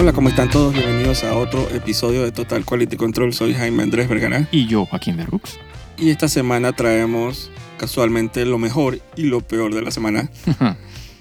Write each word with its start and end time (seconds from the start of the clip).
Hola, 0.00 0.14
¿cómo 0.14 0.30
están 0.30 0.48
todos? 0.48 0.72
Bienvenidos 0.72 1.24
a 1.24 1.36
otro 1.36 1.68
episodio 1.74 2.22
de 2.22 2.32
Total 2.32 2.64
Quality 2.64 2.96
Control. 2.96 3.34
Soy 3.34 3.52
Jaime 3.52 3.82
Andrés 3.82 4.08
Vergara 4.08 4.48
Y 4.50 4.66
yo, 4.66 4.86
Joaquín 4.86 5.18
de 5.18 5.26
Rux. 5.26 5.58
y 5.98 6.08
esta 6.08 6.26
semana 6.28 6.72
traemos 6.72 7.50
casualmente 7.78 8.46
lo 8.46 8.56
mejor 8.58 8.98
y 9.16 9.24
lo 9.24 9.40
peor 9.42 9.74
de 9.74 9.82
la 9.82 9.90
semana. 9.90 10.30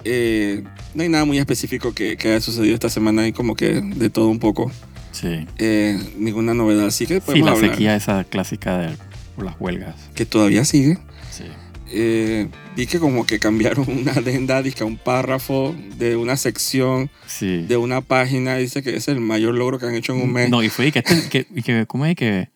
Eh, 0.06 0.64
no 0.96 1.04
hay 1.04 1.10
nada 1.10 1.26
muy 1.26 1.40
específico 1.40 1.94
que, 1.94 2.16
que 2.16 2.30
haya 2.30 2.40
sucedido 2.40 2.74
esta 2.74 2.90
semana, 2.90 3.24
hay 3.24 3.34
como 3.34 3.54
que 3.56 3.82
de 3.82 4.10
todo 4.10 4.30
un 4.30 4.40
poco. 4.40 4.72
sí. 5.12 5.46
Eh, 5.58 6.00
ninguna 6.18 6.54
novedad, 6.54 6.86
así 6.86 7.06
que 7.06 7.16
Sí, 7.16 7.22
podemos 7.26 7.46
la 7.50 7.56
hablar. 7.56 7.72
sequía 7.72 7.96
esa 7.98 8.24
clásica 8.24 8.78
de 8.78 8.96
las 9.44 9.56
huelgas. 9.60 9.96
Que 10.16 10.26
todavía 10.26 10.64
sigue. 10.64 10.98
Eh, 11.92 12.48
vi 12.76 12.86
que 12.88 13.00
como 13.00 13.26
que 13.26 13.40
cambiaron 13.40 13.86
una 13.90 14.12
adenda, 14.14 14.62
dice 14.62 14.84
un 14.84 14.98
párrafo 14.98 15.76
de 15.98 16.16
una 16.16 16.38
sección 16.38 17.10
Sí. 17.28 17.64
de 17.68 17.78
una 17.78 18.02
página, 18.02 18.56
dice 18.58 18.84
que 18.84 18.96
es 18.96 19.08
el 19.08 19.20
mayor 19.20 19.56
logro 19.56 19.80
que 19.80 19.86
han 19.88 19.96
hecho 19.96 20.14
en 20.14 20.22
un 20.22 20.32
mes. 20.34 20.50
No, 20.50 20.62
y 20.64 20.70
fue 20.70 20.88
y 20.88 20.92
que, 20.92 21.00
este- 21.00 21.30
que, 21.30 21.48
y 21.54 21.62
que 21.64 21.86
¿cómo 21.88 22.06
es 22.06 22.16
que? 22.16 22.50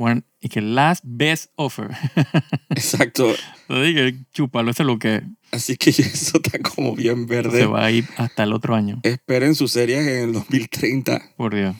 One, 0.00 0.22
y 0.40 0.48
que 0.48 0.60
last 0.60 1.02
best 1.04 1.50
offer. 1.56 1.88
Exacto. 2.70 3.34
Entonces, 3.68 4.14
chúpalo, 4.32 4.70
eso 4.70 4.82
es 4.84 4.86
lo 4.86 4.98
que 4.98 5.22
Así 5.50 5.76
que 5.76 5.90
eso 5.90 6.40
está 6.42 6.58
como 6.60 6.94
bien 6.94 7.26
verde. 7.26 7.58
se 7.60 7.66
va 7.66 7.86
a 7.86 7.90
ir 7.90 8.04
hasta 8.16 8.44
el 8.44 8.52
otro 8.52 8.74
año. 8.76 9.00
Esperen 9.02 9.54
sus 9.56 9.72
series 9.72 10.06
en 10.06 10.28
el 10.28 10.32
2030. 10.34 11.32
Por 11.36 11.54
Dios. 11.54 11.74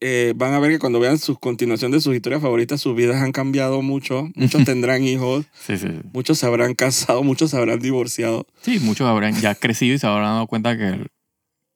Eh, 0.00 0.34
van 0.36 0.52
a 0.52 0.58
ver 0.58 0.72
que 0.72 0.78
cuando 0.78 1.00
vean 1.00 1.18
su 1.18 1.36
continuación 1.36 1.90
de 1.90 2.00
sus 2.00 2.14
historias 2.14 2.42
favoritas, 2.42 2.80
sus 2.80 2.94
vidas 2.94 3.22
han 3.22 3.32
cambiado 3.32 3.80
mucho. 3.82 4.28
Muchos 4.34 4.64
tendrán 4.66 5.04
hijos, 5.04 5.46
Sí, 5.66 5.78
sí. 5.78 5.88
muchos 6.12 6.38
se 6.38 6.46
habrán 6.46 6.74
casado, 6.74 7.22
muchos 7.22 7.50
se 7.50 7.56
habrán 7.56 7.80
divorciado. 7.80 8.46
Sí, 8.62 8.78
muchos 8.80 9.06
habrán 9.08 9.34
ya 9.40 9.54
crecido 9.60 9.94
y 9.94 9.98
se 9.98 10.06
habrán 10.06 10.34
dado 10.34 10.46
cuenta 10.46 10.76
que 10.76 11.06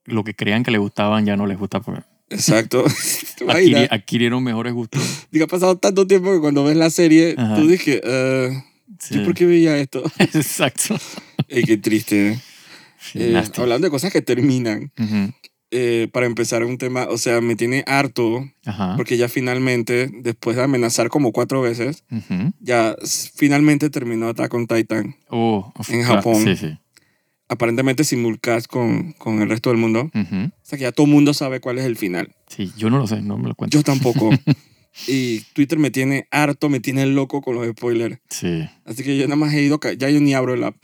lo 0.05 0.23
que 0.23 0.33
creían 0.35 0.63
que 0.63 0.71
les 0.71 0.79
gustaban 0.81 1.25
ya 1.25 1.35
no 1.35 1.47
les 1.47 1.57
gusta. 1.57 1.79
Porque 1.79 2.01
Exacto. 2.29 2.83
¿Te 3.37 3.45
adquiri- 3.45 3.87
adquirieron 3.89 4.43
mejores 4.43 4.73
gustos. 4.73 5.01
Digo, 5.31 5.45
ha 5.45 5.47
pasado 5.47 5.77
tanto 5.77 6.05
tiempo 6.05 6.31
que 6.31 6.39
cuando 6.39 6.63
ves 6.63 6.77
la 6.77 6.89
serie, 6.91 7.33
Ajá. 7.37 7.55
tú 7.55 7.67
dices, 7.67 8.01
Sí. 8.99 9.15
¿yo 9.15 9.23
por 9.25 9.33
qué 9.33 9.45
veía 9.47 9.77
esto? 9.79 10.03
Exacto. 10.19 10.95
Ey, 11.47 11.63
qué 11.63 11.77
triste. 11.77 12.33
¿eh? 12.33 12.39
Eh, 13.15 13.43
hablando 13.57 13.87
de 13.87 13.91
cosas 13.91 14.11
que 14.13 14.21
terminan. 14.21 14.91
Eh, 15.71 16.09
para 16.11 16.25
empezar 16.25 16.63
un 16.65 16.77
tema, 16.77 17.07
o 17.09 17.17
sea, 17.17 17.39
me 17.41 17.55
tiene 17.55 17.83
harto 17.87 18.45
Ajá. 18.65 18.95
porque 18.97 19.15
ya 19.17 19.29
finalmente, 19.29 20.09
después 20.21 20.57
de 20.57 20.63
amenazar 20.63 21.07
como 21.09 21.31
cuatro 21.31 21.61
veces, 21.61 22.03
ya 22.59 22.95
finalmente 23.35 23.89
terminó 23.89 24.27
Attack 24.27 24.53
on 24.53 24.67
Titan. 24.67 25.15
Oh, 25.29 25.71
En 25.89 26.03
Japón. 26.03 26.43
Sí, 26.43 26.55
sí. 26.55 26.77
Aparentemente 27.47 28.03
simulcast 28.03 28.67
con, 28.67 29.11
con 29.13 29.41
el 29.41 29.49
resto 29.49 29.69
del 29.71 29.77
mundo. 29.79 30.09
Ujú. 30.13 30.35
O 30.45 30.51
sea 30.61 30.77
que 30.77 30.83
ya 30.83 30.91
todo 30.91 31.05
el 31.05 31.11
mundo 31.11 31.33
sabe 31.33 31.59
cuál 31.59 31.79
es 31.79 31.85
el 31.85 31.97
final. 31.97 32.33
Sí, 32.47 32.71
yo 32.77 32.89
no 32.89 32.97
lo 32.97 33.07
sé, 33.07 33.21
no 33.21 33.37
me 33.37 33.49
lo 33.49 33.55
cuento. 33.55 33.77
Yo 33.77 33.83
tampoco. 33.83 34.29
y 35.07 35.39
Twitter 35.53 35.77
me 35.79 35.91
tiene 35.91 36.27
harto, 36.31 36.69
me 36.69 36.79
tiene 36.79 37.05
loco 37.05 37.41
con 37.41 37.55
los 37.55 37.67
spoilers. 37.67 38.19
Sí. 38.29 38.67
Así 38.85 39.03
que 39.03 39.17
yo 39.17 39.25
nada 39.25 39.35
más 39.35 39.53
he 39.53 39.61
ido, 39.61 39.79
ya 39.97 40.09
yo 40.09 40.19
ni 40.21 40.33
abro 40.33 40.53
el 40.53 40.63
app. 40.63 40.75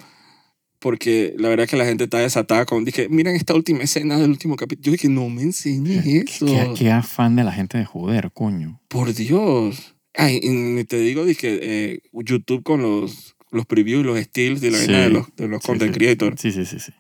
Porque 0.79 1.33
la 1.37 1.49
verdad 1.49 1.63
es 1.63 1.71
que 1.71 1.77
la 1.77 1.85
gente 1.85 2.03
está 2.03 2.19
desatada 2.19 2.65
con, 2.65 2.85
dije, 2.85 3.09
miren 3.09 3.35
esta 3.35 3.55
última 3.55 3.79
escena 3.83 4.17
del 4.19 4.29
último 4.29 4.55
capítulo. 4.55 4.85
Yo 4.85 4.91
dije, 4.91 5.09
no 5.09 5.27
me 5.29 5.41
enseñes 5.41 6.05
eso. 6.05 6.45
¿Qué, 6.45 6.73
qué 6.77 6.91
afán 6.91 7.35
de 7.35 7.43
la 7.43 7.51
gente 7.51 7.77
de 7.79 7.85
joder, 7.85 8.31
coño. 8.31 8.79
Por 8.87 9.13
Dios. 9.13 9.95
Ay, 10.13 10.39
y 10.41 10.49
ni 10.49 10.83
te 10.83 10.99
digo, 10.99 11.25
dije, 11.25 11.59
eh, 11.61 11.99
YouTube 12.13 12.61
con 12.63 12.81
los, 12.81 13.35
los 13.51 13.65
previews, 13.65 14.05
los 14.05 14.19
steals 14.19 14.61
de 14.61 14.71
la 14.71 14.77
Sí. 14.77 14.91
de 14.91 15.09
los, 15.09 15.35
de 15.35 15.47
los 15.47 15.61
Sí, 15.63 15.67
content 15.67 15.93
sí. 15.93 15.97
creators. 15.99 16.41
Sí, 16.41 16.51
sí, 16.51 16.65
sí, 16.65 16.79
sí. 16.79 16.91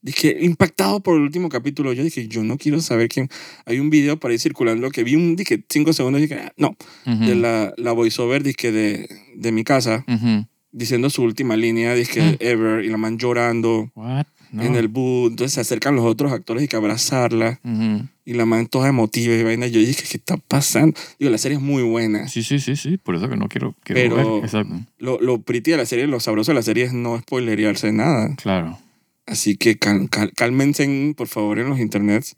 Dije, 0.00 0.36
impactado 0.42 1.00
por 1.00 1.16
el 1.16 1.22
último 1.22 1.48
capítulo. 1.48 1.92
Yo 1.92 2.04
dije, 2.04 2.28
yo 2.28 2.44
no 2.44 2.56
quiero 2.56 2.80
saber 2.80 3.08
quién. 3.08 3.28
Hay 3.66 3.80
un 3.80 3.90
video 3.90 4.16
por 4.18 4.30
ahí 4.30 4.38
circulando 4.38 4.90
que 4.90 5.02
vi 5.02 5.16
un, 5.16 5.34
dije, 5.34 5.64
cinco 5.68 5.92
segundos. 5.92 6.20
Dije, 6.22 6.36
ah, 6.36 6.52
no, 6.56 6.76
Ujú. 7.04 7.24
de 7.26 7.34
la, 7.34 7.74
la 7.76 7.90
voiceover, 7.92 8.44
dije, 8.44 8.70
de, 8.70 9.08
de 9.34 9.50
mi 9.52 9.64
casa, 9.64 10.04
Ujú. 10.06 10.46
Diciendo 10.72 11.10
su 11.10 11.22
última 11.22 11.56
línea, 11.56 11.94
dije, 11.94 12.20
Mm. 12.22 12.36
ever, 12.40 12.84
y 12.84 12.88
la 12.88 12.96
man 12.98 13.18
llorando 13.18 13.90
What? 13.94 14.26
No. 14.50 14.62
en 14.62 14.76
el 14.76 14.88
boot. 14.88 15.32
Entonces 15.32 15.54
se 15.54 15.60
acercan 15.60 15.94
los 15.96 16.04
otros 16.06 16.32
actores 16.32 16.62
y 16.62 16.68
que 16.68 16.76
abrazarla. 16.76 17.60
Ujú. 17.64 18.06
Y 18.24 18.34
la 18.34 18.44
man 18.46 18.66
toda 18.66 18.88
emotiva 18.88 19.34
y 19.34 19.42
vaina. 19.42 19.66
Yo 19.66 19.80
dije, 19.80 20.02
¿qué 20.10 20.16
está 20.18 20.36
pasando? 20.36 20.98
Digo, 21.18 21.30
la 21.30 21.38
serie 21.38 21.56
es 21.58 21.62
muy 21.62 21.82
buena. 21.82 22.28
Sí, 22.28 22.42
sí, 22.42 22.58
sí, 22.58 22.76
sí. 22.76 22.96
Por 22.98 23.14
eso 23.16 23.28
que 23.28 23.36
no 23.36 23.48
quiero, 23.48 23.74
quiero 23.84 24.00
Pero- 24.16 24.34
ver. 24.36 24.44
Exacto. 24.44 24.74
Lo, 24.98 25.20
lo 25.20 25.42
pretty 25.42 25.70
de 25.72 25.76
la 25.78 25.86
serie, 25.86 26.06
lo 26.06 26.20
sabroso 26.20 26.50
de 26.52 26.56
la 26.56 26.62
serie 26.62 26.84
es 26.84 26.92
no 26.92 27.18
spoilerearse 27.18 27.92
nada. 27.92 28.34
Claro. 28.36 28.78
Así 29.26 29.56
que 29.56 29.78
cal- 29.78 30.08
cal- 30.10 30.32
cálmense, 30.34 30.84
en- 30.84 31.14
por 31.14 31.28
favor, 31.28 31.58
en 31.58 31.68
los 31.68 31.78
internets 31.78 32.36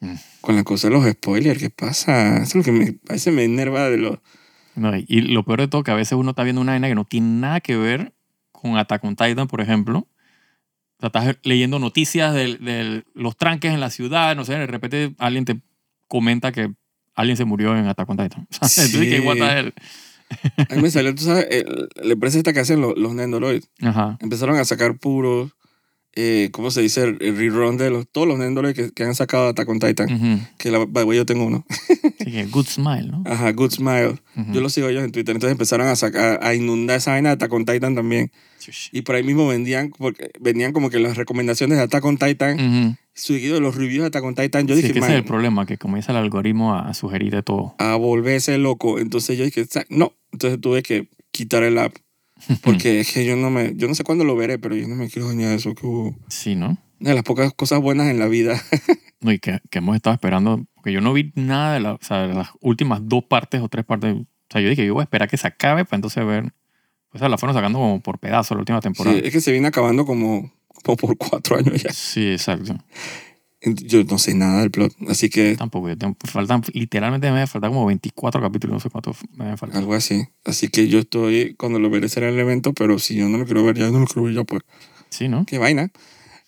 Mm. 0.00 0.14
con 0.40 0.56
la 0.56 0.64
cosa 0.64 0.88
de 0.88 0.94
los 0.94 1.08
spoilers. 1.08 1.60
¿Qué 1.60 1.70
pasa? 1.70 2.36
Eso 2.38 2.42
es 2.42 2.54
lo 2.56 2.62
que 2.64 2.72
me, 2.72 2.84
a 3.08 3.12
veces 3.12 3.32
me 3.32 3.44
enerva 3.44 3.88
de 3.90 3.98
los... 3.98 4.18
No, 4.76 4.92
y- 4.96 5.20
lo 5.22 5.44
peor 5.44 5.60
de 5.60 5.68
todo 5.68 5.82
que 5.84 5.90
a 5.90 5.94
veces 5.94 6.12
uno 6.18 6.30
está 6.30 6.42
viendo 6.42 6.60
una 6.60 6.72
vaina 6.72 6.88
que 6.88 6.94
no 6.94 7.04
tiene 7.04 7.28
nada 7.40 7.60
que 7.60 7.76
ver 7.76 8.12
con 8.52 8.76
Attack 8.76 9.04
on 9.04 9.16
Titan, 9.16 9.46
por 9.48 9.60
ejemplo. 9.60 10.08
O 10.98 11.00
sea, 11.00 11.06
estás 11.08 11.36
leyendo 11.42 11.78
noticias 11.78 12.32
de, 12.34 12.56
de 12.56 13.04
los 13.14 13.36
tranques 13.36 13.72
en 13.72 13.80
la 13.80 13.90
ciudad, 13.90 14.34
no 14.36 14.44
sé, 14.44 14.54
de 14.54 14.66
repente 14.66 15.14
alguien 15.18 15.44
te 15.44 15.60
comenta 16.08 16.52
que 16.52 16.72
alguien 17.14 17.36
se 17.36 17.44
murió 17.44 17.76
en 17.76 17.86
Attack 17.86 18.08
on 18.10 18.16
Titan. 18.16 18.46
Entonces, 18.52 18.90
Sí. 18.90 19.08
que 19.08 19.20
what 19.20 19.36
the? 19.36 19.72
A 20.68 20.74
mí 20.76 20.82
me 20.82 20.90
salió, 20.90 21.14
tú 21.14 21.24
sabes, 21.24 21.46
el- 21.50 21.88
la 21.96 22.12
empresa 22.14 22.38
esta 22.38 22.52
que 22.52 22.60
hacen 22.60 22.80
los, 22.80 22.96
los 22.96 23.14
Nendoroid. 23.14 23.62
Ajá. 23.82 24.16
Empezaron 24.20 24.56
a 24.56 24.64
sacar 24.64 24.96
puros, 24.98 25.52
eh, 26.16 26.48
¿cómo 26.52 26.70
se 26.70 26.80
dice? 26.82 27.02
El, 27.02 27.18
el 27.20 27.36
rerun 27.36 27.76
de 27.76 27.90
los, 27.90 28.06
todos 28.08 28.26
los 28.28 28.38
Nendoroid 28.38 28.74
que, 28.74 28.90
que 28.92 29.04
han 29.04 29.14
sacado 29.14 29.48
Attack 29.48 29.68
on 29.68 29.78
Titan. 29.80 30.12
Ujú. 30.12 30.40
Que 30.58 30.70
la, 30.70 30.86
yo 31.14 31.26
tengo 31.26 31.44
uno. 31.46 31.64
Que 32.24 32.46
good 32.46 32.66
smile, 32.66 33.08
¿no? 33.08 33.22
Ajá, 33.26 33.52
Good 33.52 33.72
Smile. 33.72 34.16
Ujú. 34.36 34.52
Yo 34.54 34.60
lo 34.62 34.68
sigo 34.70 34.88
ellos 34.88 35.04
en 35.04 35.12
Twitter. 35.12 35.34
Entonces 35.34 35.52
empezaron 35.52 35.86
a 35.88 35.94
sacar, 35.94 36.40
a 36.42 36.54
inundar 36.54 36.96
esa 36.96 37.10
vaina 37.12 37.28
de 37.28 37.34
Attack 37.34 37.52
on 37.52 37.64
Titan 37.66 37.94
también. 37.94 38.32
Y 38.92 39.02
por 39.02 39.14
ahí 39.14 39.22
mismo 39.22 39.46
vendían, 39.46 39.90
porque 39.90 40.30
venían 40.40 40.72
como 40.72 40.88
que 40.88 40.98
las 40.98 41.16
recomendaciones 41.18 41.76
de 41.76 41.84
Attack 41.84 42.02
on 42.04 42.16
Titan, 42.16 42.54
Ujú. 42.58 42.96
seguido 43.12 43.54
de 43.56 43.60
los 43.60 43.74
reviews 43.74 44.00
de 44.02 44.06
Attack 44.06 44.24
on 44.24 44.34
Titan. 44.34 44.66
Yo 44.66 44.74
Sí, 44.74 44.80
dije, 44.82 44.94
que 44.94 44.98
ese 45.00 45.08
es 45.08 45.14
el 45.16 45.20
"Man, 45.20 45.26
problema, 45.28 45.66
que 45.66 45.76
comienza 45.76 46.12
el 46.12 46.18
algoritmo 46.18 46.74
a, 46.74 46.88
a 46.88 46.94
sugerir 46.94 47.30
de 47.30 47.42
todo. 47.42 47.74
a 47.78 47.94
volverse 47.96 48.56
loco. 48.56 48.98
Entonces 48.98 49.36
yo 49.36 49.44
dije, 49.44 49.66
"Sa- 49.66 49.84
no. 49.90 50.14
Entonces 50.32 50.58
tuve 50.60 50.82
que 50.82 51.08
quitar 51.30 51.62
el 51.62 51.76
app. 51.78 51.94
Porque 52.62 53.00
es 53.00 53.12
que 53.12 53.24
yo 53.24 53.36
no 53.36 53.50
me, 53.50 53.72
yo 53.76 53.88
no 53.88 53.94
sé 53.94 54.04
cuándo 54.04 54.24
lo 54.24 54.36
veré, 54.36 54.58
pero 54.58 54.74
yo 54.76 54.86
no 54.88 54.94
me 54.96 55.08
quiero 55.08 55.28
dañar 55.28 55.52
eso. 55.52 55.74
Que 55.74 55.86
hubo 55.86 56.16
Sí, 56.28 56.54
¿no? 56.56 56.78
de 57.00 57.12
las 57.12 57.22
pocas 57.24 57.52
cosas 57.52 57.80
buenas 57.80 58.08
en 58.08 58.18
la 58.18 58.28
vida. 58.28 58.60
No, 59.20 59.32
y 59.32 59.38
que, 59.38 59.58
que 59.70 59.78
hemos 59.78 59.96
estado 59.96 60.12
esperando, 60.12 60.66
porque 60.74 60.92
yo 60.92 61.00
no 61.00 61.14
vi 61.14 61.32
nada 61.34 61.72
de, 61.72 61.80
la, 61.80 61.92
o 61.94 61.98
sea, 62.02 62.26
de 62.26 62.34
las 62.34 62.48
últimas 62.60 63.00
dos 63.04 63.24
partes 63.24 63.62
o 63.62 63.70
tres 63.70 63.82
partes. 63.86 64.14
O 64.16 64.26
sea, 64.50 64.60
yo 64.60 64.68
dije, 64.68 64.84
yo 64.84 64.92
voy 64.92 65.00
a 65.00 65.04
esperar 65.04 65.30
que 65.30 65.38
se 65.38 65.46
acabe 65.46 65.86
para 65.86 65.96
entonces 65.96 66.26
ver. 66.26 66.52
O 67.10 67.18
sea, 67.18 67.30
la 67.30 67.38
fueron 67.38 67.54
sacando 67.56 67.78
como 67.78 68.02
por 68.02 68.18
pedazos 68.18 68.50
la 68.54 68.58
última 68.58 68.80
Sí, 68.80 68.82
temporada. 68.82 69.16
es 69.16 69.32
que 69.32 69.40
se 69.40 69.50
viene 69.50 69.68
acabando 69.68 70.04
como, 70.04 70.52
como 70.82 70.96
por 70.98 71.16
cuatro 71.16 71.56
años 71.56 71.82
ya. 71.82 71.90
Sí, 71.90 72.32
exacto. 72.32 72.76
Yo 73.64 74.04
no 74.04 74.18
sé 74.18 74.34
nada 74.34 74.60
del 74.60 74.70
plot, 74.70 74.92
así 75.08 75.30
que 75.30 75.56
Tampoco. 75.56 75.88
Yo 75.88 75.96
tengo, 75.96 76.16
faltan, 76.24 76.62
literalmente 76.74 77.30
me 77.30 77.46
faltan 77.46 77.70
como 77.72 77.86
24 77.86 78.40
capítulos, 78.40 78.74
no 78.74 78.80
sé 78.80 78.90
cuántos 78.90 79.16
me 79.36 79.56
faltan. 79.56 79.78
algo 79.78 79.94
así. 79.94 80.24
Así 80.44 80.68
que 80.68 80.88
yo 80.88 80.98
estoy, 80.98 81.54
cuando 81.54 81.78
lo 81.78 81.88
veré 81.88 82.08
será 82.08 82.28
el 82.28 82.38
evento, 82.38 82.74
pero 82.74 82.98
si 82.98 83.16
yo 83.16 83.28
no 83.28 83.38
lo 83.38 83.44
quiero 83.46 83.64
ver, 83.64 83.76
ya 83.78 83.90
no 83.90 84.00
lo 84.00 84.06
quiero 84.06 84.24
ver 84.24 84.34
ya, 84.34 84.44
pues. 84.44 84.62
Sí, 85.08 85.28
¿no? 85.28 85.46
Qué 85.46 85.58
vaina. 85.58 85.90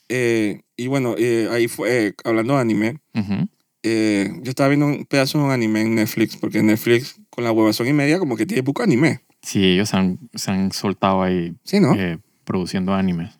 Eh, 0.08 0.60
y 0.76 0.86
bueno, 0.88 1.14
eh, 1.18 1.48
ahí 1.50 1.68
fue, 1.68 2.08
eh, 2.08 2.14
hablando 2.24 2.54
de 2.54 2.60
anime, 2.60 3.00
Ujú. 3.14 3.48
eh, 3.82 4.30
yo 4.42 4.50
estaba 4.50 4.68
viendo 4.68 4.86
un 4.86 5.04
pedazo 5.06 5.38
de 5.38 5.44
un 5.44 5.50
anime 5.50 5.80
en 5.82 5.94
Netflix, 5.94 6.36
porque 6.36 6.62
Netflix, 6.62 7.20
con 7.30 7.44
la 7.44 7.52
huevazón 7.52 7.88
y 7.88 7.92
media, 7.92 8.18
como 8.18 8.36
que 8.36 8.46
tiene 8.46 8.62
poco 8.62 8.82
anime. 8.82 9.20
Sí, 9.42 9.64
ellos 9.64 9.88
se 9.90 9.96
han, 9.96 10.18
se 10.34 10.50
han 10.50 10.72
soltado 10.72 11.22
ahí 11.22 11.54
Sí, 11.64 11.80
¿no? 11.80 11.94
eh, 11.94 12.18
produciendo 12.44 12.92
animes. 12.94 13.38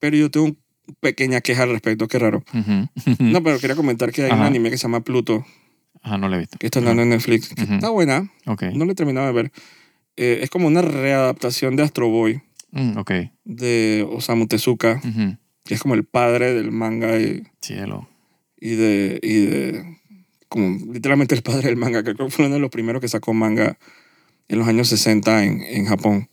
Pero 0.00 0.16
yo 0.16 0.30
tengo 0.30 0.46
una 0.46 0.56
pequeña 1.00 1.40
queja 1.40 1.62
al 1.64 1.70
respecto, 1.70 2.08
qué 2.08 2.18
raro. 2.18 2.42
Ujú. 2.54 2.88
No, 3.18 3.42
pero 3.42 3.58
quería 3.58 3.76
comentar 3.76 4.12
que 4.12 4.22
hay 4.24 4.30
un 4.30 4.38
Ajá. 4.38 4.46
anime 4.46 4.70
que 4.70 4.78
se 4.78 4.82
llama 4.84 5.00
Pluto, 5.00 5.44
Ajá, 6.02 6.18
no 6.18 6.28
lo 6.28 6.36
he 6.36 6.40
visto. 6.40 6.58
que 6.58 6.66
está 6.66 6.80
dando 6.80 7.02
en 7.02 7.10
Netflix, 7.10 7.48
que 7.54 7.62
está 7.62 7.90
buena, 7.90 8.30
Ok. 8.46 8.64
no 8.74 8.84
lo 8.84 8.92
he 8.92 8.94
terminado 8.94 9.26
de 9.26 9.32
ver. 9.32 9.52
Eh, 10.16 10.40
es 10.42 10.50
como 10.50 10.66
una 10.66 10.82
readaptación 10.82 11.76
de 11.76 11.82
Astro 11.84 12.08
Boy, 12.08 12.40
Mm, 12.72 12.98
ok. 12.98 13.10
de 13.44 14.06
Osamu 14.10 14.46
Tezuka, 14.46 15.00
que 15.64 15.74
es 15.74 15.80
como 15.80 15.94
el 15.94 16.04
padre 16.04 16.52
del 16.54 16.70
manga 16.70 17.18
y, 17.18 17.42
Cielo. 17.62 18.08
y 18.60 18.74
de, 18.74 19.18
y 19.22 19.46
de 19.46 19.96
como 20.48 20.78
literalmente 20.92 21.34
el 21.34 21.42
padre 21.42 21.68
del 21.68 21.76
manga, 21.76 22.02
que 22.02 22.14
creo 22.14 22.28
que 22.28 22.32
fue 22.34 22.46
uno 22.46 22.54
de 22.56 22.60
los 22.60 22.70
primeros 22.70 23.00
que 23.00 23.08
sacó 23.08 23.32
manga 23.34 23.78
en 24.48 24.58
los 24.58 24.66
años 24.68 24.88
60 24.88 25.44
en, 25.44 25.62
en 25.62 25.84
Japón. 25.86 26.28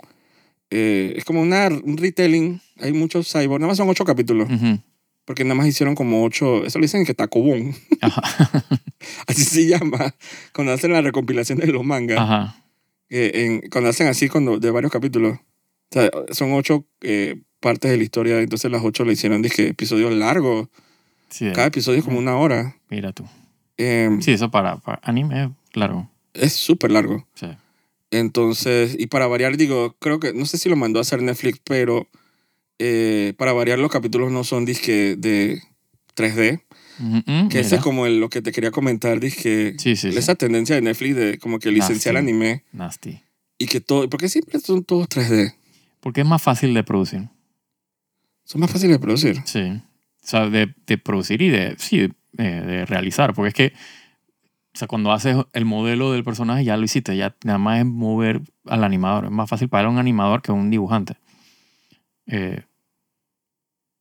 Eh, 0.77 1.13
es 1.15 1.23
como 1.23 1.41
una, 1.41 1.67
un 1.69 1.95
retelling, 1.97 2.59
hay 2.81 2.91
muchos 2.91 3.31
cyborg, 3.31 3.61
nada 3.61 3.69
más 3.69 3.77
son 3.77 3.87
ocho 3.87 4.03
capítulos, 4.03 4.49
Ujú. 4.51 4.79
porque 5.23 5.43
nada 5.45 5.55
más 5.55 5.67
hicieron 5.67 5.95
como 5.95 6.23
ocho, 6.25 6.65
eso 6.65 6.79
le 6.79 6.83
dicen 6.85 7.05
que 7.05 7.13
Takobon, 7.13 7.73
Ajá. 8.01 8.21
así 9.27 9.43
se 9.45 9.67
llama, 9.67 10.13
cuando 10.53 10.73
hacen 10.73 10.91
la 10.91 11.01
recompilación 11.01 11.59
de 11.59 11.67
los 11.67 11.83
mangas, 11.85 12.19
Ajá. 12.19 12.61
eh, 13.09 13.31
en- 13.61 13.69
cuando 13.69 13.89
hacen 13.89 14.07
así 14.07 14.27
cuando, 14.27 14.59
de 14.59 14.69
varios 14.71 14.91
capítulos. 14.91 15.37
O 15.37 15.93
sea, 15.93 16.09
son 16.31 16.51
ocho 16.53 16.85
eh, 17.01 17.39
partes 17.61 17.89
de 17.91 17.97
la 17.97 18.03
historia, 18.03 18.39
entonces 18.41 18.69
las 18.69 18.83
ocho 18.83 19.05
le 19.05 19.13
hicieron 19.13 19.41
dije, 19.41 19.67
episodios 19.69 20.11
largos 20.13 20.67
Sí, 21.29 21.49
Cada 21.53 21.67
episodio 21.67 21.99
es 21.99 22.05
como 22.05 22.19
una 22.19 22.35
hora. 22.37 22.75
mira 22.89 23.11
tú. 23.13 23.25
Eh, 23.77 24.09
Sí, 24.21 24.31
eso 24.33 24.51
para, 24.51 24.77
para 24.77 24.99
anime 25.03 25.43
es 25.45 25.49
largo. 25.73 26.09
Es 26.33 26.53
súper 26.53 26.91
largo. 26.91 27.25
Sí. 27.33 27.47
Entonces, 28.11 28.95
y 28.97 29.07
para 29.07 29.27
variar, 29.27 29.57
digo, 29.57 29.95
creo 29.99 30.19
que, 30.19 30.33
no 30.33 30.45
sé 30.45 30.57
si 30.57 30.69
lo 30.69 30.75
mandó 30.75 30.99
a 30.99 31.01
hacer 31.01 31.21
Netflix, 31.21 31.59
pero 31.63 32.07
eh, 32.79 33.33
para 33.37 33.53
variar 33.53 33.79
los 33.79 33.91
capítulos 33.91 34.31
no 34.31 34.43
son 34.43 34.65
disque 34.65 35.15
de 35.17 35.61
3D, 36.15 36.61
Ujú, 36.99 37.17
ujú, 37.17 37.49
que 37.49 37.59
ese 37.59 37.75
es 37.75 37.81
como 37.81 38.05
el- 38.05 38.19
lo 38.21 38.29
que 38.29 38.41
te 38.41 38.51
quería 38.53 38.71
comentar, 38.71 39.19
disque 39.19 39.75
Sí, 39.77 39.95
sí, 39.97 40.11
sí. 40.11 40.17
esa 40.17 40.35
tendencia 40.35 40.75
de 40.75 40.81
Netflix 40.81 41.15
de 41.15 41.37
como 41.39 41.59
que 41.59 41.71
licenciar 41.71 42.15
sí. 42.15 42.19
anime 42.19 42.63
Nasty. 42.71 43.21
y 43.57 43.65
que 43.65 43.81
todo, 43.81 44.09
porque 44.09 44.29
siempre 44.29 44.59
son 44.61 44.83
todos 44.85 45.09
3D, 45.09 45.53
Porque 45.99 46.21
es 46.21 46.27
más 46.27 46.41
fácil 46.41 46.73
de 46.73 46.83
producir. 46.83 47.27
son 48.45 48.61
más 48.61 48.71
fáciles 48.71 48.95
de 48.95 48.99
producir. 48.99 49.41
Sí. 49.45 49.59
O 50.23 50.27
sea, 50.27 50.49
de, 50.49 50.73
de 50.87 50.97
producir 50.97 51.41
y 51.41 51.49
de, 51.49 51.75
sí, 51.79 51.97
de, 52.31 52.61
de 52.61 52.85
realizar. 52.85 53.33
Porque 53.33 53.47
es 53.49 53.53
que, 53.53 53.73
o 54.75 54.77
sea, 54.77 54.89
cuando 54.89 55.13
haces 55.13 55.37
el 55.53 55.63
modelo 55.63 56.11
del 56.11 56.25
personaje 56.25 56.65
ya 56.65 56.75
lo 56.75 56.83
hiciste. 56.83 57.15
Ya 57.15 57.33
nada 57.45 57.57
más 57.57 57.79
es 57.79 57.85
mover 57.85 58.41
al 58.65 58.83
animador. 58.83 59.23
Es 59.23 59.31
más 59.31 59.49
fácil 59.49 59.69
para 59.69 59.87
un 59.89 59.97
animador 59.99 60.41
que 60.41 60.51
un 60.51 60.69
dibujante. 60.69 61.15
Eh, 62.27 62.61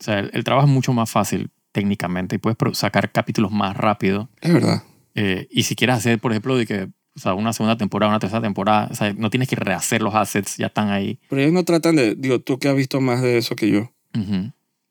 o 0.00 0.05
sea, 0.05 0.19
el, 0.19 0.31
el 0.35 0.43
trabajo 0.43 0.67
es 0.67 0.73
mucho 0.73 0.93
más 0.93 1.09
fácil 1.09 1.50
técnicamente 1.71 2.35
y 2.35 2.38
puedes 2.38 2.59
sacar 2.76 3.12
capítulos 3.12 3.53
más 3.53 3.76
rápido. 3.76 4.29
Es 4.41 4.53
verdad. 4.53 4.82
Eh, 5.15 5.47
y 5.49 5.62
si 5.62 5.76
quieres 5.76 5.97
hacer, 5.97 6.19
por 6.19 6.32
ejemplo, 6.32 6.56
de 6.56 6.67
que, 6.67 6.88
o 7.17 7.20
sea, 7.20 7.35
una 7.35 7.53
segunda 7.53 7.77
temporada, 7.77 8.11
una 8.11 8.19
tercera 8.19 8.43
temporada, 8.43 8.88
o 8.91 8.94
sea, 8.94 9.12
no 9.12 9.31
tienes 9.31 9.49
que 9.49 9.56
rehacer 9.56 10.03
los 10.03 10.15
assets, 10.15 10.56
ya 10.56 10.67
están 10.67 10.91
ahí. 10.91 11.20
Pero 11.29 11.41
ellos 11.41 11.53
no 11.53 11.65
tratan 11.65 11.94
de, 11.94 12.17
digo, 12.17 12.41
tú 12.41 12.59
que 12.59 12.69
has 12.69 12.77
visto 12.77 13.00
más 13.00 13.23
de 13.23 13.38
eso 13.38 13.55
que 13.55 13.70
yo, 13.70 13.93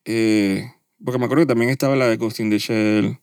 eh, 0.05 0.65
porque 1.03 1.19
me 1.19 1.25
acuerdo 1.25 1.43
que 1.43 1.47
también 1.47 1.69
estaba 1.69 1.95
la 1.97 2.07
de 2.07 2.17
Ghost 2.17 2.39
in 2.39 2.49
the 2.49 2.59
Shell. 2.59 3.17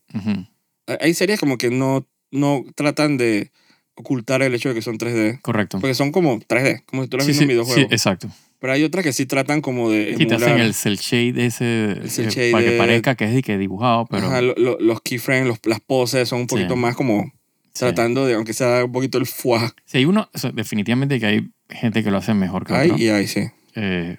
Hay 1.01 1.15
series 1.15 1.41
como 1.41 1.57
que 1.57 1.71
no, 1.71 2.07
no 2.31 2.65
tratan 2.75 3.17
de 3.17 3.51
ocultar 3.95 4.43
el 4.43 4.55
hecho 4.55 4.69
de 4.71 4.75
que 4.75 4.83
son 4.83 4.99
3D. 4.99 5.41
Correcto. 5.43 5.79
Porque 5.81 5.95
son 5.95 6.11
como 6.13 6.39
3D, 6.41 6.85
como 6.87 7.03
si 7.03 7.09
tú 7.09 7.17
lo 7.19 7.25
Sí, 7.25 7.35
sí, 7.35 7.43
en 7.43 7.49
videojuegos. 7.49 7.83
sí, 7.83 7.89
exacto. 7.91 8.29
Pero 8.59 8.73
hay 8.75 8.85
otras 8.85 9.03
que 9.05 9.13
sí 9.13 9.25
tratan 9.27 9.61
como 9.63 9.91
de 9.91 10.15
Sí, 10.19 10.27
te 10.27 10.35
hacen 10.35 10.59
el 10.61 10.75
cel 10.75 10.97
shade 10.99 11.47
ese 11.47 11.97
cel 12.09 12.27
eh, 12.27 12.31
shade 12.31 12.51
para 12.53 12.65
que 12.65 12.73
parezca 12.79 13.15
que 13.15 13.25
es 13.25 13.35
de 13.35 13.43
que 13.43 13.57
dibujado, 13.59 14.07
pero 14.11 14.27
Ajá, 14.27 14.43
lo- 14.43 14.55
lo- 14.57 14.79
los 14.81 15.01
keyframes, 15.01 15.47
los, 15.49 15.59
las 15.65 15.81
poses 15.81 16.29
son 16.29 16.41
un 16.43 16.49
Sí. 16.49 16.57
poquito 16.57 16.77
más 16.77 16.95
como 16.95 17.33
tratando 17.73 18.27
de, 18.27 18.35
aunque 18.35 18.53
sea 18.53 18.85
un 18.85 18.93
poquito 18.93 19.17
el 19.17 19.25
fuá. 19.27 19.75
Sí, 19.87 19.99
hay 19.99 20.05
uno, 20.05 20.29
o 20.35 20.39
sea, 20.39 20.51
definitivamente 20.53 21.19
que 21.19 21.27
hay 21.27 21.51
gente 21.71 22.05
que 22.05 22.11
lo 22.11 22.19
hace 22.19 22.35
mejor 22.35 22.67
que 22.67 22.75
Ay 22.75 22.91
otro. 22.91 23.03
y 23.03 23.09
ay, 23.09 23.27
sí. 23.27 23.45
Eh, 23.77 24.19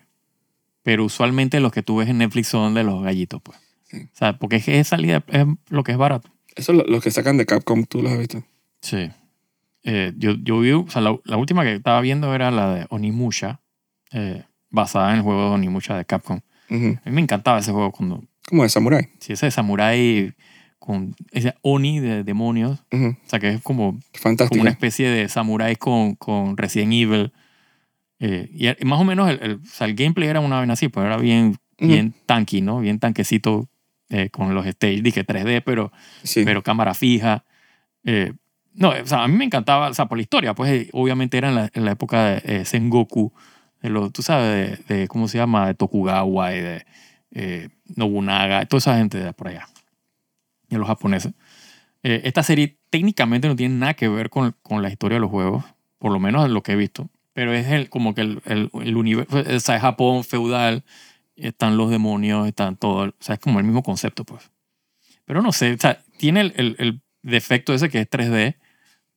pero 0.84 1.06
usualmente 1.06 1.60
los 1.60 1.72
que 1.72 1.84
tú 1.84 1.98
ves 1.98 2.10
en 2.10 2.18
Netflix 2.20 2.48
son 2.48 2.74
de 2.74 2.84
los 2.84 3.04
gallitos, 3.04 3.42
pues. 3.44 3.60
Sí. 3.90 3.98
O 3.98 4.16
sea, 4.16 4.38
porque 4.40 4.56
es 4.56 4.66
que 4.66 4.80
esa 4.80 4.92
salida 4.92 5.24
es 5.28 5.46
lo 5.70 5.84
que 5.84 5.92
es 5.92 5.98
barato. 6.00 6.30
Eso 6.56 6.74
lo- 6.74 6.84
los 6.86 7.04
que 7.04 7.12
sacan 7.12 7.38
de 7.38 7.46
Capcom, 7.46 7.86
tú 7.86 8.02
los 8.02 8.12
has 8.12 8.20
visto. 8.20 8.44
Sí. 8.82 9.10
Eh, 9.84 10.14
yo, 10.18 10.34
yo 10.44 10.60
vi, 10.60 10.72
o 10.72 10.86
sea, 10.90 11.02
la, 11.02 11.18
la 11.26 11.38
última 11.38 11.64
que 11.64 11.74
estaba 11.76 12.02
viendo 12.02 12.34
era 12.36 12.52
la 12.52 12.74
de 12.76 12.86
Onimusha, 12.90 13.62
eh, 14.12 14.44
basada 14.70 15.12
en 15.12 15.18
el 15.18 15.22
juego 15.24 15.42
de 15.50 15.56
Onimusha 15.56 15.96
de 15.98 16.06
Capcom. 16.06 16.40
Ujú. 16.70 16.98
A 17.04 17.10
mí 17.10 17.16
me 17.16 17.22
encantaba 17.22 17.60
ese 17.60 17.72
juego 17.72 17.92
cuando, 17.92 18.24
Como 18.48 18.64
de 18.64 18.70
Samurai. 18.70 19.10
si 19.20 19.34
ese 19.34 19.50
samurái 19.52 20.34
con 20.80 21.16
ese 21.32 21.54
Oni 21.62 22.00
de 22.00 22.24
demonios, 22.24 22.84
Ujú. 22.92 23.08
o 23.10 23.30
sea, 23.30 23.40
que 23.40 23.50
es 23.50 23.62
como 23.62 24.00
Fantástico. 24.14 24.50
como 24.50 24.62
una 24.62 24.72
especie 24.72 25.10
de 25.10 25.30
samurái 25.30 25.76
con, 25.78 26.16
con 26.16 26.58
Resident 26.58 26.94
Evil. 26.94 27.32
Eh, 28.20 28.76
y 28.80 28.86
más 28.86 29.00
o 29.00 29.04
menos 29.04 29.30
el, 29.30 29.40
el, 29.42 29.54
o 29.56 29.66
sea, 29.66 29.88
el 29.88 29.96
gameplay 29.96 30.30
era 30.30 30.40
una 30.42 30.58
vaina 30.58 30.74
así, 30.74 30.90
pues 30.90 31.06
era 31.06 31.18
bien, 31.18 31.58
Ujú. 31.80 31.88
bien 31.88 32.14
tanky, 32.28 32.62
¿no? 32.62 32.80
Bien 32.80 33.00
tanquecito 33.00 33.68
eh, 34.12 34.30
con 34.30 34.54
los 34.54 34.66
stage, 34.68 35.02
dije 35.02 35.24
3D, 35.26 35.62
pero, 35.64 35.92
Sí. 36.24 36.44
pero 36.46 36.62
cámara 36.62 36.94
fija. 36.94 37.44
Eh, 38.04 38.34
no, 38.74 38.90
o 38.90 39.06
sea, 39.06 39.24
a 39.24 39.28
mí 39.28 39.36
me 39.36 39.46
encantaba, 39.46 39.90
o 39.90 39.94
sea, 39.94 40.06
por 40.06 40.18
la 40.18 40.22
historia, 40.22 40.54
pues 40.54 40.72
eh, 40.72 40.90
obviamente 40.94 41.38
era 41.38 41.50
en 41.50 41.56
la, 41.56 41.70
en 41.74 41.86
la 41.86 41.92
época 41.92 42.40
de 42.42 42.66
Sengoku, 42.66 43.34
de 43.82 44.10
tú 44.14 44.22
sabes, 44.22 44.86
de, 44.88 44.96
de, 44.96 45.08
¿cómo 45.08 45.28
se 45.28 45.38
llama? 45.40 45.68
De 45.68 45.74
Tokugawa 45.74 46.54
y 46.54 46.60
de 46.62 46.86
Nobunaga, 47.96 48.66
toda 48.66 48.80
esa 48.80 48.98
gente 48.98 49.18
de 49.18 49.34
por 49.34 49.48
allá, 49.48 49.68
de 50.70 50.78
los 50.78 50.88
japoneses. 50.88 51.34
Esta 52.04 52.44
serie 52.44 52.78
técnicamente 52.90 53.48
no 53.48 53.56
tiene 53.56 53.76
nada 53.76 53.94
que 53.94 54.08
ver 54.08 54.30
con, 54.30 54.56
con 54.64 54.82
la 54.82 54.90
historia 54.90 55.16
de 55.18 55.22
los 55.22 55.30
juegos, 55.30 55.64
por 56.00 56.12
lo 56.12 56.20
menos 56.20 56.50
lo 56.50 56.64
que 56.64 56.72
he 56.74 56.76
visto, 56.76 57.10
pero 57.34 57.54
es 57.54 57.68
el, 57.68 57.90
como 57.90 58.14
que 58.16 58.22
el, 58.22 58.42
el, 58.46 58.70
el 58.74 58.98
universo, 58.98 59.38
o 59.38 59.60
sea, 59.60 59.76
es 59.76 59.82
Japón 59.82 60.24
feudal, 60.24 60.84
están 61.42 61.78
los 61.78 61.90
demonios, 61.90 62.48
están 62.48 62.78
todo, 62.78 63.10
o 63.10 63.14
sea, 63.20 63.36
es 63.36 63.42
como 63.42 63.60
el 63.60 63.66
mismo 63.66 63.84
concepto, 63.84 64.24
pues. 64.24 64.52
Pero 65.26 65.42
no 65.42 65.52
sé, 65.52 65.74
o 65.74 65.78
sea, 65.78 66.02
tiene 66.18 66.42
el, 66.42 66.54
el, 66.56 66.76
el 66.80 67.02
defecto 67.22 67.74
ese 67.74 67.90
que 67.90 68.00
es 68.00 68.10
3D, 68.10 68.58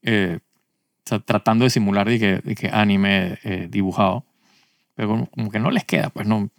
eh, 0.03 0.39
o 0.39 1.09
sea, 1.09 1.19
tratando 1.21 1.65
de 1.65 1.71
simular 1.71 2.09
de 2.09 2.19
que, 2.19 2.39
de 2.39 2.55
que 2.55 2.69
anime 2.69 3.39
eh, 3.45 3.69
dibujado, 3.71 4.25
pero 4.95 5.09
como, 5.09 5.27
como 5.31 5.51
que 5.51 5.59
no 5.59 5.71
les 5.71 5.85
queda, 5.85 6.11
pues 6.11 6.27
no. 6.27 6.51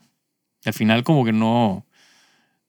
Al 0.65 0.73
final 0.73 1.03
como 1.03 1.23
que 1.23 1.31
no, 1.31 1.85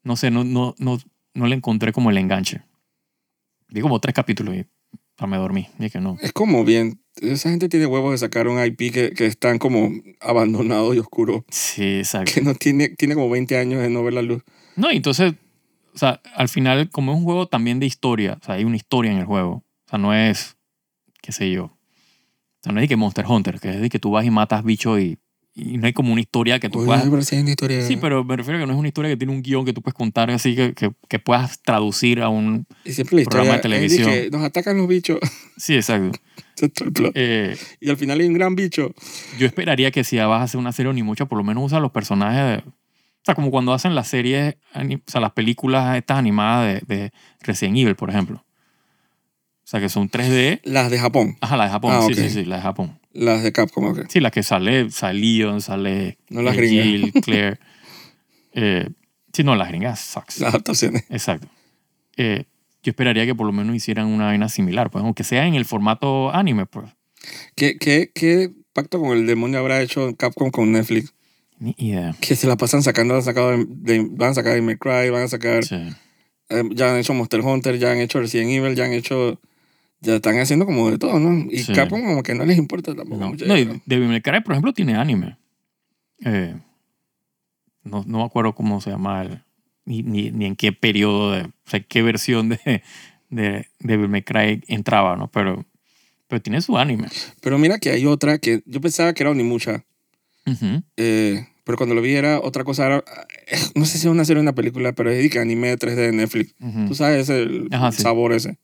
no 0.03 0.15
sé, 0.15 0.31
no, 0.31 0.43
no, 0.43 0.75
no, 0.77 0.97
no 1.33 1.47
le 1.47 1.55
encontré 1.55 1.91
como 1.91 2.09
el 2.09 2.17
enganche. 2.17 2.61
Vi 3.69 3.81
como 3.81 3.99
tres 3.99 4.13
capítulos 4.13 4.55
y 4.55 4.65
me 5.25 5.37
dormí. 5.37 5.67
Y 5.79 5.89
que 5.89 5.99
no. 5.99 6.17
Es 6.21 6.31
como 6.31 6.63
bien. 6.63 7.01
Esa 7.21 7.49
gente 7.49 7.69
tiene 7.69 7.85
huevos 7.85 8.11
de 8.11 8.17
sacar 8.17 8.47
un 8.47 8.63
IP 8.63 8.93
que, 8.93 9.11
que 9.11 9.25
están 9.25 9.57
como 9.57 9.91
abandonados 10.19 10.95
y 10.95 10.99
oscuros. 10.99 11.43
Sí, 11.49 11.97
exacto. 11.97 12.31
Que 12.33 12.41
no 12.41 12.53
tiene, 12.55 12.89
tiene 12.89 13.15
como 13.15 13.29
20 13.29 13.57
años 13.57 13.81
de 13.81 13.89
no 13.89 14.03
ver 14.03 14.13
la 14.13 14.21
luz. 14.21 14.43
No, 14.75 14.91
entonces, 14.91 15.33
o 15.93 15.97
sea, 15.97 16.21
al 16.35 16.49
final, 16.49 16.89
como 16.89 17.11
es 17.11 17.17
un 17.17 17.23
juego 17.23 17.47
también 17.47 17.79
de 17.79 17.87
historia, 17.87 18.37
o 18.41 18.45
sea, 18.45 18.55
hay 18.55 18.63
una 18.63 18.75
historia 18.75 19.11
en 19.11 19.17
el 19.17 19.25
juego. 19.25 19.63
O 19.87 19.89
sea, 19.89 19.97
no 19.97 20.13
es, 20.13 20.57
qué 21.21 21.31
sé 21.31 21.49
yo, 21.51 21.65
o 21.65 22.63
sea, 22.63 22.71
no 22.71 22.79
es 22.79 22.83
de 22.83 22.87
que 22.87 22.95
Monster 22.95 23.25
Hunter, 23.27 23.59
que 23.59 23.69
es 23.69 23.81
de 23.81 23.89
que 23.89 23.99
tú 23.99 24.11
vas 24.11 24.25
y 24.25 24.29
matas 24.29 24.63
bichos 24.63 24.99
y, 24.99 25.17
y 25.55 25.77
no 25.77 25.87
hay 25.87 25.93
como 25.93 26.11
una 26.11 26.21
historia 26.21 26.59
que 26.59 26.69
tú 26.69 26.79
Oye, 26.79 26.87
puedas... 26.87 27.09
pero 27.09 27.21
sí 27.23 27.35
hay 27.35 27.41
una 27.41 27.51
historia. 27.51 27.81
Sí, 27.81 27.97
pero 27.97 28.23
me 28.23 28.35
refiero 28.35 28.59
a 28.59 28.61
que 28.61 28.67
no 28.67 28.73
es 28.73 28.79
una 28.79 28.87
historia 28.87 29.09
que 29.09 29.17
tiene 29.17 29.33
un 29.33 29.41
guion 29.41 29.65
que 29.65 29.73
tú 29.73 29.81
puedes 29.81 29.95
contar 29.95 30.29
así, 30.29 30.55
que, 30.55 30.73
que, 30.73 30.91
que 31.07 31.17
puedas 31.19 31.61
traducir 31.63 32.21
a 32.21 32.29
un... 32.29 32.67
Y 32.85 32.91
siempre 32.93 33.17
la 33.17 33.25
programa 33.25 33.53
de 33.53 33.57
es 33.57 33.63
de 33.63 33.69
televisión. 33.69 34.11
que 34.11 34.29
nos 34.29 34.43
atacan 34.43 34.77
los 34.77 34.87
bichos. 34.87 35.19
Sí, 35.57 35.73
exacto. 35.73 36.19
Eh, 37.13 37.57
Y 37.79 37.89
al 37.89 37.97
final 37.97 38.19
hay 38.19 38.27
un 38.27 38.33
gran 38.33 38.55
bicho. 38.55 38.93
yo 39.37 39.45
esperaría 39.47 39.91
que 39.91 40.03
si 40.03 40.17
vas 40.17 40.41
a 40.41 40.43
hacer 40.43 40.59
una 40.59 40.71
serie 40.71 40.91
ni 40.93 41.03
mucho, 41.03 41.27
por 41.27 41.37
lo 41.37 41.43
menos 41.43 41.63
usa 41.65 41.79
los 41.79 41.91
personajes 41.91 42.63
de... 42.63 42.69
O 42.69 43.23
sea, 43.27 43.35
como 43.35 43.51
cuando 43.51 43.73
hacen 43.73 43.93
las 43.93 44.07
series, 44.07 44.55
o 44.73 44.79
sea, 45.11 45.19
las 45.21 45.33
películas 45.33 45.97
estas 45.97 46.17
animadas 46.17 46.81
de, 46.87 46.95
de 46.95 47.11
Resident 47.41 47.77
Evil, 47.77 47.95
por 47.95 48.09
ejemplo. 48.09 48.37
O 48.37 49.69
sea, 49.69 49.81
que 49.81 49.89
son 49.89 50.09
3D. 50.09 50.61
Las 50.63 50.89
de 50.89 50.97
Japón. 50.97 51.35
Ajá, 51.41 51.57
la 51.57 51.65
de 51.65 51.69
Japón. 51.71 51.91
Ah, 51.93 52.01
sí, 52.07 52.13
sí, 52.13 52.29
sí, 52.29 52.45
la 52.45 52.55
de 52.55 52.61
Japón. 52.61 52.99
Las 53.11 53.43
de 53.43 53.51
Capcom, 53.51 53.83
ok. 53.85 54.05
Sí, 54.07 54.21
la 54.21 54.31
que 54.31 54.43
sale, 54.43 54.89
sale 54.91 55.19
Leon, 55.19 55.59
sale 55.59 56.17
No 56.29 56.41
las. 56.41 56.55
Jill, 56.55 57.11
Claire. 57.23 57.59
Eh, 58.59 58.89
sí, 59.33 59.43
no, 59.43 59.55
las 59.55 59.67
gringas 59.67 59.99
sucks. 59.99 60.39
Las 60.39 60.49
adaptaciones. 60.53 61.03
Exacto. 61.09 61.47
Eh, 62.15 62.45
yo 62.87 62.91
esperaría 62.91 63.25
que 63.25 63.35
por 63.35 63.45
lo 63.45 63.51
menos 63.51 63.75
hicieran 63.75 64.07
una 64.07 64.25
vaina 64.25 64.47
similar, 64.49 64.89
pues, 64.89 65.03
aunque 65.03 65.23
sea 65.23 65.45
en 65.45 65.55
el 65.55 65.65
formato 65.65 66.33
anime, 66.33 66.65
pues. 66.65 66.87
¿Qué, 67.55 67.77
qué, 67.77 68.11
¿Qué 68.15 68.51
pacto 68.73 68.99
con 69.01 69.17
el 69.17 69.27
demonio 69.27 69.59
habrá 69.59 69.81
hecho 69.81 70.15
Capcom 70.15 70.49
con 70.51 70.71
Netflix? 70.71 71.13
Ni 71.59 71.75
idea. 71.77 72.15
Que 72.21 72.35
se 72.35 72.47
la 72.47 72.55
pasan 72.55 72.83
sacando, 72.83 73.15
han 73.15 73.23
sacado 73.23 73.51
de, 73.51 73.65
de- 73.67 74.07
van 74.11 74.31
a 74.31 74.33
sacar 74.35 74.53
de 74.53 74.61
May 74.61 74.77
Cry, 74.77 75.09
van 75.09 75.23
a 75.23 75.27
sacar, 75.27 75.65
Sí. 75.65 75.75
eh, 76.49 76.63
ya 76.71 76.91
han 76.93 76.97
hecho 76.99 77.13
Monster 77.13 77.41
Hunter, 77.41 77.77
ya 77.77 77.91
han 77.91 77.97
hecho 77.97 78.19
Resident 78.21 78.51
Evil, 78.51 78.75
ya 78.75 78.85
han 78.85 78.93
hecho, 78.93 79.41
ya 79.99 80.15
están 80.15 80.39
haciendo 80.39 80.65
como 80.65 80.89
de 80.91 80.97
todo, 80.97 81.19
¿no? 81.19 81.45
Y 81.51 81.57
Sí. 81.59 81.73
Capcom 81.73 82.01
como 82.01 82.23
que 82.23 82.35
no 82.35 82.45
les 82.45 82.57
importa 82.57 82.95
tampoco 82.95 83.19
No, 83.19 83.29
mucho. 83.29 83.45
no, 83.45 83.55
creo. 83.55 83.81
Devil 83.85 84.07
May 84.07 84.21
Cry, 84.21 84.41
por 84.41 84.53
ejemplo, 84.53 84.71
tiene 84.73 84.95
anime. 84.95 85.37
Eh, 86.23 86.55
no, 87.83 88.03
no 88.07 88.19
me 88.19 88.23
acuerdo 88.23 88.53
cómo 88.55 88.79
se 88.79 88.91
llama 88.91 89.21
el, 89.23 89.43
ni, 89.87 90.03
ni, 90.03 90.29
ni 90.31 90.45
en 90.45 90.55
qué 90.55 90.71
periodo, 90.73 91.31
de, 91.31 91.41
o 91.43 91.51
sea, 91.65 91.79
qué 91.79 92.01
versión 92.03 92.49
de, 92.49 92.83
de 93.29 93.67
Devil 93.79 94.09
May 94.09 94.21
Cry 94.21 94.61
entraba, 94.67 95.15
¿no? 95.15 95.31
Pero, 95.31 95.65
pero 96.27 96.41
tiene 96.41 96.61
su 96.61 96.77
anime. 96.77 97.07
Pero 97.41 97.57
mira 97.57 97.79
que 97.79 97.89
hay 97.89 98.05
otra 98.05 98.37
que 98.37 98.61
yo 98.65 98.81
pensaba 98.81 99.13
que 99.13 99.23
era 99.23 99.31
Onimucha, 99.31 99.85
Ujú. 100.45 100.83
eh, 100.97 101.47
pero 101.63 101.77
cuando 101.77 101.95
lo 101.95 102.01
vi 102.01 102.13
era 102.15 102.39
otra 102.39 102.63
cosa, 102.63 102.85
era- 102.85 103.03
eh, 103.47 103.57
no 103.75 103.85
sé 103.85 103.97
si 103.97 104.07
es 104.07 104.11
una 104.11 104.23
serie 104.25 104.39
o 104.39 104.43
una 104.43 104.53
película, 104.55 104.93
pero 104.93 105.09
es 105.09 105.31
de 105.31 105.39
anime 105.39 105.75
3D 105.77 105.95
de 105.95 106.11
Netflix. 106.11 106.53
Ujú. 106.61 106.87
Tú 106.89 106.95
sabes 106.95 107.23
ese, 107.29 107.43
el 107.43 107.67
Ajá, 107.71 107.91
sí. 107.91 108.01
sabor 108.01 108.33
ese. 108.33 108.57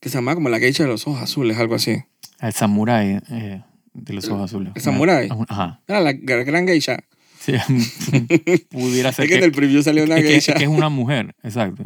Que 0.00 0.08
se 0.10 0.16
llama 0.18 0.34
como 0.34 0.48
la 0.50 0.58
geisha 0.58 0.82
de 0.84 0.90
los 0.90 1.06
ojos 1.06 1.22
azules, 1.22 1.56
algo 1.58 1.74
así. 1.74 2.02
El 2.40 2.52
samurái 2.52 3.20
eh, 3.30 3.62
de 3.94 4.12
los 4.12 4.28
ojos 4.28 4.42
azules. 4.50 4.72
¿El 4.74 4.82
samurái? 4.82 5.28
Ajá. 5.48 5.80
Era 5.88 6.00
la 6.00 6.12
gra- 6.12 6.44
gran 6.44 6.66
geisha. 6.66 6.98
Sí, 7.44 7.52
pudiera 8.70 9.12
ser 9.12 9.24
Es 9.26 9.30
que 9.30 9.36
en 9.38 9.44
el 9.44 9.52
preview 9.52 9.82
salió 9.82 10.04
una 10.04 10.16
es 10.16 10.24
que- 10.24 10.36
es 10.36 10.46
que 10.56 10.62
es 10.64 10.68
una 10.68 10.88
mujer, 10.88 11.34
exacto. 11.42 11.84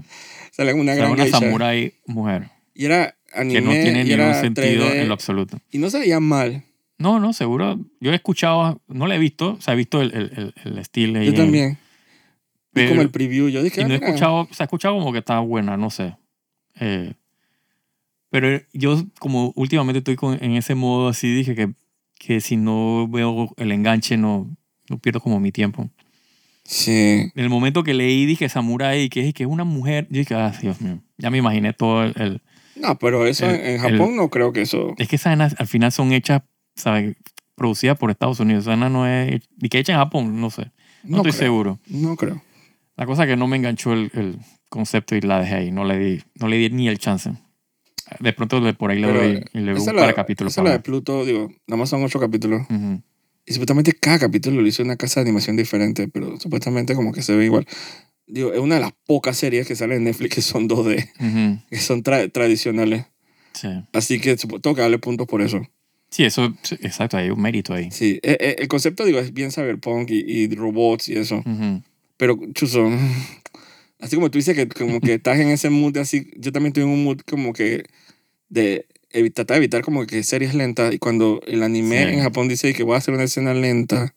Salió 0.53 0.77
una 0.77 0.95
gran 0.95 1.11
una 1.11 1.25
geisha. 1.25 1.39
samurái 1.41 1.95
mujer. 2.07 2.51
Y 2.75 2.85
era 2.85 3.17
anime 3.35 3.55
Que 3.55 3.61
no 3.67 3.71
tiene 3.73 4.03
y 4.03 4.17
ningún 4.17 4.35
sentido 4.35 4.87
3D, 4.89 5.01
en 5.03 5.09
lo 5.09 5.15
absoluto. 5.15 5.59
Y 5.71 5.79
no 5.79 5.91
se 5.91 5.99
veía 5.99 6.21
mal. 6.21 6.63
No, 6.99 7.21
no, 7.21 7.33
seguro. 7.33 7.79
Yo 8.01 8.13
he 8.13 8.15
escuchado, 8.15 8.81
no 8.89 9.07
la 9.07 9.15
he 9.17 9.19
visto, 9.19 9.53
o 9.55 9.61
sea, 9.61 9.75
he 9.75 9.77
visto 9.77 10.01
el, 10.03 10.13
el, 10.15 10.55
el, 10.65 10.79
estilo. 10.79 11.23
Yo 11.23 11.35
también. 11.35 11.79
Pero- 12.73 12.91
como 12.91 13.03
el 13.03 13.11
preview. 13.11 13.49
Yo 13.49 13.63
dije, 13.63 13.81
Y 13.81 13.85
no 13.85 13.95
he 13.95 13.99
ah, 13.99 14.07
escuchado, 14.07 14.49
se 14.51 14.63
ha 14.63 14.65
escuchado 14.65 14.99
como 14.99 15.13
que 15.13 15.19
está 15.19 15.39
buena, 15.41 15.77
no 15.77 15.91
sé. 15.91 16.17
Eh, 16.81 17.15
pero 18.31 18.61
yo 18.73 19.03
como 19.21 19.53
últimamente 19.57 19.99
estoy 19.99 20.17
con- 20.17 20.39
en 20.43 20.53
ese 20.53 20.75
modo 20.75 21.09
así, 21.09 21.33
dije 21.35 21.55
que, 21.55 21.73
que 22.19 22.41
si 22.41 22.57
no 22.57 23.09
veo 23.09 23.55
el 23.57 23.73
enganche 23.73 24.17
no, 24.17 24.55
no 24.89 24.99
pierdo 24.99 25.21
como 25.21 25.39
mi 25.41 25.53
tiempo. 25.53 25.89
Sí. 26.65 27.31
En 27.35 27.45
el 27.45 27.49
momento 27.49 27.83
que 27.83 27.95
leí, 27.95 28.27
dije 28.27 28.49
Samurai, 28.49 29.09
que 29.09 29.29
es, 29.29 29.35
que 29.35 29.45
es 29.45 29.49
una 29.49 29.65
mujer, 29.65 30.07
yo 30.11 30.19
dije, 30.19 30.35
ah, 30.35 30.53
Dios 30.61 30.81
mío, 30.81 31.01
ya 31.17 31.31
me 31.31 31.39
imaginé 31.39 31.73
todo 31.73 32.03
el... 32.05 32.13
el- 32.17 32.43
No, 32.77 32.99
pero 32.99 33.27
eso 33.27 33.47
El- 33.49 33.61
en, 33.61 33.79
Japón 33.81 34.17
no 34.17 34.29
creo 34.29 34.53
que 34.53 34.63
eso. 34.63 34.95
es 34.99 35.09
que 35.09 35.17
esas 35.17 35.55
al 35.59 35.67
final 35.67 35.93
son 35.93 36.13
hechas, 36.13 36.43
¿sabes? 36.75 37.17
Producidas 37.55 37.97
por 37.97 38.11
Estados 38.11 38.39
Unidos. 38.41 38.65
Esa 38.65 38.71
vaina 38.71 38.89
no 38.91 39.07
es... 39.07 39.43
Y 39.61 39.69
que 39.69 39.79
hecha 39.79 39.93
en 39.95 39.99
Japón, 39.99 40.41
no 40.41 40.51
sé. 40.51 40.71
No, 41.05 41.19
estoy 41.19 41.33
creo, 41.33 41.43
seguro. 41.43 41.79
No 41.89 42.17
creo. 42.17 42.43
La 42.97 43.07
cosa 43.07 43.27
que 43.27 43.37
no 43.37 43.47
me 43.47 43.57
enganchó 43.57 43.93
el, 43.95 44.11
el 44.15 44.39
concepto 44.69 45.17
y 45.17 45.21
la 45.23 45.41
dejé 45.41 45.55
ahí. 45.55 45.71
No 45.73 45.85
le 45.85 45.99
di, 45.99 46.23
no 46.35 46.49
le 46.49 46.57
di 46.59 46.69
ni 46.71 46.89
el 46.89 46.99
chance. 46.99 47.33
De 48.21 48.33
pronto 48.33 48.61
por 48.75 48.91
ahí 48.91 49.01
le 49.01 49.13
doy 49.13 49.45
y 49.55 49.59
le 49.59 49.73
doy 49.73 49.81
un 49.83 49.89
es 49.89 49.93
par 49.95 50.07
de 50.07 50.15
capítulos. 50.15 50.53
esa 50.53 50.61
es 50.61 50.65
para 50.65 50.71
la 50.75 50.79
de. 50.79 50.83
Pluto, 50.83 51.25
digo, 51.25 51.53
nada 51.67 51.79
más 51.79 51.89
son 51.91 52.03
ocho 52.05 52.19
capítulos. 52.21 52.63
Ujú. 52.71 53.03
Y 53.49 53.53
supuestamente 53.55 53.93
cada 53.95 54.19
capítulo 54.19 54.61
lo 54.61 54.67
hizo 54.69 54.83
en 54.83 54.89
una 54.89 54.97
casa 54.97 55.21
de 55.21 55.29
animación 55.31 55.57
diferente, 55.57 56.07
pero 56.09 56.39
supuestamente 56.39 56.95
como 56.95 57.13
que 57.13 57.23
se 57.23 57.35
ve 57.35 57.47
igual. 57.47 57.67
Digo, 58.27 58.53
es 58.53 58.59
una 58.59 58.75
de 58.75 58.83
las 58.83 58.93
pocas 59.07 59.39
series 59.39 59.67
que 59.67 59.75
salen 59.75 59.99
en 59.99 60.05
Netflix 60.05 60.35
que 60.35 60.43
son 60.43 60.69
2D, 60.69 61.09
Ujú. 61.19 61.63
que 61.71 61.77
son 61.79 62.03
tra- 62.03 62.31
tradicionales. 62.31 63.07
Sí. 63.55 63.69
Así 63.95 64.21
que 64.21 64.37
tengo 64.37 64.75
que 64.75 64.83
darle 64.83 64.99
puntos 64.99 65.27
por 65.27 65.41
eso. 65.41 65.63
Sí, 66.11 66.25
eso, 66.25 66.55
exacto, 66.81 67.17
hay 67.17 67.31
un 67.31 67.41
mérito 67.41 67.73
ahí. 67.73 67.91
Sí, 67.91 68.19
eh, 68.23 68.37
eh, 68.41 68.57
el 68.59 68.69
concepto, 68.69 69.05
digo, 69.05 69.19
es 69.19 69.33
bien 69.33 69.51
cyberpunk 69.51 70.11
y, 70.11 70.21
y 70.21 70.55
robots 70.55 71.09
y 71.09 71.15
eso. 71.17 71.37
Ujú. 71.39 71.83
Pero, 72.19 72.39
Chuzo, 72.53 72.91
así 74.01 74.17
como 74.17 74.31
tú 74.31 74.39
dices 74.39 74.55
que 74.57 74.69
como 74.69 75.01
que 75.01 75.15
estás 75.15 75.39
en 75.39 75.49
ese 75.49 75.71
mood 75.71 75.97
así, 75.99 76.31
yo 76.37 76.53
también 76.53 76.69
estoy 76.73 76.83
en 76.85 76.91
un 76.91 77.05
mood 77.05 77.21
como 77.29 77.53
que 77.55 77.85
de 78.49 78.87
evitar, 79.11 79.45
tratar 79.47 79.55
de 79.57 79.59
evitar 79.65 79.83
como 79.83 80.07
que 80.07 80.23
series 80.23 80.55
lentas. 80.55 80.93
Y 80.95 80.99
cuando 80.99 81.41
el 81.47 81.63
anime 81.63 82.07
Sí. 82.07 82.13
en 82.15 82.23
Japón 82.23 82.49
dice 82.49 82.73
que 82.75 82.83
voy 82.83 82.95
a 82.95 82.99
hacer 82.99 83.15
una 83.15 83.25
escena 83.25 83.55
lenta, 83.55 84.15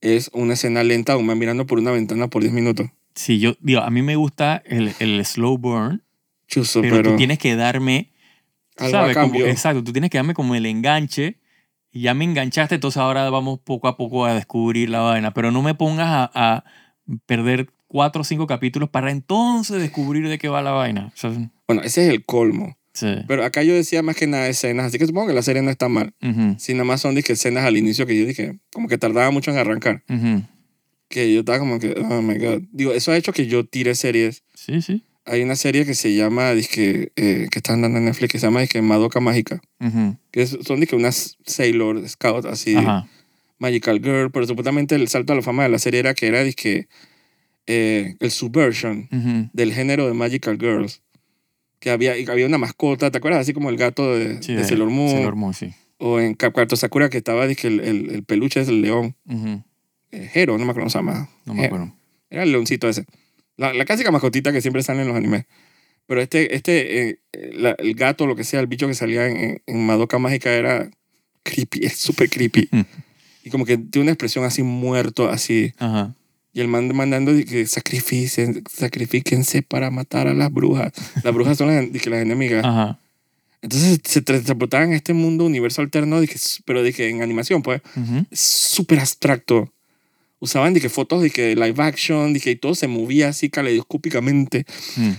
es 0.00 0.30
una 0.32 0.54
escena 0.54 0.82
lenta, 0.82 1.16
un 1.16 1.26
man 1.26 1.38
mirando 1.38 1.66
por 1.66 1.78
una 1.78 1.90
ventana 1.90 2.28
por 2.28 2.42
10 2.42 2.52
minutos. 2.54 2.86
Sí, 3.14 3.38
yo 3.38 3.54
digo, 3.60 3.80
a 3.80 3.90
mí 3.90 4.02
me 4.02 4.16
gusta 4.16 4.62
el, 4.64 4.94
el 5.00 5.24
slow 5.26 5.58
burn, 5.58 6.02
Chuzo, 6.46 6.80
pero, 6.80 6.96
pero, 6.96 7.10
tú 7.10 7.16
tienes 7.16 7.38
que 7.38 7.54
darme, 7.56 8.10
algo 8.78 8.96
a 8.96 9.00
¿sabes? 9.00 9.16
Como- 9.16 9.26
cambio. 9.32 9.46
exacto, 9.46 9.84
tú 9.84 9.92
tienes 9.92 10.10
que 10.10 10.18
darme 10.18 10.34
como 10.34 10.54
el 10.54 10.66
enganche. 10.66 11.36
Y 11.92 12.02
ya 12.02 12.14
me 12.14 12.24
enganchaste, 12.24 12.76
entonces 12.76 12.98
ahora 12.98 13.28
vamos 13.30 13.58
poco 13.64 13.88
a 13.88 13.96
poco 13.96 14.24
a 14.24 14.32
descubrir 14.32 14.88
la 14.90 15.00
vaina. 15.00 15.32
Pero 15.34 15.50
no 15.50 15.60
me 15.60 15.74
pongas 15.74 16.06
a, 16.08 16.30
a 16.34 16.64
perder 17.26 17.68
cuatro 17.88 18.20
o 18.20 18.24
cinco 18.24 18.46
capítulos 18.46 18.88
para 18.90 19.10
entonces 19.10 19.80
descubrir 19.80 20.28
de 20.28 20.38
qué 20.38 20.48
va 20.48 20.62
la 20.62 20.70
vaina. 20.70 21.10
O 21.12 21.16
sea, 21.16 21.30
Bueno, 21.66 21.82
ese 21.82 22.06
es 22.06 22.12
el 22.14 22.24
colmo. 22.24 22.76
Sí. 23.00 23.24
Pero 23.26 23.44
acá 23.44 23.62
yo 23.62 23.74
decía 23.74 24.02
más 24.02 24.14
que 24.16 24.26
nada 24.26 24.46
escenas, 24.48 24.86
así 24.86 24.98
que 24.98 25.06
supongo 25.06 25.28
que 25.28 25.34
la 25.34 25.42
serie 25.42 25.62
no 25.62 25.70
está 25.70 25.88
mal. 25.88 26.12
Ujú, 26.22 26.56
Si 26.58 26.72
nada 26.74 26.84
más 26.84 27.00
son 27.00 27.14
dije, 27.14 27.32
escenas 27.32 27.64
al 27.64 27.76
inicio 27.76 28.06
que 28.06 28.18
yo 28.18 28.26
dije, 28.26 28.58
como 28.72 28.86
que 28.88 28.98
tardaba 28.98 29.30
mucho 29.30 29.50
en 29.50 29.58
arrancar. 29.58 30.02
ujú. 30.08 30.42
Que 31.08 31.32
yo 31.34 31.40
estaba 31.40 31.58
como 31.58 31.80
que, 31.80 31.94
oh 31.98 32.22
my 32.22 32.38
god. 32.38 32.62
Digo, 32.70 32.92
eso 32.92 33.10
ha 33.10 33.16
hecho 33.16 33.32
que 33.32 33.46
yo 33.48 33.64
tire 33.66 33.94
series. 33.96 34.44
Sí, 34.54 34.80
sí. 34.80 35.02
Hay 35.26 35.42
una 35.42 35.56
serie 35.56 35.84
que 35.84 35.94
se 35.94 36.14
llama, 36.14 36.52
dizque, 36.54 37.10
eh, 37.16 37.48
que 37.50 37.58
están 37.58 37.82
dando 37.82 37.98
en 37.98 38.04
Netflix, 38.04 38.30
que 38.32 38.38
se 38.38 38.46
llama 38.46 38.60
dizque, 38.60 38.80
Madoka 38.80 39.18
Mágica. 39.20 39.60
Ujú. 39.80 40.16
Que 40.30 40.42
es- 40.42 40.56
son 40.64 40.78
dizque, 40.80 40.94
unas 40.96 41.36
Sailor 41.44 42.08
Scout, 42.08 42.46
así. 42.46 42.76
Magical 43.58 44.00
Girl. 44.02 44.30
Pero 44.30 44.46
supuestamente 44.46 44.94
el 44.94 45.08
salto 45.08 45.32
a 45.32 45.36
la 45.36 45.42
fama 45.42 45.64
de 45.64 45.68
la 45.68 45.78
serie 45.78 46.00
era 46.00 46.14
que 46.14 46.26
era 46.28 46.42
dizque, 46.44 46.86
eh, 47.66 48.14
el 48.20 48.30
subversion 48.30 49.08
del 49.52 49.72
género 49.72 50.06
de 50.06 50.14
Magical 50.14 50.58
Girls. 50.60 51.02
Que 51.80 51.90
había, 51.90 52.16
y 52.18 52.26
había 52.30 52.46
una 52.46 52.58
mascota, 52.58 53.10
¿te 53.10 53.18
acuerdas? 53.18 53.40
Así 53.40 53.52
como 53.52 53.70
el 53.70 53.76
gato 53.76 54.14
de, 54.14 54.42
Sí, 54.42 54.54
de 54.54 54.64
Sailor 54.64 54.90
Moon. 54.90 55.10
Sailor 55.10 55.34
Moon, 55.36 55.54
sí. 55.54 55.72
O 55.98 56.20
en 56.20 56.34
Capcarto 56.34 56.76
Sakura 56.76 57.08
que 57.10 57.18
estaba, 57.18 57.46
dizque, 57.46 57.68
el, 57.68 57.80
el, 57.80 58.10
el 58.10 58.22
peluche 58.24 58.60
es 58.60 58.68
el 58.68 58.82
león. 58.82 59.16
Ujú. 59.26 59.62
Eh, 60.12 60.30
Hero, 60.34 60.58
no 60.58 60.64
me 60.64 60.70
acuerdo 60.72 60.84
cómo 60.84 60.90
se 60.90 60.98
llama. 60.98 61.28
No 61.46 61.54
me 61.54 61.64
acuerdo. 61.66 61.92
Era 62.30 62.42
el 62.42 62.52
leoncito 62.52 62.88
ese. 62.88 63.04
La, 63.56 63.72
la 63.74 63.84
clásica 63.84 64.10
mascotita 64.10 64.52
que 64.52 64.60
siempre 64.60 64.82
sale 64.82 65.02
en 65.02 65.08
los 65.08 65.16
animes. 65.16 65.44
Pero 66.06 66.20
este, 66.20 66.54
este 66.54 67.08
eh, 67.10 67.18
la- 67.52 67.76
el 67.78 67.94
gato, 67.94 68.26
lo 68.26 68.34
que 68.36 68.44
sea, 68.44 68.60
el 68.60 68.66
bicho 68.66 68.86
que 68.88 68.94
salía 68.94 69.26
en, 69.28 69.36
en, 69.36 69.62
en 69.66 69.86
Madoka 69.86 70.18
Mágica 70.18 70.52
era 70.52 70.90
creepy, 71.44 71.84
es 71.86 71.94
súper 71.98 72.28
creepy. 72.28 72.68
y 73.44 73.50
como 73.50 73.64
que 73.64 73.78
tiene 73.78 74.02
una 74.04 74.12
expresión 74.12 74.44
así 74.44 74.62
muerto, 74.62 75.28
así. 75.30 75.72
Ajá. 75.78 76.14
Y 76.52 76.60
el 76.60 76.68
man 76.68 76.94
mandando 76.94 77.32
que 77.44 77.66
sacrificen, 77.66 78.64
sacrifíquense 78.68 79.62
para 79.62 79.90
matar 79.90 80.26
a 80.26 80.34
las 80.34 80.52
brujas. 80.52 80.92
Las 81.22 81.32
brujas 81.32 81.58
son 81.58 81.68
las, 81.68 82.02
que 82.02 82.10
las 82.10 82.22
enemigas. 82.22 82.64
Ajá. 82.64 82.98
Entonces 83.62 84.00
se 84.04 84.22
transportaban 84.22 84.88
en 84.88 84.94
este 84.94 85.12
mundo, 85.12 85.44
universo 85.44 85.82
alterno, 85.82 86.20
que, 86.22 86.36
pero 86.64 86.82
que 86.82 87.08
en 87.08 87.22
animación, 87.22 87.62
pues 87.62 87.82
Ujú. 87.94 88.26
es 88.30 88.40
súper 88.40 88.98
abstracto. 89.00 89.72
Usaban 90.38 90.74
que 90.74 90.88
fotos 90.88 91.22
de 91.22 91.30
que 91.30 91.54
live 91.54 91.82
action, 91.82 92.32
de 92.32 92.40
que 92.40 92.56
todo 92.56 92.74
se 92.74 92.88
movía 92.88 93.28
así 93.28 93.50
caleidoscópicamente. 93.50 94.64
Mm. 94.96 95.10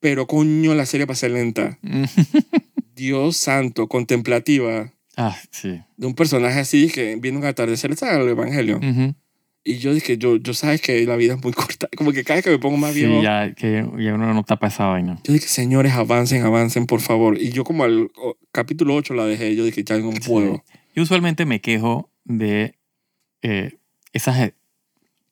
Pero 0.00 0.26
coño, 0.26 0.74
la 0.74 0.86
serie 0.86 1.06
pasa 1.06 1.28
lenta. 1.28 1.78
Dios 2.96 3.36
santo, 3.36 3.88
contemplativa. 3.88 4.90
Ah, 5.16 5.38
sí. 5.50 5.80
De 5.98 6.06
un 6.06 6.14
personaje 6.14 6.58
así 6.58 6.88
que 6.88 7.16
viene 7.16 7.38
un 7.38 7.44
atardecer, 7.44 7.94
¿sabes? 7.96 8.16
El 8.16 8.30
Evangelio. 8.30 8.78
Ujú. 8.78 9.14
Y 9.64 9.78
yo 9.78 9.94
dije, 9.94 10.18
yo, 10.18 10.36
yo 10.36 10.54
sabes 10.54 10.80
que 10.80 11.04
la 11.06 11.16
vida 11.16 11.34
es 11.34 11.42
muy 11.42 11.52
corta. 11.52 11.88
Como 11.96 12.12
que 12.12 12.24
cada 12.24 12.36
vez 12.36 12.44
que 12.44 12.50
me 12.50 12.58
pongo 12.58 12.76
más 12.76 12.94
Sí, 12.94 13.06
viejo, 13.06 13.22
ya, 13.22 13.52
que 13.54 13.86
ya 13.98 14.14
uno 14.14 14.32
no 14.32 14.42
tapa 14.42 14.66
esa 14.66 14.86
vaina. 14.86 15.18
yo 15.24 15.32
dije, 15.32 15.46
señores, 15.46 15.92
avancen, 15.92 16.44
avancen, 16.44 16.86
por 16.86 17.00
favor. 17.00 17.40
Y 17.40 17.50
yo 17.50 17.64
como 17.64 17.84
al 17.84 18.10
o, 18.16 18.36
capítulo 18.50 18.94
8 18.94 19.14
la 19.14 19.26
dejé. 19.26 19.54
Yo 19.54 19.64
dije, 19.64 19.84
ya 19.84 19.98
no 19.98 20.10
puedo. 20.26 20.64
Yo 20.94 21.02
usualmente 21.02 21.46
me 21.46 21.60
quejo 21.60 22.10
de 22.24 22.76
eh, 23.42 23.78
esas, 24.12 24.38
eh, 24.40 24.54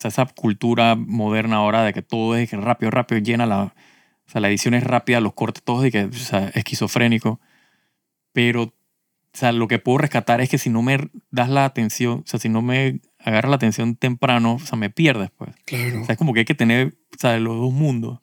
esa 0.02 0.26
cultura 0.26 0.94
moderna 0.94 1.56
ahora 1.56 1.82
de 1.82 1.92
que 1.92 2.02
todo 2.02 2.36
es 2.36 2.50
rápido, 2.52 2.90
rápido, 2.90 3.20
llena 3.20 3.46
la... 3.46 3.74
O 4.26 4.32
sea, 4.32 4.40
la 4.40 4.48
edición 4.48 4.74
es 4.74 4.84
rápida, 4.84 5.20
los 5.20 5.32
cortes 5.32 5.64
todos 5.64 5.82
de 5.82 5.90
que, 5.90 6.04
o 6.04 6.12
sea, 6.12 6.52
esquizofrénico. 6.54 7.40
Pero, 8.32 8.62
o 8.62 8.72
sea, 9.32 9.50
lo 9.50 9.66
que 9.66 9.80
puedo 9.80 9.98
rescatar 9.98 10.40
es 10.40 10.48
que 10.48 10.56
si 10.56 10.70
no 10.70 10.82
me 10.82 11.10
das 11.32 11.48
la 11.48 11.64
atención, 11.64 12.20
o 12.24 12.26
sea, 12.26 12.38
si 12.38 12.48
no 12.48 12.62
me 12.62 13.00
agarras 13.22 13.50
la 13.50 13.56
atención 13.56 13.96
temprano, 13.96 14.54
o 14.54 14.58
sea, 14.58 14.78
me 14.78 14.90
pierdes, 14.90 15.30
pues. 15.36 15.50
Claro. 15.64 16.02
O 16.02 16.04
sea, 16.04 16.14
es 16.14 16.18
como 16.18 16.32
que 16.32 16.40
hay 16.40 16.44
que 16.44 16.54
tener, 16.54 16.98
o 17.14 17.18
sea, 17.18 17.38
los 17.38 17.56
dos 17.56 17.72
mundos. 17.72 18.18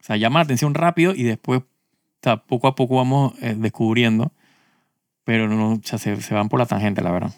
O 0.00 0.04
sea, 0.04 0.16
llama 0.16 0.40
la 0.40 0.44
atención 0.44 0.74
rápido 0.74 1.14
y 1.14 1.22
después, 1.22 1.60
o 1.60 1.64
sea, 2.22 2.44
poco 2.44 2.66
a 2.66 2.74
poco 2.74 2.96
vamos 2.96 3.34
eh, 3.40 3.54
descubriendo. 3.56 4.32
Pero 5.24 5.48
no, 5.48 5.74
o 5.74 5.80
sea, 5.84 5.98
se, 5.98 6.20
se 6.20 6.34
van 6.34 6.48
por 6.48 6.58
la 6.58 6.66
tangente, 6.66 7.00
la 7.00 7.12
verdad. 7.12 7.32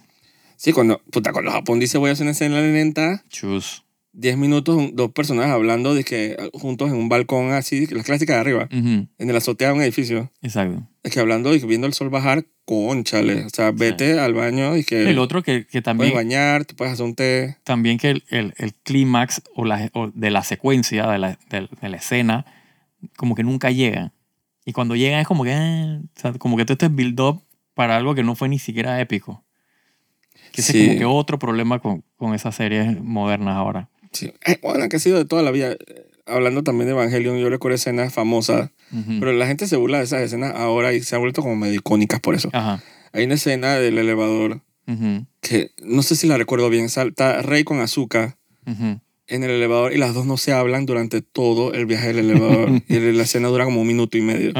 Sí, 0.57 0.73
cuando, 0.73 0.99
puta, 1.11 1.33
cuando 1.33 1.51
Japón 1.51 1.81
dice 1.81 1.99
voy 1.99 2.11
a 2.11 2.13
hacer 2.13 2.25
una 2.25 2.33
escena 2.33 2.61
lenta, 2.61 3.23
Chus. 3.29 3.85
10 4.13 4.39
minutos, 4.39 4.91
dos 4.93 5.11
personas 5.11 5.51
hablando 5.51 5.93
de 5.93 6.05
que 6.05 6.37
ah, 6.39 6.49
juntos 6.53 6.89
en 6.89 6.97
un 6.97 7.09
balcón 7.09 7.51
así, 7.51 7.87
las 7.89 8.05
clásicas 8.05 8.37
de 8.37 8.41
arriba, 8.41 8.69
Ujú, 8.73 9.09
en 9.19 9.31
el 9.31 9.37
azotea 9.37 9.69
de 9.69 9.75
un 9.75 9.83
edificio. 9.83 10.31
Exacto. 10.41 10.89
Es 11.03 11.13
que 11.13 11.21
hablando 11.21 11.55
y 11.55 11.59
viendo 11.59 11.87
el 11.87 11.95
sol 11.95 12.11
bajar, 12.11 12.47
conchale. 12.65 13.45
O 13.45 13.51
sea, 13.51 13.71
vete 13.73 14.19
al 14.19 14.35
baño 14.35 14.77
y 14.77 14.85
que 14.85 15.09
El 15.11 15.19
otro 15.19 15.43
que, 15.43 15.63
que 15.67 15.83
puedes 15.83 15.85
también, 15.85 16.15
bañar, 16.15 16.65
te 16.65 16.75
puedes 16.75 16.95
hacer 16.95 17.05
un 17.07 17.15
té. 17.15 17.57
también 17.65 17.99
que 17.99 18.11
el, 18.11 18.25
el, 18.31 18.55
el 18.57 18.75
clímax 18.75 19.43
o, 19.55 19.65
la, 19.65 19.91
o 19.95 20.11
de 20.15 20.31
la 20.31 20.43
secuencia, 20.43 21.07
de 21.09 21.19
la, 21.19 21.39
de, 21.51 21.69
de 21.81 21.89
la 21.89 21.97
escena, 21.97 22.47
como 23.17 23.35
que 23.35 23.43
nunca 23.43 23.71
llega. 23.71 24.13
Y 24.65 24.73
cuando 24.73 24.97
llega 24.97 25.21
es 25.21 25.27
como 25.27 25.45
que, 25.45 25.53
ah, 25.53 26.01
o 26.17 26.21
sea, 26.21 26.33
como 26.33 26.57
que 26.57 26.65
todo 26.65 26.73
este 26.75 26.89
build-up 26.89 27.43
para 27.75 27.97
algo 27.97 28.15
que 28.15 28.23
no 28.23 28.35
fue 28.35 28.49
ni 28.49 28.59
siquiera 28.59 29.01
épico. 29.01 29.45
Que 30.53 30.61
ese 30.61 30.73
Sí. 30.73 30.81
es 30.83 30.87
como 30.89 30.99
que 30.99 31.05
otro 31.05 31.39
problema 31.39 31.81
con, 31.81 32.03
con 32.17 32.35
esas 32.35 32.55
series 32.55 32.99
modernas 33.03 33.57
ahora. 33.57 33.89
Sí. 34.13 34.33
Eh, 34.47 34.59
bueno, 34.63 34.89
que 34.89 34.97
ha 34.97 35.01
sido 35.01 35.19
de 35.19 35.25
toda 35.25 35.43
la 35.43 35.51
vida. 35.51 35.77
Hablando 36.27 36.63
también 36.63 36.87
de 36.87 36.93
Evangelion, 36.93 37.39
yo 37.39 37.51
recuerdo 37.51 37.75
escenas 37.77 38.13
famosas, 38.13 38.71
pero 39.21 39.33
la 39.33 39.47
gente 39.47 39.67
se 39.67 39.77
burla 39.77 39.99
de 39.99 40.05
esas 40.05 40.23
escenas 40.23 40.55
ahora 40.55 40.93
y 40.95 41.03
se 41.03 41.15
ha 41.15 41.19
vuelto 41.19 41.43
como 41.43 41.57
medio 41.57 41.75
icónicas 41.75 42.21
por 42.21 42.35
eso. 42.35 42.49
Ajá. 42.53 42.83
Hay 43.13 43.25
una 43.25 43.35
escena 43.35 43.75
del 43.77 43.99
elevador 43.99 44.61
que 45.41 45.71
no 45.83 46.03
sé 46.03 46.17
si 46.17 46.27
la 46.27 46.37
recuerdo 46.39 46.69
bien. 46.71 46.89
Salta 46.89 47.43
Rey 47.43 47.65
con 47.65 47.81
Azúcar 47.81 48.37
en 49.27 49.43
el 49.45 49.51
elevador 49.51 49.93
y 49.93 49.99
las 49.99 50.15
dos 50.15 50.27
no 50.27 50.37
se 50.37 50.53
hablan 50.53 50.87
durante 50.87 51.23
todo 51.23 51.73
el 51.75 51.87
viaje 51.87 52.09
del 52.09 52.31
elevador. 52.31 52.71
y 52.89 52.99
la 52.99 53.23
escena 53.23 53.49
dura 53.49 53.65
como 53.65 53.81
un 53.83 53.87
minuto 53.87 54.17
y 54.19 54.23
medio. 54.23 54.53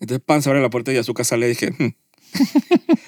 Entonces 0.00 0.24
Pan 0.24 0.42
se 0.42 0.50
abre 0.50 0.60
la 0.62 0.70
puerta 0.70 0.92
y 0.92 0.96
Azúcar 0.96 1.24
sale 1.24 1.46
y 1.46 1.48
dije, 1.50 1.70
"Hmm". 1.78 1.92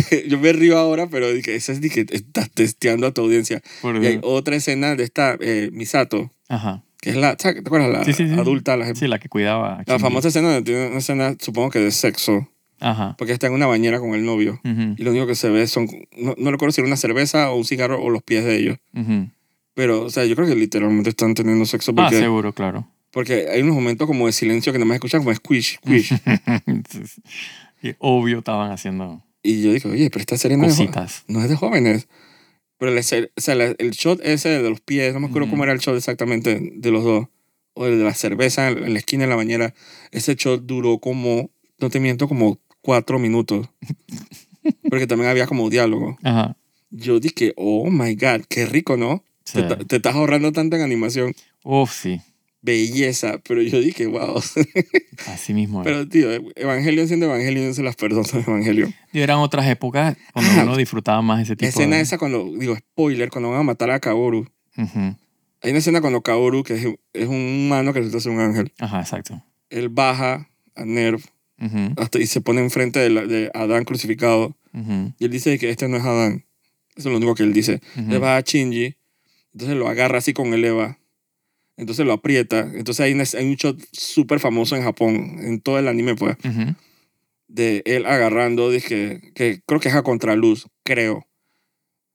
yo 0.28 0.38
me 0.38 0.52
río 0.52 0.78
ahora, 0.78 1.06
pero 1.08 1.32
dije, 1.32 1.54
eso 1.54 1.72
es 1.72 1.80
de 1.80 1.90
que 1.90 2.06
estás 2.10 2.50
testeando 2.50 3.06
a 3.06 3.12
tu 3.12 3.20
audiencia. 3.22 3.62
Por 3.80 4.02
Y 4.02 4.06
hay 4.06 4.20
otra 4.22 4.56
escena 4.56 4.94
de 4.96 5.04
esta 5.04 5.36
eh, 5.40 5.70
Misato, 5.72 6.30
Ajá. 6.48 6.82
que 7.00 7.10
es 7.10 7.16
la. 7.16 7.36
¿te 7.36 7.48
acuerdas? 7.48 7.90
La 7.90 8.04
Sí, 8.04 8.12
sí, 8.12 8.26
sí. 8.28 8.34
adulta, 8.34 8.76
la, 8.76 8.94
Sí, 8.94 9.06
la 9.06 9.18
que 9.18 9.28
cuidaba. 9.28 9.76
a 9.80 9.84
la 9.86 9.98
famosa 9.98 10.28
escena 10.28 10.48
donde 10.52 10.62
tiene 10.70 10.88
una 10.88 10.98
escena, 10.98 11.36
supongo 11.38 11.70
que 11.70 11.78
de 11.80 11.90
sexo, 11.90 12.48
Ajá. 12.80 13.14
porque 13.18 13.32
está 13.32 13.46
en 13.48 13.52
una 13.54 13.66
bañera 13.66 14.00
con 14.00 14.14
el 14.14 14.24
novio. 14.24 14.60
Ujú, 14.64 14.94
Y 14.98 15.02
lo 15.02 15.10
único 15.10 15.26
que 15.26 15.34
se 15.34 15.48
ve 15.50 15.66
son, 15.66 15.88
no, 16.16 16.34
no 16.38 16.50
recuerdo 16.50 16.72
si 16.72 16.80
era 16.80 16.88
una 16.88 16.96
cerveza 16.96 17.50
o 17.50 17.56
un 17.56 17.64
cigarro 17.64 18.02
o 18.02 18.10
los 18.10 18.22
pies 18.22 18.44
de 18.44 18.56
ellos. 18.56 18.78
ujú. 18.94 19.28
Pero, 19.74 20.02
o 20.02 20.10
sea, 20.10 20.26
yo 20.26 20.36
creo 20.36 20.46
que 20.46 20.54
literalmente 20.54 21.08
están 21.10 21.32
teniendo 21.34 21.64
sexo 21.64 21.92
Ah, 21.92 22.02
porque, 22.02 22.18
seguro, 22.18 22.52
claro. 22.52 22.86
porque 23.10 23.46
hay 23.50 23.62
unos 23.62 23.74
momentos 23.74 24.06
como 24.06 24.26
de 24.26 24.32
silencio 24.32 24.70
que 24.72 24.78
nada 24.78 24.86
más 24.86 24.96
escuchan 24.96 25.22
como 25.24 25.34
squish, 25.34 25.78
squish. 25.78 26.12
y 27.82 27.94
obvio 27.98 28.38
estaban 28.40 28.70
haciendo 28.70 29.22
y 29.42 29.62
yo 29.62 29.72
digo, 29.72 29.90
oye, 29.90 30.08
pero 30.10 30.20
esta 30.20 30.36
serie 30.38 30.56
no 30.56 30.66
es, 30.66 30.78
no 31.28 31.42
es 31.42 31.48
de 31.48 31.56
jóvenes. 31.56 32.08
Pero 32.78 32.92
la 32.92 33.02
serie- 33.02 33.30
o 33.36 33.40
sea, 33.40 33.54
la- 33.54 33.74
el 33.78 33.90
shot 33.92 34.20
ese 34.24 34.48
de 34.48 34.68
los 34.70 34.80
pies, 34.80 35.12
no 35.14 35.20
me 35.20 35.26
acuerdo 35.26 35.46
Ujú. 35.46 35.52
cómo 35.52 35.64
era 35.64 35.72
el 35.72 35.78
shot 35.78 35.96
exactamente 35.96 36.58
de 36.74 36.90
los 36.90 37.04
dos. 37.04 37.26
O 37.74 37.86
el 37.86 37.98
de 37.98 38.04
la 38.04 38.12
cerveza 38.14 38.68
en 38.68 38.92
la 38.92 38.98
esquina 38.98 39.24
de 39.24 39.30
la 39.30 39.36
bañera. 39.36 39.72
Ese 40.10 40.34
shot 40.34 40.64
duró 40.66 40.98
como, 40.98 41.50
no 41.78 41.90
te 41.90 42.00
miento, 42.00 42.28
como 42.28 42.58
cuatro 42.82 43.18
minutos. 43.18 43.68
Porque 44.90 45.06
también 45.06 45.30
había 45.30 45.46
como 45.46 45.70
diálogo. 45.70 46.18
Ajá. 46.22 46.56
Yo 46.90 47.18
dije, 47.20 47.54
oh 47.56 47.90
my 47.90 48.14
God, 48.14 48.42
qué 48.48 48.66
rico, 48.66 48.96
¿no? 48.96 49.24
Sí. 49.44 49.62
Te, 49.66 49.76
te 49.84 49.96
estás 49.96 50.14
ahorrando 50.14 50.52
tanto 50.52 50.76
en 50.76 50.82
animación. 50.82 51.34
Uf, 51.64 51.92
sí. 51.92 52.20
Belleza. 52.62 53.38
Pero 53.46 53.60
yo 53.62 53.80
dije, 53.80 54.06
wow. 54.06 54.40
Así 55.26 55.52
mismo. 55.52 55.82
Pero, 55.82 56.08
tío, 56.08 56.28
Evangelion 56.56 57.06
siendo 57.08 57.26
Evangelion 57.26 57.74
se 57.74 57.82
las 57.82 57.96
perdono 57.96 58.24
Evangelion. 58.32 58.94
Y 59.12 59.20
eran 59.20 59.38
otras 59.38 59.66
épocas 59.68 60.16
cuando 60.32 60.50
Ah. 60.52 60.62
uno 60.64 60.76
disfrutaba 60.76 61.20
más 61.22 61.42
ese 61.42 61.56
tipo 61.56 61.68
escena 61.68 61.96
de... 61.96 62.02
esa 62.02 62.18
cuando, 62.18 62.50
digo, 62.58 62.74
spoiler, 62.76 63.28
cuando 63.30 63.50
van 63.50 63.60
a 63.60 63.64
matar 63.64 63.90
a 63.90 64.00
Kaoru. 64.00 64.48
Ujú. 64.78 65.16
Hay 65.64 65.70
una 65.70 65.78
escena 65.78 66.00
cuando 66.00 66.22
Kaoru, 66.22 66.62
que 66.64 66.74
es, 66.74 66.86
es 67.12 67.28
un 67.28 67.36
humano 67.66 67.92
que 67.92 68.00
resulta 68.00 68.20
ser 68.20 68.32
un 68.32 68.40
ángel, 68.40 68.72
Ajá, 68.80 69.00
exacto. 69.00 69.44
él 69.70 69.88
baja 69.90 70.48
a 70.74 70.84
Nerv 70.84 71.20
Ujú, 71.60 71.92
hasta, 71.96 72.18
y 72.18 72.26
se 72.26 72.40
pone 72.40 72.60
enfrente 72.60 72.98
de, 72.98 73.10
la- 73.10 73.26
de 73.26 73.50
Adán 73.54 73.84
crucificado. 73.84 74.56
ujú, 74.74 75.12
Y 75.20 75.24
él 75.26 75.30
dice 75.30 75.56
que 75.60 75.70
este 75.70 75.86
no 75.88 75.96
es 75.98 76.02
Adán. 76.04 76.44
Eso 76.96 77.08
es 77.08 77.12
lo 77.12 77.16
único 77.18 77.34
que 77.36 77.44
él 77.44 77.52
dice. 77.52 77.80
Le 78.08 78.18
va 78.18 78.36
a 78.36 78.40
Shinji, 78.40 78.96
entonces 79.52 79.76
lo 79.76 79.88
agarra 79.88 80.18
así 80.18 80.32
con 80.32 80.52
el 80.52 80.64
Eva, 80.64 80.98
entonces 81.76 82.04
lo 82.06 82.12
aprieta. 82.12 82.60
Entonces 82.74 83.00
hay, 83.00 83.12
una- 83.12 83.24
hay 83.38 83.46
un 83.46 83.54
shot 83.56 83.80
súper 83.92 84.40
famoso 84.40 84.76
en 84.76 84.82
Japón, 84.82 85.36
en 85.40 85.60
todo 85.60 85.78
el 85.78 85.88
anime, 85.88 86.14
pues, 86.14 86.36
Ujú. 86.44 86.74
de 87.48 87.82
él 87.86 88.06
agarrando, 88.06 88.70
dije, 88.70 89.20
que 89.34 89.60
creo 89.66 89.80
que 89.80 89.88
es 89.88 89.94
a 89.94 90.02
contraluz, 90.02 90.66
creo. 90.84 91.26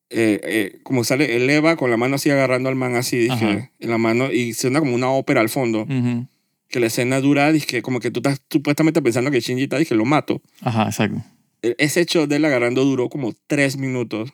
Eh, 0.10 0.40
eh, 0.44 0.80
como 0.84 1.04
sale 1.04 1.36
el 1.36 1.50
Eva 1.50 1.76
con 1.76 1.90
la 1.92 1.98
mano 1.98 2.16
así 2.16 2.30
agarrando 2.30 2.70
al 2.70 2.76
man 2.76 2.96
así, 2.96 3.18
dije, 3.18 3.72
en 3.78 3.90
la 3.90 3.98
mano, 3.98 4.32
y 4.32 4.54
suena 4.54 4.80
como 4.80 4.96
una 4.96 5.10
ópera 5.12 5.42
al 5.42 5.50
fondo. 5.50 5.82
Ujú. 5.84 6.28
que 6.70 6.82
la 6.82 6.88
escena 6.88 7.22
dura, 7.22 7.50
dije, 7.54 7.82
como 7.82 8.02
que 8.02 8.12
tú 8.12 8.20
estás 8.20 8.42
supuestamente 8.50 9.02
pensando 9.02 9.32
que 9.32 9.40
Shinji 9.40 9.64
está, 9.64 9.78
dije, 9.78 9.96
lo 9.96 10.04
mato. 10.04 10.42
Ajá, 10.60 10.84
exacto. 10.88 11.24
E- 11.62 11.76
Ese 11.78 12.02
hecho 12.02 12.28
de 12.28 12.36
él 12.36 12.44
agarrando 12.44 12.84
duró 12.84 13.08
como 13.08 13.34
tres 13.48 13.78
minutos. 13.78 14.32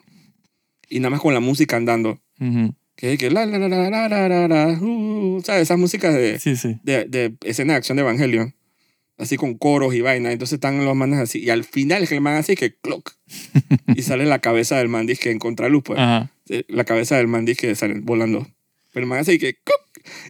Y 0.89 0.99
nada 0.99 1.11
más 1.11 1.21
con 1.21 1.35
la 1.35 1.39
música 1.39 1.77
andando. 1.77 2.19
Que, 3.03 3.17
que 3.17 3.29
la, 3.29 3.45
la, 3.45 3.59
la, 3.59 3.67
la, 3.67 3.89
la, 3.89 4.07
la, 4.07 4.29
la, 4.29 4.47
la 4.47 4.67
uh, 4.79 5.41
¿sabes? 5.43 5.63
Esas 5.63 5.77
músicas 5.77 6.13
de, 6.13 6.39
sí, 6.39 6.55
sí. 6.55 6.79
de, 6.83 7.03
de 7.03 7.35
escena 7.43 7.73
de 7.73 7.77
acción 7.79 7.97
de 7.97 8.01
Evangelion. 8.01 8.55
Así 9.17 9.35
con 9.35 9.57
coros 9.57 9.93
y 9.93 9.99
vaina. 9.99 10.31
Entonces 10.31 10.53
están 10.53 10.85
los 10.85 10.95
manes 10.95 11.19
así. 11.19 11.39
Y 11.39 11.49
al 11.49 11.65
final 11.65 12.03
es 12.03 12.07
que 12.07 12.15
el 12.15 12.21
man 12.21 12.35
así 12.35 12.55
que 12.55 12.77
clock. 12.77 13.11
y 13.87 14.01
sale 14.03 14.25
la 14.25 14.39
cabeza 14.39 14.77
del 14.77 14.87
man 14.87 15.05
que 15.05 15.31
en 15.31 15.39
contraluz, 15.39 15.83
pues. 15.83 15.99
Ajá. 15.99 16.31
La 16.69 16.85
cabeza 16.85 17.17
del 17.17 17.27
man 17.27 17.45
que 17.45 17.75
sale 17.75 17.99
volando. 17.99 18.47
Pero 18.93 19.03
el 19.03 19.09
man 19.09 19.19
así 19.19 19.37
que 19.37 19.55
clock. 19.55 19.81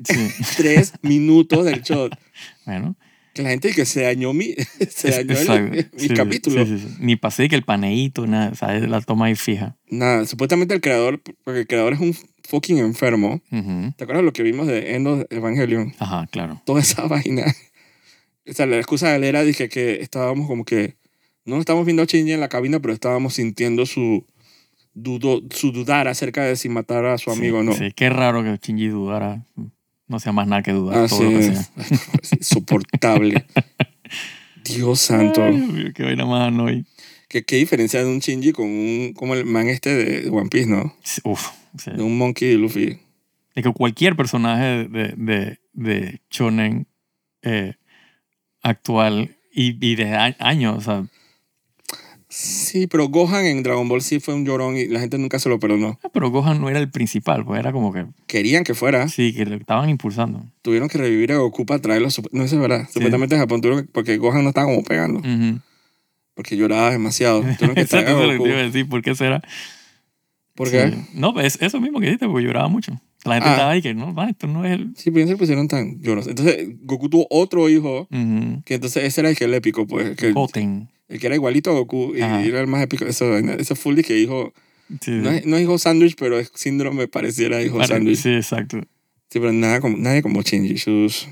Sí. 0.04 0.30
Tres 0.58 0.94
minutos 1.04 1.66
del 1.66 1.84
shot. 1.84 2.18
Bueno. 2.66 2.98
Que 3.34 3.42
la 3.42 3.50
gente 3.50 3.72
que 3.74 3.86
se 3.86 4.02
dañó 4.04 4.32
mi, 4.34 4.54
se 4.90 5.10
dañó 5.24 5.36
el- 5.56 5.90
mi 5.94 6.00
Sí, 6.00 6.10
capítulo. 6.10 6.66
sí, 6.66 6.78
sí. 6.80 6.88
Ni 7.00 7.16
pasé 7.16 7.50
que 7.50 7.56
el 7.56 7.64
paneíto, 7.64 8.28
nada. 8.28 8.52
O 8.52 8.56
sea, 8.56 8.74
la 8.80 9.02
toma 9.02 9.26
ahí 9.26 9.36
fija. 9.36 9.76
Nada, 9.90 10.26
supuestamente 10.26 10.74
el 10.76 10.82
creador, 10.82 11.22
porque 11.44 11.62
el 11.62 11.68
creador 11.68 11.94
es 11.94 12.00
un 12.00 12.16
fucking 12.44 12.78
enfermo. 12.78 13.42
Ujú. 13.52 13.94
¿Te 13.98 14.04
acuerdas 14.04 14.24
lo 14.24 14.34
que 14.34 14.44
vimos 14.44 14.68
de 14.68 14.96
End 14.96 15.08
of 15.08 15.24
Evangelion? 15.32 15.94
Ajá, 16.00 16.28
claro. 16.32 16.62
Toda 16.66 16.82
esa 16.82 17.02
vaina. 17.08 17.46
O 18.48 18.54
sea, 18.54 18.66
la 18.68 18.78
excusa 18.78 19.10
de 19.10 19.16
él 19.16 19.24
era, 19.24 19.44
dije 19.44 19.68
que 19.70 20.02
estábamos 20.02 20.48
como 20.48 20.64
que, 20.66 20.98
no 21.46 21.60
estábamos 21.60 21.86
viendo 21.86 22.04
a 22.04 22.06
Shinji 22.06 22.34
en 22.34 22.40
la 22.40 22.50
cabina, 22.50 22.80
pero 22.82 22.94
estábamos 22.94 23.34
sintiendo 23.36 23.86
su, 23.86 24.28
dudo, 24.94 25.42
su 25.50 25.72
dudar 25.72 26.08
acerca 26.08 26.44
de 26.44 26.56
si 26.56 26.70
matar 26.70 27.06
a 27.06 27.18
su 27.18 27.32
amigo 27.32 27.60
o 27.60 27.64
no. 27.64 27.74
Sí, 27.74 27.92
qué 27.96 28.10
raro 28.10 28.44
que 28.44 28.60
Shinji 28.62 28.90
dudara. 28.90 29.46
No 30.08 30.20
sea 30.20 30.32
más 30.32 30.48
nada 30.48 30.62
que 30.62 30.72
dudar. 30.72 30.98
Ah, 30.98 31.08
todo 31.08 31.20
sí. 31.20 31.24
lo 31.26 31.40
que 31.40 31.44
sea. 31.44 31.70
Es 32.22 32.34
insoportable. 32.34 33.46
Dios 34.64 35.00
santo. 35.00 35.44
Ay, 35.44 35.58
Dios 35.58 35.70
mío, 35.70 35.92
qué 35.94 36.04
vaina 36.04 36.26
más 36.26 36.48
annoy. 36.48 36.86
¿Qué, 37.28 37.44
qué 37.44 37.56
diferencia 37.56 38.04
de 38.04 38.10
un 38.10 38.20
Shinji 38.20 38.52
con 38.52 38.66
un, 38.68 39.14
como 39.14 39.34
el 39.34 39.46
man 39.46 39.68
este 39.68 39.90
de 39.96 40.30
One 40.30 40.50
Piece, 40.50 40.70
¿no? 40.70 40.96
Uf. 41.24 41.50
sí. 41.78 41.92
De 41.92 42.04
un 42.04 42.18
Monkey 42.18 42.52
y 42.52 42.58
Luffy. 42.58 43.00
Es 43.56 43.64
que 43.64 43.72
cualquier 43.72 44.16
personaje 44.16 44.88
de, 44.88 45.14
de, 45.16 45.60
de 45.74 46.22
Shonen 46.30 46.88
eh, 47.42 47.76
actual 48.62 49.36
y, 49.52 49.78
y 49.86 49.96
de 49.96 50.36
años, 50.40 50.78
o 50.78 50.82
sea, 50.82 51.06
Sí, 52.36 52.88
pero 52.88 53.10
Gohan 53.10 53.46
en 53.46 53.62
Dragon 53.62 53.88
Ball 53.88 54.02
sí 54.02 54.20
fue 54.20 54.34
un 54.34 54.44
llorón 54.44 54.76
y 54.76 54.88
la 54.88 55.00
gente 55.00 55.20
nunca 55.20 55.38
se 55.38 55.50
lo 55.50 55.60
perdonó. 55.60 56.00
ah, 56.04 56.10
pero 56.12 56.32
Gohan 56.32 56.60
no 56.60 56.68
era 56.68 56.80
el 56.80 56.90
principal, 56.90 57.46
pues 57.46 57.60
era 57.60 57.72
como 57.72 57.94
que 57.94 58.08
Querían 58.26 58.64
que 58.64 58.74
fuera. 58.74 59.08
sí, 59.08 59.34
que 59.36 59.46
le 59.46 59.58
estaban 59.58 59.88
impulsando. 59.90 60.44
Tuvieron 60.64 60.90
que 60.90 60.98
revivir 60.98 61.32
a 61.32 61.38
Goku 61.38 61.66
para 61.68 61.80
traerlo. 61.80 62.08
No, 62.32 62.44
eso 62.44 62.56
es 62.56 62.62
verdad. 62.62 62.88
Supuestamente 62.92 63.36
en 63.36 63.42
Japón 63.42 63.62
tuvieron 63.62 63.86
que- 63.86 63.92
porque 63.92 64.18
Gohan 64.18 64.42
no 64.44 64.50
estaba 64.50 64.66
como 64.66 64.84
pegando. 64.84 65.20
Ujú. 65.20 65.60
Porque 66.34 66.58
lloraba 66.58 66.90
demasiado. 66.90 67.42
Tuvieron 67.60 67.76
que 67.76 67.86
traer 67.86 68.06
Exacto, 68.08 68.24
eso 68.24 68.34
lo 68.34 68.48
iba 68.48 68.58
a 68.58 68.64
decir, 68.64 68.90
¿por 68.90 69.04
qué 69.04 69.14
será? 69.14 69.44
¿Por 70.56 70.72
qué? 70.72 70.90
Sí. 70.92 70.98
No, 71.14 71.40
es 71.40 71.60
eso 71.62 71.80
mismo 71.80 72.00
que 72.00 72.06
dijiste, 72.08 72.28
porque 72.28 72.46
lloraba 72.46 72.68
mucho. 72.68 73.00
La 73.26 73.36
gente 73.36 73.50
Ah. 73.50 73.54
estaba 73.54 73.72
ahí 73.72 73.82
que 73.84 73.94
no, 73.94 74.14
va, 74.14 74.30
esto 74.30 74.48
no 74.48 74.66
es 74.66 74.72
el... 74.74 74.94
Sí, 74.98 75.12
pero 75.12 75.28
se 75.28 75.38
pusieron 75.38 75.68
tan 75.68 76.02
lloros. 76.02 76.28
Entonces, 76.28 76.68
Goku 76.82 77.10
tuvo 77.10 77.28
otro 77.30 77.70
hijo, 77.70 78.08
que 78.66 78.74
entonces 78.74 79.04
ese 79.04 79.22
era 79.22 79.30
el 79.30 79.38
que 79.38 79.46
el 79.46 79.54
épico, 79.54 79.86
pues. 79.88 80.16
Que, 80.18 80.32
Goten. 80.32 80.90
El 81.14 81.20
que 81.20 81.28
era 81.28 81.36
igualito 81.36 81.70
a 81.72 81.74
Goku 81.74 82.14
y 82.16 82.22
Ajá. 82.22 82.44
era 82.44 82.60
el 82.62 82.68
más 82.68 82.82
épico. 82.84 83.06
Eso, 83.06 83.38
eso 83.38 83.76
full 83.76 83.96
de 83.96 84.04
que 84.04 84.20
hijo. 84.20 84.54
Sí, 85.02 85.12
No 85.12 85.32
es, 85.32 85.46
no 85.46 85.56
es 85.56 85.64
hijo 85.64 85.78
sándwich, 85.78 86.16
pero 86.18 86.38
es 86.40 86.52
síndrome 86.56 87.08
pareciera 87.08 87.62
hijo 87.64 87.78
Pare- 87.78 87.88
sándwich. 87.88 88.18
Sí. 88.18 88.24
sí, 88.24 88.36
exacto. 88.36 88.82
pero 89.32 89.52
nada 89.54 89.80
como, 89.80 89.98
nadie 89.98 90.22
como 90.22 90.42
Shinji. 90.42 90.78
Sus... 90.78 91.28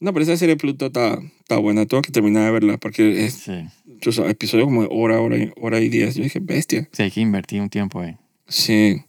No, 0.00 0.12
pero 0.12 0.24
esa 0.24 0.36
serie 0.36 0.56
Pluto 0.56 0.86
está, 0.86 1.18
está 1.40 1.56
buena. 1.56 1.86
Tengo 1.86 2.02
que 2.02 2.12
terminar 2.12 2.44
de 2.44 2.50
verla 2.52 2.76
porque 2.78 3.24
es 3.24 3.34
Sí. 3.34 3.64
Yo, 4.00 4.26
episodio 4.28 4.66
como 4.66 4.82
de 4.82 4.88
hora, 4.90 5.20
hora, 5.20 5.38
y- 5.38 5.50
hora 5.60 5.80
y 5.80 5.88
diez. 5.88 6.14
Yo 6.16 6.22
dije, 6.24 6.40
bestia. 6.40 6.88
Sí, 6.92 7.02
hay 7.04 7.10
que 7.10 7.20
invertir 7.22 7.60
un 7.62 7.70
tiempo 7.70 8.00
ahí. 8.00 8.16
Sí. 8.48 9.00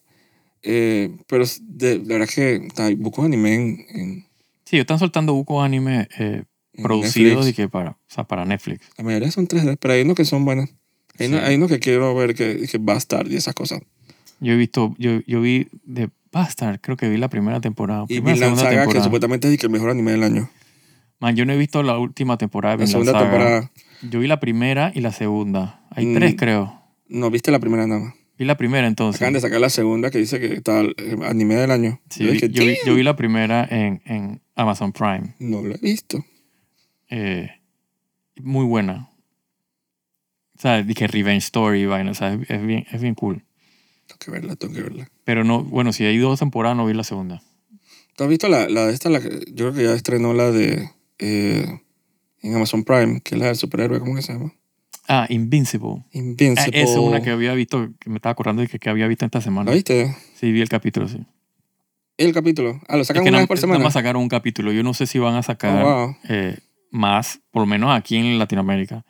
Eh, 0.63 1.12
pero 1.28 1.44
es 1.44 1.62
de, 1.63 2.00
de 2.00 2.13
verdad 2.18 2.28
que 2.34 2.56
está, 2.56 2.89
busco 2.98 3.24
anime 3.24 3.54
en, 3.56 3.86
en, 3.89 4.26
Sí, 4.63 4.78
están 4.78 4.98
soltando 4.98 5.34
bucos 5.34 5.63
anime 5.63 6.08
eh, 6.18 6.44
producidos 6.81 7.45
Netflix. 7.45 7.49
y 7.49 7.53
que 7.63 7.69
para, 7.69 7.91
o 7.91 7.97
sea, 8.07 8.23
para 8.25 8.45
Netflix. 8.45 8.81
La 8.97 9.03
mayoría 9.03 9.31
son 9.31 9.47
3D, 9.47 9.77
pero 9.79 9.93
hay 9.93 10.01
unos 10.01 10.15
que 10.15 10.25
son 10.25 10.45
buenas. 10.45 10.69
Hay, 11.19 11.27
uno- 11.27 11.38
Sí. 11.39 11.43
hay 11.45 11.55
unos 11.55 11.69
que 11.69 11.79
quiero 11.79 12.13
ver 12.15 12.35
que, 12.35 12.67
que 12.69 12.77
Bastard 12.77 13.31
y 13.31 13.35
esas 13.38 13.53
cosas. 13.55 13.81
Yo 14.39 14.53
he 14.53 14.57
visto, 14.57 14.93
yo, 14.97 15.21
yo 15.25 15.41
vi 15.41 15.67
de 15.85 16.09
Bastard, 16.31 16.79
creo 16.81 16.97
que 16.97 17.07
vi 17.09 17.17
la 17.17 17.29
primera 17.29 17.61
temporada. 17.61 18.03
Y 18.09 18.15
primera, 18.15 18.35
segunda 18.38 18.57
Saga, 18.63 18.71
que 18.71 18.77
temporada. 18.79 19.03
supuestamente 19.05 19.51
es 19.53 19.57
que 19.59 19.65
el 19.67 19.71
mejor 19.71 19.89
anime 19.89 20.11
del 20.11 20.23
año. 20.23 20.49
Man, 21.19 21.35
yo 21.38 21.45
no 21.45 21.53
he 21.53 21.57
visto 21.57 21.81
la 21.83 21.97
última 21.97 22.38
temporada 22.38 22.75
de 22.75 22.83
La 22.83 22.88
segunda 22.88 23.13
Saga. 23.13 23.23
temporada. 23.23 23.71
Yo 24.01 24.19
vi 24.19 24.27
la 24.27 24.41
primera 24.41 24.91
y 24.93 24.99
la 24.99 25.13
segunda. 25.13 25.85
Hay 25.91 26.05
Mm. 26.07 26.13
tres, 26.15 26.35
creo. 26.38 26.81
No, 27.07 27.31
viste 27.31 27.51
la 27.51 27.59
primera 27.59 27.88
nada 27.88 28.01
más. 28.01 28.13
Vi 28.38 28.43
la 28.43 28.57
primera 28.57 28.85
entonces. 28.85 29.21
Acaban 29.21 29.33
de 29.35 29.39
sacar 29.39 29.61
la 29.61 29.69
segunda 29.69 30.11
que 30.11 30.17
dice 30.17 30.41
que 30.41 30.47
está 30.55 30.81
el 30.81 30.93
anime 31.23 31.55
del 31.55 31.71
año. 31.71 32.01
Sí, 32.09 32.25
yo 32.25 32.31
vi- 32.33 32.39
yo, 32.51 32.65
vi, 32.65 32.75
yo 32.85 32.95
vi 32.95 33.03
la 33.03 33.15
primera 33.15 33.65
en, 33.71 34.01
en 34.05 34.41
Amazon 34.55 34.91
Prime. 34.91 35.35
No 35.39 35.61
lo 35.61 35.73
he 35.73 35.77
visto. 35.77 36.25
Eh, 37.10 37.50
muy 38.41 38.65
buena. 38.65 39.10
O 40.58 40.62
sea, 40.62 40.82
dije 40.84 41.08
Revenge 41.08 41.44
Story, 41.46 41.86
vaina. 41.86 42.12
O 42.12 42.13
sea, 42.13 42.34
es, 42.34 42.65
bien, 42.65 42.86
es 42.91 43.02
bien 43.02 43.15
cool. 43.15 43.44
Tengo 44.08 44.20
que 44.20 44.32
verla, 44.32 44.56
tengo 44.56 44.74
que 44.74 44.82
verla. 44.82 45.10
Pero 45.24 45.44
no, 45.44 45.63
bueno, 45.63 45.91
si 45.94 46.06
hay 46.06 46.18
dos 46.18 46.39
temporadas, 46.39 46.78
no 46.78 46.86
vi 46.86 46.94
la 46.94 47.04
segunda. 47.04 47.41
¿Tú 48.15 48.24
has 48.24 48.30
visto 48.30 48.48
la, 48.48 48.70
la 48.70 48.89
esta? 48.89 49.10
La 49.10 49.20
yo 49.20 49.30
creo 49.56 49.74
que 49.74 49.84
ya 49.84 49.94
estrenó 49.94 50.34
la 50.34 50.52
de... 50.52 50.89
eh, 51.20 51.82
en 52.41 52.56
Amazon 52.56 52.84
Prime, 52.84 53.20
que 53.22 53.36
es 53.36 53.39
la 53.41 53.48
del 53.48 53.56
superhéroe, 53.56 54.00
¿cómo 54.00 54.15
que 54.15 54.22
se 54.22 54.34
llama? 54.34 54.54
Ah, 55.08 55.26
Invincible. 55.30 55.98
Ah, 56.00 56.10
Invincible. 56.13 56.82
esa 56.82 56.91
es 56.91 56.98
una 56.98 57.22
que 57.22 57.32
había 57.32 57.54
visto, 57.54 57.89
que 58.00 58.10
me 58.10 58.15
estaba 58.18 58.32
acordando 58.32 58.62
de 58.62 58.68
que, 58.68 58.80
que 58.80 58.89
había 58.89 59.08
visto 59.08 59.26
esta 59.26 59.41
semana. 59.41 59.70
¿La 59.72 59.76
viste? 59.76 60.15
Sí, 60.36 60.52
vi 60.52 60.62
el 60.62 60.70
capítulo, 60.70 61.08
sí. 61.08 61.26
El 62.18 62.34
capítulo. 62.34 62.80
Ah, 62.88 62.96
lo 62.96 63.02
Es 63.02 63.08
sacan 63.08 63.24
que 63.24 63.30
una 63.30 63.38
nada 63.38 63.41
vez 63.44 63.48
por 63.50 63.58
nada 63.58 63.62
semana. 63.62 63.84
más 63.84 63.94
sacaron 63.94 64.22
un 64.22 64.30
capítulo. 64.30 64.72
Yo 64.72 64.84
no 64.84 64.94
sé 64.94 65.06
si 65.08 65.20
van 65.20 65.36
a 65.36 65.44
sacar 65.44 65.84
Oh, 65.84 66.06
wow. 66.08 66.15
eh, 66.30 66.58
más, 66.95 67.41
por 67.51 67.62
lo 67.62 67.65
menos 67.67 67.91
aquí 67.91 68.17
en 68.17 68.39
Latinoamérica. 68.39 69.03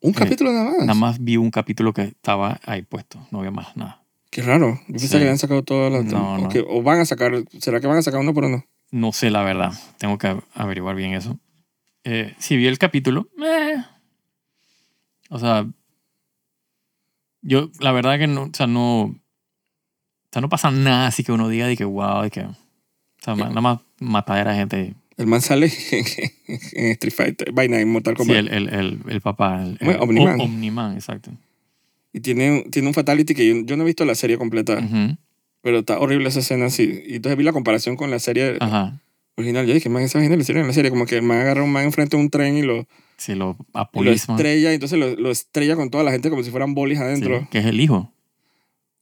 Un 0.00 0.10
eh, 0.10 0.14
capítulo 0.16 0.52
nada 0.52 0.64
más. 0.64 0.78
Nada 0.80 0.94
más 0.94 1.22
vi 1.22 1.36
un 1.36 1.50
capítulo 1.50 1.92
que 1.92 2.02
estaba 2.02 2.60
ahí 2.64 2.82
puesto. 2.82 3.26
No 3.30 3.38
había 3.38 3.50
más 3.50 3.76
nada. 3.76 4.02
Qué 4.30 4.42
raro. 4.42 4.78
Yo 4.88 4.92
pensé 4.92 5.06
Sí. 5.08 5.12
que 5.16 5.22
habían 5.22 5.38
sacado 5.38 5.62
todas 5.62 5.92
las. 5.92 6.04
No, 6.04 6.38
no. 6.38 6.48
o 6.68 6.82
van 6.82 7.00
a 7.00 7.04
sacar. 7.06 7.32
¿Será 7.58 7.80
que 7.80 7.86
van 7.86 7.98
a 7.98 8.02
sacar 8.02 8.20
uno 8.20 8.34
por 8.34 8.44
uno? 8.44 8.64
No 8.90 9.12
sé 9.12 9.30
la 9.30 9.42
verdad. 9.42 9.72
Tengo 9.98 10.18
que 10.18 10.36
averiguar 10.54 10.94
bien 10.96 11.14
eso. 11.14 11.38
Eh, 12.04 12.34
si 12.38 12.56
vi 12.56 12.66
el 12.66 12.78
capítulo, 12.78 13.28
eh. 13.42 13.82
o 15.30 15.38
sea, 15.38 15.66
yo 17.42 17.70
la 17.80 17.92
verdad 17.92 18.18
que 18.18 18.26
no, 18.26 18.42
o 18.44 18.50
sea, 18.52 18.66
no, 18.66 19.02
o 19.02 19.14
sea, 20.30 20.40
no 20.42 20.48
pasa 20.48 20.70
nada 20.70 21.08
así 21.08 21.24
que 21.24 21.32
uno 21.32 21.48
diga 21.48 21.66
de 21.66 21.76
que 21.76 21.84
wow, 21.84 22.22
de 22.22 22.30
que. 22.30 22.40
O 22.42 22.54
sea, 23.20 23.34
ma- 23.34 23.48
nada 23.48 23.60
más 23.60 23.80
matadera 23.98 24.52
de 24.52 24.56
gente. 24.58 24.94
El 25.16 25.26
man 25.26 25.40
sale 25.40 25.66
en, 26.72 26.86
Street 26.92 27.12
Fighter, 27.14 27.52
vaina 27.52 27.80
en 27.80 27.88
Mortal 27.88 28.14
Sí, 28.14 28.18
Kombat. 28.18 28.36
el, 28.38 28.48
el, 28.48 28.68
el, 28.68 29.00
el 29.08 29.20
papá. 29.20 29.62
El, 29.62 29.78
Bueno, 29.80 30.02
Omni-Man. 30.02 30.40
Omni-Man, 30.40 30.94
exacto. 30.94 31.30
Y 32.12 32.20
tiene, 32.20 32.64
tiene 32.70 32.88
un 32.88 32.94
fatality 32.94 33.34
que 33.34 33.46
yo, 33.48 33.54
yo 33.64 33.76
no 33.76 33.82
he 33.82 33.86
visto 33.86 34.04
la 34.04 34.14
serie 34.14 34.36
completa, 34.38 34.74
Ujú, 34.78 35.16
pero 35.62 35.78
está 35.80 35.98
horrible 35.98 36.28
esa 36.28 36.40
escena 36.40 36.66
así. 36.66 37.02
Y 37.06 37.16
entonces 37.16 37.36
vi 37.38 37.44
la 37.44 37.52
comparación 37.52 37.96
con 37.96 38.10
la 38.10 38.18
serie 38.18 38.56
Ajá. 38.60 39.00
original. 39.36 39.66
Yo 39.66 39.74
dije, 39.74 39.88
man, 39.88 40.02
esa 40.02 40.18
vaina 40.18 40.36
le 40.36 40.42
hicieron 40.42 40.62
en 40.62 40.68
la 40.68 40.74
serie. 40.74 40.90
Como 40.90 41.06
que 41.06 41.16
el 41.16 41.22
man 41.22 41.38
agarra 41.40 41.62
a 41.62 41.64
un 41.64 41.72
man 41.72 41.84
enfrente 41.84 42.16
de 42.16 42.22
un 42.22 42.30
tren 42.30 42.56
y 42.56 42.62
lo, 42.62 42.86
Sí, 43.16 43.34
lo 43.34 43.56
y 43.58 43.64
lo 43.74 43.80
apolisma. 43.80 44.34
estrella. 44.36 44.70
Y 44.70 44.74
entonces 44.74 44.98
lo, 44.98 45.14
lo 45.16 45.30
estrella 45.30 45.76
con 45.76 45.90
toda 45.90 46.04
la 46.04 46.12
gente 46.12 46.30
como 46.30 46.42
si 46.42 46.50
fueran 46.50 46.74
bolis 46.74 46.98
adentro. 47.00 47.40
Sí, 47.40 47.46
que 47.50 47.58
es 47.58 47.66
el 47.66 47.80
hijo. 47.80 48.12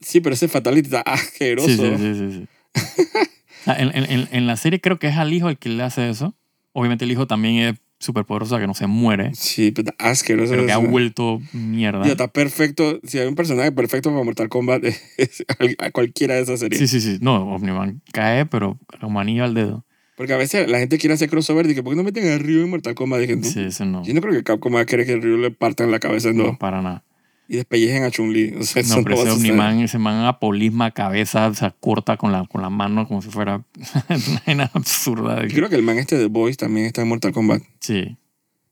Sí, 0.01 0.21
pero 0.21 0.35
ese 0.35 0.49
fatality 0.49 0.87
está 0.87 1.01
asqueroso. 1.03 1.69
Sí, 1.69 1.77
sí, 1.77 2.15
sí, 2.15 2.31
sí. 2.31 2.47
sí. 3.15 3.31
En, 3.67 3.91
en- 3.95 4.29
en- 4.31 4.47
la 4.47 4.57
serie 4.57 4.81
creo 4.81 4.99
que 4.99 5.09
es 5.09 5.17
al 5.17 5.33
hijo 5.33 5.49
el 5.49 5.57
que 5.59 5.69
le 5.69 5.83
hace 5.83 6.09
eso. 6.11 6.35
Obviamente 6.73 7.05
el 7.05 7.13
hijo 7.13 7.27
también 7.27 7.57
es 7.57 7.75
súper 7.99 8.25
poderoso, 8.25 8.59
que 8.59 8.67
no 8.67 8.75
se 8.75 8.87
muere, 8.87 9.31
Sí, 9.35 9.71
pero 9.71 9.93
asqueroso. 9.99 10.51
pero 10.51 10.67
que 10.67 10.73
ha 10.73 10.77
vuelto 10.79 11.41
mierda. 11.53 12.07
Y 12.07 12.11
está 12.11 12.29
perfecto. 12.29 13.01
Si 13.05 13.19
hay 13.19 13.27
un 13.27 13.35
personaje 13.37 13.73
perfecto 13.73 14.11
para 14.11 14.23
Mortal 14.25 14.49
Kombat, 14.49 14.85
es 15.17 15.45
a 15.79 15.91
cualquiera 15.91 16.35
de 16.35 16.43
esas 16.43 16.61
series. 16.61 16.79
Sí, 16.81 16.89
sí, 16.89 17.01
sí. 17.01 17.19
No, 17.23 17.37
Omniman 17.55 18.03
cae, 18.13 18.45
pero 18.47 18.79
como 19.01 19.21
anillo 19.21 19.45
al 19.45 19.55
dedo. 19.55 19.85
Porque 20.17 20.33
a 20.33 20.37
veces 20.37 20.69
la 20.71 20.79
gente 20.79 20.99
quiere 20.99 21.15
hacer 21.15 21.29
crossover. 21.31 21.67
Dije, 21.67 21.83
¿por 21.83 21.93
qué 21.93 21.97
no 21.97 22.05
meten 22.05 22.29
a 22.31 22.39
Ryu 22.39 22.63
en 22.63 22.71
Mortal 22.71 22.95
Kombat? 22.95 23.21
Dije, 23.21 23.37
no. 23.37 23.45
Sí, 23.45 23.61
eso 23.63 23.85
no. 23.85 24.05
Yo 24.05 24.13
no 24.15 24.21
creo 24.21 24.33
que 24.35 24.45
Capcom 24.45 24.75
va 24.75 24.81
a 24.81 24.87
querer 24.87 25.07
que 25.07 25.17
Ryu 25.17 25.39
le 25.39 25.51
partan 25.51 25.91
la 25.91 25.99
cabeza 25.99 26.29
dos 26.29 26.37
No, 26.37 26.59
para 26.59 26.83
nada. 26.83 27.03
Y 27.49 27.57
despellejen 27.57 28.05
a 28.05 28.11
Chun-Li. 28.11 28.55
O 28.59 28.63
sea, 28.63 28.83
No, 28.85 29.03
pero 29.05 29.17
va 29.17 29.23
ese. 29.25 29.33
Omniman, 29.33 29.81
ese 29.81 29.99
man 29.99 30.25
apolisma 30.25 30.91
cabeza, 30.93 31.49
o 31.49 31.55
sea, 31.55 31.71
corta 31.79 32.17
con 32.17 32.33
la, 32.33 32.47
con 32.47 32.63
la 32.63 32.71
mano 32.71 33.07
como 33.07 33.21
si 33.23 33.29
fuera 33.31 33.63
una 34.47 34.71
absurda. 34.73 35.37
de 35.41 35.49
creo 35.49 35.69
que 35.69 35.77
el 35.77 35.83
man 35.83 35.99
este 35.99 36.17
de 36.17 36.27
Boys 36.27 36.57
también 36.57 36.87
está 36.87 37.03
en 37.03 37.09
Mortal 37.09 37.33
Kombat. 37.33 37.63
Sí, 37.81 38.17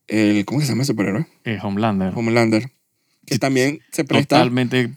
El, 0.09 0.45
¿Cómo 0.45 0.61
se 0.61 0.69
llama 0.69 0.83
ese 0.83 0.93
superhéroe? 0.93 1.27
es 1.45 1.63
Homelander. 1.63 2.13
Homelander. 2.17 2.71
Que 3.27 3.39
también 3.39 3.81
se 3.93 4.05
presta 4.05 4.37
Totalmente 4.37 4.91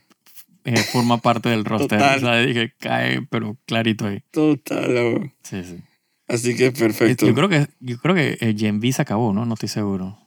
eh, 0.63 0.77
forma 0.77 1.17
parte 1.19 1.49
del 1.49 1.63
roster. 1.63 1.99
Total. 1.99 2.17
O 2.17 2.19
sea, 2.21 2.37
dije, 2.39 2.73
cae, 2.79 3.21
pero 3.29 3.55
clarito 3.65 4.07
ahí. 4.07 4.23
total. 4.31 4.95
loco. 4.95 5.31
Sí, 5.43 5.63
sí. 5.63 5.77
Así 6.27 6.55
que 6.55 6.71
perfecto. 6.71 7.27
Yo 7.27 7.35
creo 7.35 7.49
que, 7.49 7.67
yo 7.79 7.99
creo 7.99 8.15
que 8.15 8.37
eh, 8.41 8.55
Gen 8.57 8.77
V 8.79 8.91
se 8.93 9.01
acabó, 9.03 9.31
¿no? 9.31 9.45
No 9.45 9.53
estoy 9.53 9.69
seguro. 9.69 10.17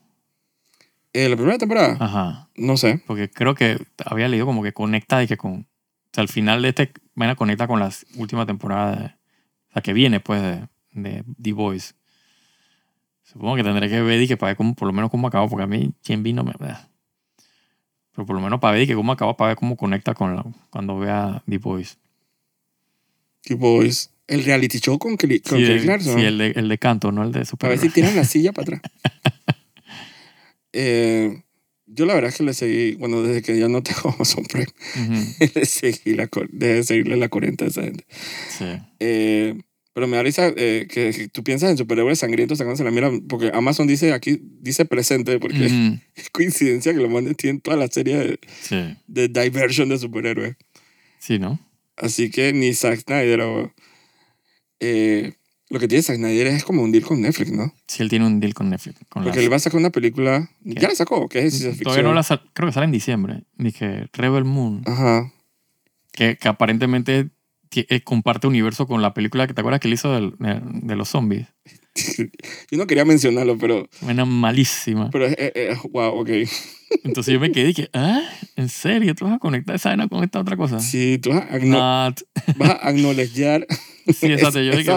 Eh, 1.13 1.27
la 1.27 1.35
primera 1.35 1.57
temporada, 1.57 1.97
Ajá. 1.99 2.49
no 2.55 2.77
sé. 2.77 3.01
Porque 3.07 3.29
creo 3.29 3.55
que 3.55 3.79
había 4.05 4.27
leído 4.27 4.45
como 4.45 4.61
que 4.63 4.73
conecta 4.73 5.23
y 5.23 5.27
que 5.27 5.37
con... 5.37 5.53
O 5.61 5.65
sea, 6.13 6.21
al 6.21 6.27
final 6.27 6.61
de 6.61 6.69
este, 6.69 6.91
vaina 7.15 7.35
conecta 7.35 7.67
con 7.67 7.79
la 7.79 7.91
última 8.15 8.45
temporada, 8.45 8.95
de, 8.95 9.05
o 9.05 9.73
sea, 9.73 9.81
que 9.81 9.93
viene, 9.93 10.19
pues, 10.19 10.41
de, 10.41 10.67
de 10.93 11.23
The 11.41 11.53
Voice. 11.53 11.93
Supongo 13.23 13.55
que 13.55 13.63
tendré 13.63 13.89
que 13.89 14.01
ver 14.01 14.21
y 14.21 14.27
que 14.27 14.37
para 14.37 14.51
ver 14.51 14.57
cómo, 14.57 14.73
por 14.75 14.87
lo 14.87 14.93
menos 14.93 15.11
cómo 15.11 15.27
acabó, 15.27 15.47
porque 15.49 15.63
a 15.63 15.67
mí 15.67 15.91
Gen 16.03 16.21
V 16.21 16.33
no 16.33 16.43
me... 16.43 16.53
Pero 16.59 18.25
por 18.25 18.35
lo 18.35 18.41
menos 18.41 18.59
para 18.59 18.73
ver 18.73 18.83
y 18.83 18.87
que 18.87 18.95
cómo 18.95 19.11
acabó, 19.11 19.37
para 19.37 19.49
ver 19.49 19.57
cómo 19.57 19.77
conecta 19.77 20.13
con 20.13 20.35
la, 20.35 20.43
cuando 20.71 20.97
vea 20.97 21.43
The 21.47 21.57
Voice. 21.59 21.95
The 23.43 23.55
Boys. 23.55 24.11
El 24.27 24.43
reality 24.43 24.79
show 24.79 24.99
con, 24.99 25.15
con 25.17 25.29
Sí, 25.29 25.41
Clarkson. 25.81 26.19
sí, 26.19 26.25
el 26.25 26.37
de, 26.37 26.51
el 26.51 26.69
de 26.69 26.77
canto, 26.77 27.11
no 27.11 27.23
el 27.23 27.31
de 27.31 27.41
A 27.41 27.45
super. 27.45 27.69
ver 27.69 27.79
si 27.79 27.89
tiran 27.89 28.15
la 28.15 28.23
silla 28.25 28.51
para 28.51 28.77
atrás. 28.77 28.81
Eh, 30.73 31.43
yo 31.87 32.05
la 32.05 32.13
verdad 32.13 32.29
es 32.29 32.37
que 32.37 32.43
le 32.43 32.53
seguí, 32.53 32.95
bueno, 32.95 33.23
desde 33.23 33.41
que 33.41 33.57
ya 33.59 33.67
no 33.67 33.81
tengo 33.83 34.09
Amazon 34.15 34.43
Prime, 34.45 34.67
le 35.55 35.65
seguí 35.65 36.13
la, 36.13 36.29
dejé 36.51 36.73
de 36.75 36.83
seguirle 36.83 37.17
la 37.17 37.29
corriente 37.29 37.65
a 37.65 37.67
esa 37.67 37.81
gente. 37.83 38.05
Sí. 38.57 38.65
Eh, 38.99 39.59
pero 39.93 40.07
me 40.07 40.15
da 40.17 40.23
risa 40.23 40.53
eh, 40.55 40.87
que, 40.89 41.11
que 41.11 41.27
tú 41.29 41.43
piensas 41.43 41.71
en 41.71 41.77
superhéroes 41.77 42.19
sangrientos 42.19 42.59
sacándose 42.59 42.83
la 42.83 42.91
mira, 42.91 43.11
porque 43.27 43.51
Amazon 43.53 43.87
dice 43.87 44.13
aquí, 44.13 44.39
dice 44.61 44.85
presente, 44.85 45.39
porque 45.39 45.65
Ujú. 45.65 45.99
es 46.15 46.29
coincidencia 46.29 46.93
que 46.93 46.99
lo 46.99 47.09
manden 47.09 47.35
tienen 47.35 47.59
toda 47.59 47.75
la 47.75 47.87
serie 47.87 48.17
de, 48.17 48.39
Sí. 48.61 48.95
de 49.07 49.27
diversion 49.27 49.89
de 49.89 49.97
superhéroes. 49.97 50.55
Sí, 51.17 51.39
¿no? 51.39 51.59
Así 51.97 52.29
que 52.29 52.53
ni 52.53 52.73
Zack 52.73 53.01
Snyder 53.01 53.41
o... 53.41 53.73
eh, 54.79 55.33
lo 55.69 55.79
que 55.79 55.87
tiene 55.87 56.01
Zack 56.01 56.17
Snyder 56.17 56.47
es 56.47 56.63
como 56.63 56.81
un 56.83 56.91
deal 56.91 57.03
con 57.05 57.21
Netflix, 57.21 57.51
¿no? 57.51 57.73
Sí, 57.87 58.01
él 58.03 58.09
tiene 58.09 58.25
un 58.25 58.39
deal 58.39 58.53
con 58.53 58.69
Netflix. 58.69 58.99
Con 59.09 59.23
Porque 59.23 59.37
las- 59.37 59.45
él 59.45 59.51
va 59.51 59.55
a 59.57 59.59
sacar 59.59 59.79
una 59.79 59.91
película... 59.91 60.49
¿Qué? 60.63 60.73
¿Ya 60.75 60.87
la 60.89 60.95
sacó? 60.95 61.27
¿Qué 61.29 61.39
es 61.45 61.51
ciencia 61.53 61.69
ficción? 61.71 61.83
Todavía 61.85 62.03
no 62.09 62.13
la 62.13 62.23
sal- 62.23 62.41
creo 62.53 62.67
que 62.67 62.73
sale 62.73 62.85
en 62.85 62.91
diciembre. 62.91 63.43
Dije 63.57 64.07
Rebel 64.13 64.45
Moon, 64.45 64.81
Ajá. 64.85 65.31
que, 66.11 66.37
que 66.37 66.47
aparentemente 66.47 67.29
eh, 67.75 68.01
comparte 68.01 68.47
universo 68.47 68.87
con 68.87 69.01
la 69.03 69.13
película 69.13 69.45
que 69.45 69.53
te 69.53 69.61
acuerdas 69.61 69.79
que 69.79 69.87
él 69.89 69.93
hizo 69.93 70.11
del- 70.11 70.33
de, 70.39 70.95
los 70.95 71.09
zombies. 71.09 71.47
Yo 72.71 72.77
no 72.77 72.87
quería 72.87 73.05
mencionarlo, 73.05 73.57
pero... 73.57 73.87
Una 74.01 74.25
malísima. 74.25 75.09
Pero, 75.11 75.27
eh, 75.27 75.35
eh, 75.53 75.77
wow, 75.91 76.19
ok. 76.19 76.29
Entonces 77.03 77.31
yo 77.33 77.39
me 77.39 77.51
quedé 77.51 77.65
y 77.65 77.67
dije, 77.67 77.89
¿ah? 77.93 78.21
¿En 78.55 78.67
serio? 78.69 79.13
¿Tú 79.13 79.25
vas 79.25 79.35
a 79.35 79.39
conectar 79.39 79.75
esa 79.75 79.89
vaina 79.89 80.07
con 80.07 80.23
esta 80.23 80.39
otra 80.39 80.57
cosa? 80.57 80.79
Si 80.79 81.19
tú 81.19 81.29
vas 81.29 81.43
a, 81.51 82.13
vas 82.55 82.69
a 82.71 82.73
acknowledgear... 82.87 83.67
Sí, 84.13 84.27
exacto. 84.27 84.61
Yo 84.61 84.71
dije, 84.77 84.91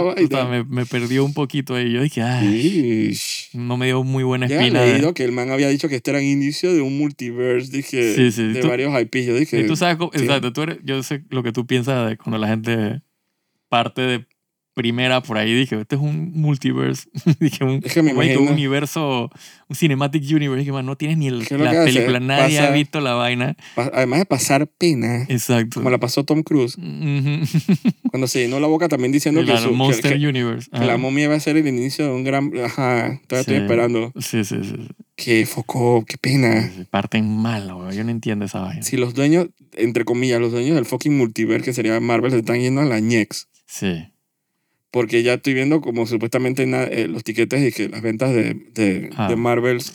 me, 0.51 0.64
me 0.64 0.87
perdió 0.87 1.25
un 1.25 1.35
poquito 1.35 1.75
ahí. 1.75 1.92
Yo 1.92 2.03
dije, 2.03 2.22
ay, 2.22 3.09
Ish. 3.11 3.51
no 3.55 3.77
me 3.77 3.87
dio 3.87 4.03
muy 4.05 4.25
buena 4.25 4.46
Ya 4.46 4.57
espina. 4.59 4.83
de- 4.83 4.92
leído 4.94 5.14
que 5.14 5.25
el 5.25 5.33
man 5.33 5.51
había 5.51 5.68
dicho 5.68 5.88
que 5.88 5.96
este 5.96 6.11
era 6.11 6.20
el 6.20 6.27
inicio 6.27 6.72
de 6.75 6.81
un 6.81 6.96
multiverse, 6.98 7.70
dije, 7.77 8.14
Sí, 8.14 8.33
sí, 8.33 8.53
de 8.53 8.61
tú- 8.61 8.68
varios 8.68 8.92
IPs. 9.01 9.27
Yo 9.27 9.35
dije, 9.37 9.61
Y 9.61 9.66
tú 9.66 9.77
sabes, 9.77 9.96
cómo- 9.96 10.11
exacto, 10.14 10.53
tú 10.53 10.62
eres, 10.62 10.79
yo 10.85 11.03
sé 11.03 11.25
lo 11.31 11.42
que 11.42 11.53
tú 11.53 11.66
piensas 11.66 12.09
de 12.09 12.16
cuando 12.16 12.38
la 12.38 12.48
gente 12.48 13.03
parte 13.68 14.03
de 14.03 14.27
primera 14.74 15.20
por 15.22 15.38
ahí. 15.38 15.52
Dije, 15.54 15.80
este 15.80 15.96
es 15.96 16.00
un 16.02 16.32
multiverse. 16.35 17.08
dije, 17.40 17.64
un, 17.64 17.80
Es 17.85 17.92
que 17.92 18.02
me 18.02 18.12
un 18.14 18.48
universo, 18.48 19.30
un 19.68 19.76
cinematic 19.76 20.22
universe. 20.30 20.61
Dije, 20.61 20.72
man, 20.72 20.87
no 20.87 20.96
tienes 20.96 21.18
ni 21.18 21.28
el- 21.28 21.46
¿Qué 21.46 21.54
es 21.54 21.61
lo 21.61 21.66
que 21.68 21.74
la 21.76 21.85
película, 21.85 22.20
nadie 22.20 22.56
Pasa- 22.58 22.68
ha 22.68 22.72
visto 22.72 23.00
la 23.00 23.14
vaina. 23.14 23.56
además 23.76 24.18
de 24.20 24.26
pasar 24.26 24.66
pena, 24.66 25.24
Exacto. 25.28 25.80
como 25.80 25.90
la 25.90 25.98
pasó 25.98 26.24
Tom 26.24 26.42
Cruise, 26.42 26.76
cuando 28.11 28.26
se 28.26 28.40
llenó 28.40 28.61
la 28.61 28.66
boca 28.66 28.88
también 28.88 29.12
diciendo 29.12 29.40
que, 29.44 29.52
la 29.52 29.58
su- 29.61 29.72
Monster 29.72 30.18
que- 30.18 30.26
Universe. 30.26 30.70
que 30.70 30.85
la 30.85 30.96
momia 30.96 31.24
iba 31.24 31.35
a 31.35 31.40
ser 31.40 31.56
el 31.56 31.66
inicio 31.66 32.06
de 32.06 32.12
un 32.12 32.24
gran... 32.24 32.52
Ajá, 32.64 33.20
todavía 33.26 33.40
estoy 33.40 33.56
Sí. 33.56 33.62
esperando. 33.62 34.12
Sí, 34.20 34.44
sí, 34.44 34.56
sí. 34.62 34.88
Que 35.16 35.46
foco, 35.46 36.04
qué 36.06 36.16
pena. 36.18 36.70
Parten 36.90 37.28
mal, 37.28 37.72
güey. 37.74 37.96
Yo 37.96 38.04
no 38.04 38.11
entiendo 38.11 38.44
esa 38.44 38.61
vaina. 38.61 38.82
Si 38.82 38.96
los 38.96 39.14
dueños, 39.14 39.48
entre 39.76 40.04
comillas, 40.04 40.40
los 40.40 40.52
dueños 40.52 40.74
del 40.74 40.85
fucking 40.87 41.16
multiverse 41.16 41.66
que 41.66 41.72
sería 41.72 41.98
Marvel 42.00 42.30
se 42.30 42.38
están 42.38 42.61
yendo 42.61 42.80
a 42.80 42.85
la 42.85 42.98
ñex. 43.00 43.48
Sí. 43.66 44.04
Porque 44.92 45.22
ya 45.24 45.35
estoy 45.35 45.55
viendo 45.55 45.81
como 45.81 46.07
supuestamente 46.07 46.62
eh, 46.64 47.09
los 47.09 47.24
tiquetes 47.24 47.61
y 47.66 47.72
que 47.72 47.88
las 47.88 48.02
ventas 48.02 48.33
de, 48.33 48.55
de, 48.74 49.11
Ah. 49.16 49.26
de 49.28 49.35
Marvel 49.37 49.81
Sí, 49.81 49.90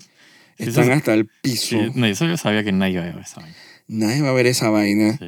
están 0.57 0.85
eso- 0.85 0.93
hasta 0.93 1.13
el 1.13 1.27
piso. 1.41 1.77
Sí, 1.79 1.91
no, 1.95 2.05
eso 2.07 2.25
yo 2.25 2.35
sabía 2.35 2.63
que 2.65 2.71
nadie 2.73 2.93
iba 2.95 3.03
a 3.03 3.05
ver 3.13 3.19
esa 3.23 3.39
vaina. 3.41 3.55
Nadie 3.87 4.21
va 4.23 4.29
a 4.29 4.33
ver 4.33 4.47
esa 4.47 4.69
vaina. 4.71 5.17
Sí. 5.17 5.25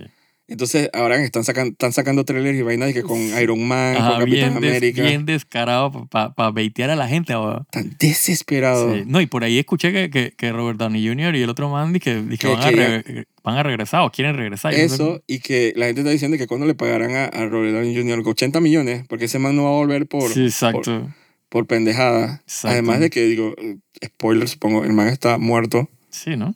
Entonces 0.50 0.90
ahora 0.94 1.22
están, 1.24 1.44
sacan, 1.44 1.68
están 1.68 1.94
sacando 1.94 2.26
trailers 2.26 2.58
y 2.58 2.62
vainas 2.64 2.92
que 2.94 3.04
con 3.04 3.18
Iron 3.42 3.66
Man, 3.68 3.96
Ajá, 3.96 4.10
con 4.12 4.20
Capitán 4.22 4.50
bien, 4.50 4.62
des- 4.62 4.72
América. 4.78 5.02
bien 5.04 5.26
descarado 5.26 6.08
para 6.10 6.34
baitear 6.52 6.90
a 6.90 6.96
la 6.96 7.08
gente. 7.08 7.34
ahora. 7.34 7.66
Tan 7.72 7.96
desesperado. 8.00 8.94
Sí. 8.96 9.04
No, 9.06 9.22
y 9.22 9.28
por 9.28 9.44
ahí 9.44 9.60
escuché 9.60 9.92
que, 9.94 10.10
que, 10.10 10.32
que 10.36 10.52
Robert 10.52 10.80
Downey 10.80 11.08
Jr. 11.08 11.36
y 11.36 11.42
el 11.44 11.50
otro 11.50 11.70
man 11.70 11.94
que, 11.94 12.22
di 12.24 12.38
que 12.38 12.48
Que- 12.48 12.54
van, 12.54 12.64
a 12.64 12.70
que 12.70 12.76
re- 12.76 13.26
van 13.44 13.58
a 13.58 13.64
regresar 13.64 14.02
o 14.02 14.12
quieren 14.12 14.36
regresar. 14.36 14.74
Eso, 14.74 15.24
y 15.28 15.40
que 15.40 15.74
la 15.76 15.86
gente 15.86 16.02
está 16.02 16.12
diciendo 16.12 16.38
que 16.38 16.48
cuando 16.48 16.66
le 16.66 16.76
pagarán 16.76 17.12
a, 17.16 17.26
a 17.26 17.46
Robert 17.48 17.74
Downey 17.74 17.96
Jr. 17.96 18.22
80 18.28 18.60
millones, 18.60 19.06
porque 19.08 19.26
ese 19.26 19.40
man 19.40 19.56
no 19.56 19.64
va 19.66 19.70
a 19.70 19.74
volver 19.74 20.08
por, 20.08 20.22
cómo- 20.22 20.34
Sí, 20.34 20.46
exacto. 20.46 21.10
por 21.50 21.68
pendejada. 21.68 22.42
Exacto. 22.44 22.70
Además 22.74 23.00
de 23.00 23.10
que, 23.10 23.22
digo, 23.26 23.54
eh, 23.58 23.78
spoiler, 24.06 24.48
supongo, 24.48 24.84
el 24.84 24.94
man 24.94 25.08
está 25.08 25.38
muerto. 25.38 25.90
Sí, 26.10 26.36
¿no? 26.38 26.56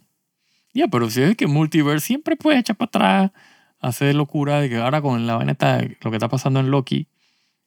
Ya, 0.74 0.88
pero 0.88 1.10
si 1.12 1.22
es 1.22 1.36
que 1.38 1.46
Multiverse 1.46 2.08
siempre 2.08 2.36
puede 2.36 2.58
echar 2.60 2.76
para 2.76 2.88
atrás, 2.88 3.32
hacer 3.84 4.16
locura 4.16 4.60
de 4.62 4.70
que 4.70 4.78
ahora 4.78 5.02
con 5.02 5.26
la 5.28 5.36
vaina 5.36 5.52
está, 5.52 5.82
lo 6.02 6.10
que 6.10 6.18
está 6.18 6.30
pasando 6.30 6.60
en 6.60 6.72
Loki, 6.72 7.08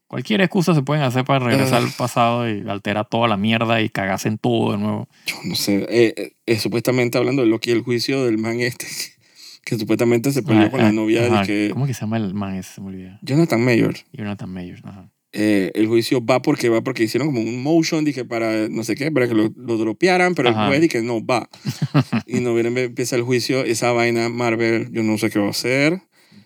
cualquier 0.09 0.40
excusa 0.40 0.74
se 0.74 0.83
pueden 0.83 1.02
hacer 1.05 1.24
para 1.24 1.44
regresar 1.44 1.83
Ah. 1.83 1.87
al 1.87 1.92
pasado 1.96 2.48
y 2.50 2.68
alterar 2.68 3.09
toda 3.09 3.29
la 3.29 3.37
mierda 3.37 3.81
y 3.81 3.88
cagarse 3.88 4.29
en 4.29 4.38
todo 4.38 4.72
de 4.72 4.79
nuevo. 4.79 5.09
Yo 5.26 5.35
no 5.44 5.55
sé. 5.55 5.87
eh, 5.88 6.14
eh, 6.16 6.33
eh, 6.46 6.59
supuestamente 6.59 7.18
hablando 7.18 7.42
de 7.42 7.48
Loki, 7.48 7.70
el 7.70 7.83
juicio 7.83 8.24
del 8.24 8.38
man 8.38 8.61
este, 8.61 8.87
que 9.64 9.79
supuestamente 9.79 10.31
se 10.33 10.42
peleó 10.42 10.66
Ah, 10.66 10.70
con 10.70 10.81
la 10.81 10.88
ah, 10.88 10.92
novia 10.92 11.22
de 11.22 11.26
ajá, 11.29 11.42
que... 11.44 11.70
¿Cómo 11.72 11.87
que 11.87 11.94
se 11.94 12.00
llama 12.02 12.16
el 12.18 12.35
man 12.35 12.55
ese? 12.55 12.74
Se 12.74 12.81
me 12.81 12.88
olvida. 12.88 13.18
Jonathan 13.22 13.64
Mayer. 13.64 13.96
Jonathan 14.12 14.50
Mayers. 14.52 14.85
Ajá. 14.85 15.09
Eh, 15.38 15.70
el 15.75 15.87
juicio 15.87 16.25
va 16.25 16.40
porque 16.40 16.70
va 16.70 16.83
porque 16.83 17.05
hicieron 17.05 17.29
como 17.29 17.40
un 17.42 17.62
motion 17.62 18.05
dije 18.07 18.25
para 18.25 18.68
no 18.70 18.83
sé 18.85 18.94
qué 18.94 19.12
para 19.12 19.29
que 19.29 19.35
lo, 19.35 19.53
lo 19.55 19.77
dropearan 19.77 20.35
pero 20.35 20.49
Ajá. 20.49 20.62
el 20.62 20.68
juez 20.68 20.81
dije 20.81 21.03
no 21.03 21.25
va 21.25 21.49
y 22.27 22.40
noviembre 22.40 22.85
empieza 22.85 23.16
el 23.16 23.22
juicio 23.22 23.62
esa 23.64 23.92
vaina 23.92 24.29
Marvel 24.31 24.88
yo 24.92 25.03
no 25.03 25.18
sé 25.18 25.29
qué 25.31 25.38
va 25.38 25.49
a 25.49 25.51
hacer 25.51 26.01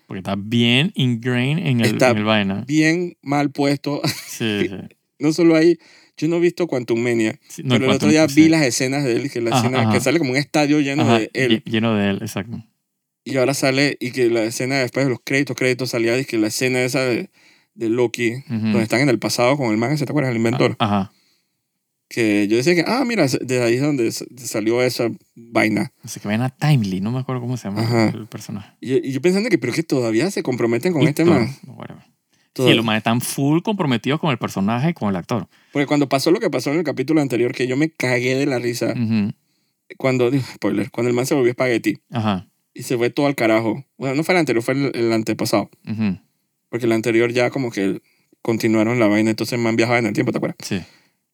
Porque 0.07 0.19
está 0.19 0.35
bien 0.37 0.91
ingrained 0.95 1.65
en 1.65 1.79
el, 1.79 1.85
Está 1.93 2.09
en 2.11 2.17
el 2.17 2.23
vaina. 2.25 2.65
bien 2.67 3.15
mal 3.21 3.51
puesto 3.51 4.01
Sí, 4.27 4.65
sí. 4.69 4.75
no 5.19 5.31
solo 5.31 5.55
ahí 5.55 5.77
yo 6.17 6.27
no 6.27 6.35
he 6.35 6.39
visto 6.41 6.67
Quantum 6.67 6.99
Mania 7.01 7.39
Sí, 7.47 7.63
no, 7.63 7.75
pero 7.75 7.85
el 7.85 7.91
otro 7.95 8.09
día 8.09 8.27
sí. 8.27 8.41
vi 8.43 8.49
las 8.49 8.63
escenas 8.65 9.05
de 9.05 9.13
él 9.13 9.31
que 9.31 9.39
la 9.41 9.51
Ajá, 9.51 9.59
escena 9.59 9.81
ajá. 9.83 9.91
que 9.93 10.01
sale 10.01 10.19
como 10.19 10.31
un 10.31 10.37
estadio 10.37 10.79
lleno 10.81 11.03
Ajá, 11.03 11.19
de 11.19 11.31
él 11.33 11.63
lle- 11.63 11.71
Lleno 11.71 11.95
de 11.95 12.09
él, 12.09 12.17
exacto. 12.21 12.61
Y 13.23 13.37
ahora 13.37 13.53
sale, 13.53 13.97
y 13.99 14.09
que 14.11 14.29
la 14.31 14.43
escena 14.43 14.79
después 14.79 15.05
de 15.05 15.11
los 15.11 15.19
créditos, 15.23 15.55
créditos 15.55 15.91
salía, 15.91 16.17
y 16.19 16.25
que 16.25 16.39
la 16.39 16.47
escena 16.47 16.81
esa 16.81 17.01
de, 17.05 17.29
de 17.85 17.89
Loki, 17.89 18.33
Ujú. 18.35 18.53
donde 18.53 18.83
están 18.83 19.01
en 19.01 19.09
el 19.09 19.19
pasado 19.19 19.57
con 19.57 19.71
el 19.71 19.77
manga, 19.77 19.97
¿se 19.97 20.05
te 20.05 20.11
acuerdas? 20.11 20.31
El 20.31 20.37
inventor. 20.37 20.75
Ajá. 20.79 21.11
Que 22.09 22.47
yo 22.49 22.57
decía 22.57 22.75
que, 22.75 22.83
ah, 22.85 23.03
mira, 23.05 23.25
de 23.27 23.63
ahí 23.63 23.75
es 23.75 23.81
donde 23.81 24.11
salió 24.11 24.81
esa 24.81 25.09
vaina. 25.35 25.93
Así 26.03 26.19
que 26.19 26.27
ven 26.27 26.41
a 26.41 26.49
Timely, 26.49 26.99
no 26.99 27.11
me 27.11 27.19
acuerdo 27.19 27.39
cómo 27.41 27.55
se 27.55 27.69
llama 27.69 27.83
Ajá. 27.83 28.09
el 28.09 28.27
personaje. 28.27 28.73
Y, 28.81 29.07
y 29.07 29.11
yo 29.13 29.21
pensando 29.21 29.49
que, 29.49 29.57
pero 29.57 29.71
que 29.71 29.83
todavía 29.83 30.29
se 30.29 30.43
comprometen 30.43 30.91
con 30.91 31.03
este 31.03 31.23
Víctor, 31.23 31.39
man. 31.41 31.55
no, 31.65 31.73
whatever. 31.73 32.03
Todo- 32.53 32.67
Sí, 32.67 32.73
los 32.73 32.83
manes 32.83 32.99
están 32.99 33.21
full 33.21 33.61
comprometidos 33.61 34.19
con 34.19 34.29
el 34.29 34.37
personaje 34.37 34.89
y 34.89 34.93
con 34.93 35.07
el 35.09 35.15
actor. 35.15 35.47
Porque 35.71 35.85
cuando 35.85 36.09
pasó 36.09 36.31
lo 36.31 36.41
que 36.41 36.49
pasó 36.49 36.69
en 36.71 36.79
el 36.79 36.83
capítulo 36.83 37.21
anterior, 37.21 37.53
que 37.53 37.65
yo 37.65 37.77
me 37.77 37.89
cagué 37.89 38.35
de 38.35 38.45
la 38.45 38.59
risa, 38.59 38.93
Ujú. 38.93 39.31
cuando, 39.97 40.29
digo, 40.31 40.43
spoiler, 40.55 40.91
cuando 40.91 41.09
el 41.09 41.15
man 41.15 41.25
se 41.25 41.33
volvió 41.33 41.51
espagueti 41.51 41.99
Ajá. 42.11 42.49
y 42.73 42.83
se 42.83 42.97
fue 42.97 43.09
todo 43.09 43.27
al 43.27 43.35
carajo. 43.35 43.85
Bueno, 43.97 44.15
no 44.15 44.23
fue 44.25 44.33
el 44.35 44.39
anterior, 44.39 44.61
fue 44.61 44.73
el, 44.73 44.91
el 44.93 45.13
antepasado. 45.13 45.69
Ujú. 45.89 46.17
Porque 46.71 46.87
el 46.87 46.93
anterior 46.93 47.31
ya 47.31 47.51
como 47.51 47.69
que 47.69 48.01
continuaron 48.41 48.97
la 48.97 49.05
vaina, 49.05 49.29
entonces 49.29 49.59
man 49.59 49.75
viajaba 49.75 49.99
en 49.99 50.07
el 50.07 50.13
tiempo, 50.13 50.31
¿te 50.31 50.39
acuerdas? 50.39 50.57
Sí. 50.63 50.81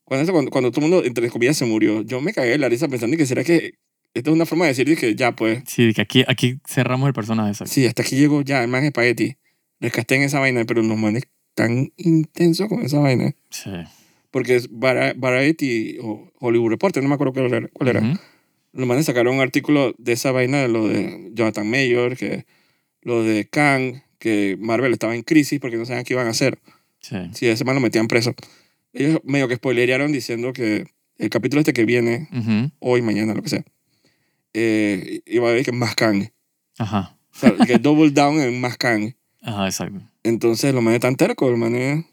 Cuando, 0.04 0.24
eso- 0.24 0.34
cuando, 0.34 0.52
cuando 0.52 0.72
todo 0.72 0.84
el 0.86 0.92
mundo, 0.92 1.06
entre 1.08 1.30
comillas, 1.30 1.56
se 1.56 1.66
murió, 1.66 2.02
yo 2.02 2.20
me 2.20 2.34
cagué 2.34 2.50
de 2.50 2.58
la 2.58 2.68
risa 2.68 2.90
pensando 2.90 3.16
que 3.16 3.26
será 3.26 3.44
que 3.46 3.76
esta 4.14 4.30
es 4.32 4.36
una 4.36 4.46
forma 4.46 4.66
de 4.66 4.72
decir 4.74 4.98
que 4.98 5.16
ya, 5.16 5.34
pues, 5.36 5.64
Sí, 5.68 5.94
que 5.94 6.02
aquí, 6.02 6.26
aquí 6.28 6.60
cerramos 6.68 7.08
el 7.08 7.14
personaje. 7.14 7.52
exacto. 7.52 7.74
sí, 7.74 7.86
hasta 7.86 8.02
aquí 8.02 8.16
llegó 8.18 8.42
ya, 8.42 8.62
el 8.64 8.68
man 8.70 8.82
es 8.82 8.88
espagueti. 8.88 9.38
Rescaté 9.80 10.16
en 10.16 10.24
esa 10.24 10.40
vaina, 10.40 10.66
pero 10.66 10.82
los 10.82 10.98
manes 10.98 11.24
tan 11.54 11.92
intensos 11.98 12.68
con 12.68 12.82
esa 12.82 13.00
vaina. 13.00 13.32
Sí. 13.52 13.70
Porque 14.32 14.56
es 14.56 14.72
Vari- 14.72 15.14
Variety 15.18 15.98
o 16.02 16.32
Hollywood 16.40 16.72
Reporter, 16.72 17.04
no 17.04 17.10
me 17.10 17.16
acuerdo 17.16 17.34
cuál 17.34 17.54
era. 17.54 17.68
Cuál 17.72 17.90
era. 17.90 18.00
Ujú. 18.02 18.20
Los 18.74 18.88
manes 18.88 19.06
sacaron 19.06 19.36
un 19.36 19.42
artículo 19.42 19.94
de 20.00 20.14
esa 20.14 20.32
vaina 20.32 20.62
de 20.62 20.68
lo 20.68 20.88
de 20.88 21.30
Jonathan 21.34 21.70
Mayor, 21.70 22.18
que 22.18 22.46
lo 23.02 23.24
de 23.24 23.46
Kang, 23.48 24.02
que 24.20 24.58
Marvel 24.60 24.94
estaba 24.94 25.16
en 25.16 25.24
crisis 25.24 25.60
porque 25.60 25.78
no 25.78 25.86
sabían 25.86 26.04
qué 26.04 26.14
iban 26.14 26.28
a 26.28 26.32
hacer. 26.32 26.60
Sí. 27.00 27.18
Si 27.34 27.48
ese 27.48 27.64
man 27.64 27.76
lo 27.76 27.82
metían 27.82 28.08
preso. 28.08 28.34
Ellos 28.94 29.20
medio 29.24 29.48
que 29.48 29.56
spoilerearon 29.56 30.12
diciendo 30.12 30.54
que 30.54 30.88
el 31.18 31.30
capítulo 31.30 31.60
este 31.60 31.74
que 31.74 31.86
viene, 31.86 32.30
hoy, 32.80 33.02
mañana, 33.02 33.34
lo 33.34 33.42
que 33.42 33.50
sea, 33.50 33.66
eh, 34.54 35.22
iba 35.26 35.48
a 35.48 35.52
haber 35.52 35.66
que 35.66 35.72
más 35.72 35.96
Kang. 35.96 36.30
Ajá. 36.78 37.18
O 37.34 37.40
sea, 37.40 37.56
que 37.66 37.78
double 37.78 38.12
down 38.12 38.40
en 38.40 38.60
más 38.60 38.78
Kang. 38.78 39.14
Ajá, 39.42 39.66
exacto. 39.66 40.02
Entonces 40.24 40.74
los 40.74 40.84
manes 40.84 41.00
tan 41.00 41.16
tercos, 41.16 41.50
los 41.50 41.60
manes... 41.60 42.06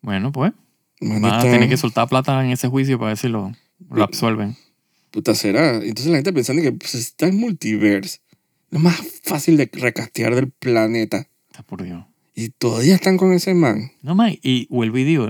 Bueno, 0.00 0.32
pues. 0.32 0.52
Van 1.00 1.24
a 1.24 1.42
tener 1.42 1.68
que 1.68 1.76
soltar 1.76 2.08
plata 2.08 2.42
en 2.44 2.50
ese 2.50 2.68
juicio 2.68 2.98
para 2.98 3.08
ver 3.08 3.18
si 3.18 3.28
lo, 3.28 3.52
lo 3.90 4.04
absuelven. 4.04 4.56
Puta 5.10 5.34
será. 5.34 5.76
Entonces 5.76 6.06
la 6.06 6.16
gente 6.16 6.32
pensando 6.32 6.62
que 6.62 6.72
pues, 6.72 6.94
está 6.94 7.26
el 7.26 7.34
multiverse. 7.34 8.20
Lo 8.70 8.78
más 8.78 9.00
fácil 9.24 9.56
de 9.56 9.70
recastear 9.72 10.34
del 10.34 10.50
planeta. 10.50 11.26
Está 11.50 11.62
por 11.62 11.82
Dios. 11.82 12.04
Y 12.34 12.50
todavía 12.50 12.94
están 12.94 13.16
con 13.16 13.32
ese 13.32 13.54
man. 13.54 13.92
No 14.02 14.14
más. 14.14 14.32
Y 14.42 14.66
vuelvo 14.68 14.98
y 14.98 15.04
digo, 15.04 15.28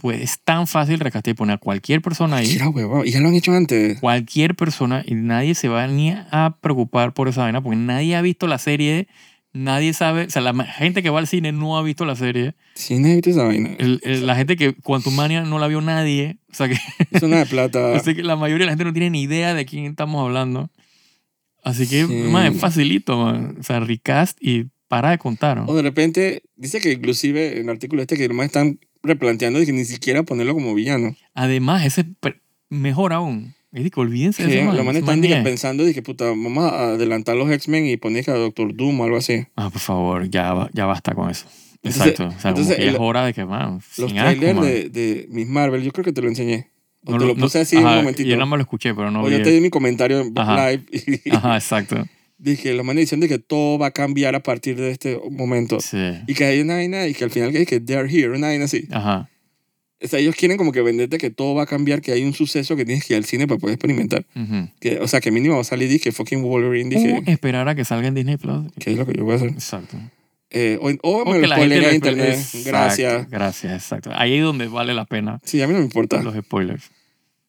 pues 0.00 0.20
es 0.22 0.40
tan 0.44 0.66
fácil 0.66 1.00
recastear 1.00 1.34
y 1.34 1.36
poner 1.36 1.54
a 1.56 1.58
cualquier 1.58 2.00
persona 2.00 2.36
ahí. 2.36 2.48
Mira, 2.48 2.68
huevón. 2.68 3.06
Y 3.06 3.10
ya 3.10 3.20
lo 3.20 3.28
han 3.28 3.34
hecho 3.34 3.52
antes. 3.52 3.98
Cualquier 4.00 4.54
persona 4.54 5.02
y 5.06 5.14
nadie 5.14 5.54
se 5.54 5.68
va 5.68 5.86
ni 5.88 6.10
a 6.10 6.56
preocupar 6.60 7.12
por 7.14 7.28
esa 7.28 7.42
vaina 7.42 7.62
porque 7.62 7.76
nadie 7.76 8.16
ha 8.16 8.22
visto 8.22 8.46
la 8.46 8.58
serie. 8.58 9.08
Nadie 9.54 9.92
sabe. 9.92 10.24
O 10.24 10.30
sea, 10.30 10.40
la 10.40 10.54
gente 10.64 11.02
que 11.02 11.10
va 11.10 11.18
al 11.18 11.26
cine 11.26 11.52
no 11.52 11.76
ha 11.76 11.82
visto 11.82 12.06
la 12.06 12.16
serie. 12.16 12.54
Sí, 12.74 12.98
necesito 12.98 13.30
esa 13.30 13.42
vaina. 13.44 13.70
El- 13.78 14.00
el- 14.02 14.26
la 14.26 14.34
gente 14.34 14.56
que 14.56 14.72
Quantum 14.72 15.14
Mania 15.14 15.42
no 15.42 15.58
la 15.58 15.68
vio 15.68 15.82
nadie. 15.82 16.38
O 16.50 16.54
sea 16.54 16.68
que, 16.70 16.78
Es 17.10 17.22
una 17.22 17.38
de 17.40 17.46
plata. 17.46 17.94
así 17.96 18.14
que 18.14 18.22
la 18.22 18.36
mayoría 18.36 18.60
de 18.64 18.66
la 18.66 18.72
gente 18.72 18.84
no 18.84 18.94
tiene 18.94 19.10
ni 19.10 19.22
idea 19.22 19.52
de 19.52 19.66
quién 19.66 19.84
estamos 19.84 20.24
hablando. 20.24 20.70
Así 21.62 21.86
que, 21.86 22.06
Sí. 22.06 22.12
man, 22.30 22.52
es 22.52 22.58
facilito, 22.60 23.16
man. 23.16 23.56
O 23.60 23.62
sea, 23.62 23.80
recast 23.80 24.36
y 24.40 24.66
para 24.88 25.10
de 25.10 25.18
contar. 25.18 25.56
¿no? 25.58 25.66
O 25.66 25.74
de 25.74 25.82
repente, 25.82 26.42
dice 26.56 26.80
que 26.80 26.92
inclusive 26.92 27.52
en 27.58 27.64
el 27.64 27.70
artículo 27.70 28.02
este 28.02 28.16
que 28.16 28.28
nomás 28.28 28.46
están 28.46 28.78
replanteando 29.02 29.58
de 29.58 29.66
que 29.66 29.72
ni 29.72 29.84
siquiera 29.84 30.22
ponerlo 30.22 30.54
como 30.54 30.74
villano. 30.74 31.14
Además, 31.34 31.84
ese 31.84 32.04
per- 32.04 32.40
mejor 32.68 33.12
aún. 33.12 33.54
Es 33.72 33.84
de 33.84 33.90
que 33.90 34.00
olvídense 34.00 34.46
de 34.46 34.64
man. 34.64 34.76
los 34.76 34.84
manes 34.84 35.02
man 35.02 35.24
están 35.24 35.38
es. 35.38 35.44
pensando 35.44 35.84
de 35.84 35.94
que 35.94 36.02
puta, 36.02 36.26
vamos 36.26 36.64
a 36.70 36.88
adelantar 36.90 37.36
los 37.36 37.50
X-Men 37.50 37.86
y 37.86 37.96
poner 37.96 38.28
a 38.28 38.34
Doctor 38.34 38.76
Doom 38.76 39.00
o 39.00 39.04
algo 39.04 39.16
así. 39.16 39.46
Ah, 39.56 39.70
por 39.70 39.80
favor, 39.80 40.28
ya, 40.28 40.68
ya 40.74 40.84
basta 40.84 41.14
con 41.14 41.30
eso. 41.30 41.46
Entonces- 41.82 42.12
Exacto. 42.12 42.36
O 42.36 42.40
sea, 42.40 42.50
entonces 42.50 42.78
es 42.78 42.94
hora 42.98 43.24
de 43.24 43.32
que, 43.32 43.44
man, 43.46 43.80
Los 43.96 44.12
trailers 44.12 44.54
man. 44.56 44.64
de, 44.64 44.88
de 44.90 45.26
Miss 45.30 45.48
Marvel, 45.48 45.82
yo 45.82 45.90
creo 45.90 46.04
que 46.04 46.12
te 46.12 46.20
lo 46.20 46.28
enseñé. 46.28 46.68
O 47.04 47.12
No 47.12 47.18
te 47.18 47.24
lo 47.26 47.34
no- 47.34 47.40
puse 47.40 47.60
así 47.60 47.76
ajá, 47.76 47.90
un 47.90 47.96
momentito. 47.96 48.28
Yo 48.28 48.36
nada 48.36 48.46
más 48.46 48.58
lo 48.58 48.62
escuché, 48.62 48.94
pero 48.94 49.10
no 49.10 49.22
o 49.22 49.26
vi. 49.26 49.32
yo 49.32 49.42
te 49.42 49.50
di 49.50 49.60
mi 49.60 49.70
comentario 49.70 50.20
en 50.20 50.32
Ajá. 50.36 50.70
live 50.70 50.84
y 50.92 51.30
Ajá, 51.34 51.56
exacto. 51.56 52.04
dije, 52.38 52.72
los 52.74 52.84
manes 52.86 53.02
diciendo 53.02 53.26
que 53.28 53.38
todo 53.38 53.78
va 53.78 53.86
a 53.88 53.90
cambiar 53.90 54.34
a 54.34 54.42
partir 54.42 54.76
de 54.76 54.90
este 54.90 55.20
momento. 55.30 55.80
Sí. 55.80 55.98
Y 56.26 56.34
que 56.34 56.44
hay 56.44 56.60
una 56.60 56.74
vaina 56.74 57.06
y 57.08 57.14
que 57.14 57.24
al 57.24 57.30
final 57.30 57.52
que, 57.52 57.66
que 57.66 57.80
they're 57.80 58.08
here, 58.08 58.30
una 58.36 58.48
vaina 58.48 58.64
así. 58.66 58.86
Ajá. 58.90 59.28
O 60.04 60.08
sea, 60.08 60.18
ellos 60.18 60.34
quieren 60.34 60.58
como 60.58 60.72
que 60.72 60.82
venderte 60.82 61.16
que 61.18 61.30
todo 61.30 61.54
va 61.54 61.62
a 61.62 61.66
cambiar, 61.66 62.00
que 62.02 62.10
hay 62.10 62.24
un 62.24 62.34
suceso 62.34 62.74
que 62.74 62.84
tienes 62.84 63.04
que 63.04 63.14
ir 63.14 63.18
al 63.18 63.24
cine 63.24 63.46
para 63.46 63.58
poder 63.60 63.74
experimentar. 63.74 64.24
Ujú. 64.34 64.68
Que, 64.80 64.98
o 64.98 65.06
sea, 65.06 65.20
que 65.20 65.30
mínimo 65.30 65.54
va 65.54 65.60
a 65.60 65.64
salir 65.64 65.88
dije 65.88 66.10
fucking 66.10 66.42
Wolverine, 66.42 66.90
dije, 66.90 67.22
O 67.24 67.30
esperar 67.30 67.68
a 67.68 67.76
que 67.76 67.84
salga 67.84 68.08
en 68.08 68.14
Disney 68.14 68.36
Plus. 68.36 68.72
que 68.80 68.90
es 68.92 68.98
lo 68.98 69.06
que 69.06 69.12
yo 69.16 69.24
voy 69.24 69.34
a 69.34 69.36
hacer. 69.36 69.50
Exacto. 69.50 69.96
Eh, 70.54 70.78
o, 70.80 70.90
o 71.02 71.22
O 71.22 71.32
me 71.32 71.40
lo 71.40 71.46
la 71.46 71.56
gente 71.56 71.70
spoileré 71.78 71.80
lo 71.80 71.86
en 71.88 71.92
espe- 71.92 71.94
internet. 71.94 72.34
Exacto, 72.34 72.68
Gracias. 72.68 73.30
Gracias, 73.30 73.72
exacto. 73.72 74.10
Ahí 74.14 74.34
es 74.36 74.42
donde 74.44 74.68
vale 74.68 74.92
la 74.92 75.06
pena 75.06 75.40
Sí, 75.44 75.62
a 75.62 75.66
mí 75.66 75.72
no 75.72 75.78
me 75.78 75.84
importa. 75.86 76.22
los 76.22 76.34
spoilers. 76.36 76.90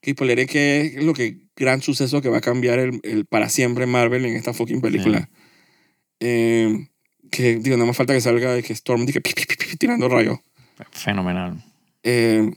Que 0.00 0.12
spoileré 0.12 0.46
que 0.46 0.94
es 0.96 1.04
lo 1.04 1.12
que 1.14 1.38
gran 1.56 1.82
suceso 1.82 2.20
que 2.22 2.28
va 2.30 2.38
a 2.38 2.40
cambiar 2.40 2.78
el, 2.78 3.00
el 3.02 3.26
para 3.26 3.48
siempre 3.50 3.86
Marvel 3.86 4.24
en 4.24 4.36
esta 4.36 4.52
fucking 4.54 4.80
película. 4.80 5.28
Eh, 6.20 6.88
que 7.30 7.56
digo, 7.56 7.76
nada 7.76 7.86
más 7.86 7.96
falta 7.96 8.12
que 8.14 8.20
salga 8.20 8.52
de 8.54 8.62
que 8.62 8.72
Storm 8.72 9.06
diga, 9.06 9.20
tirando 9.78 10.08
rayos. 10.08 10.38
Fenomenal. 10.92 11.62
Eh, 12.02 12.50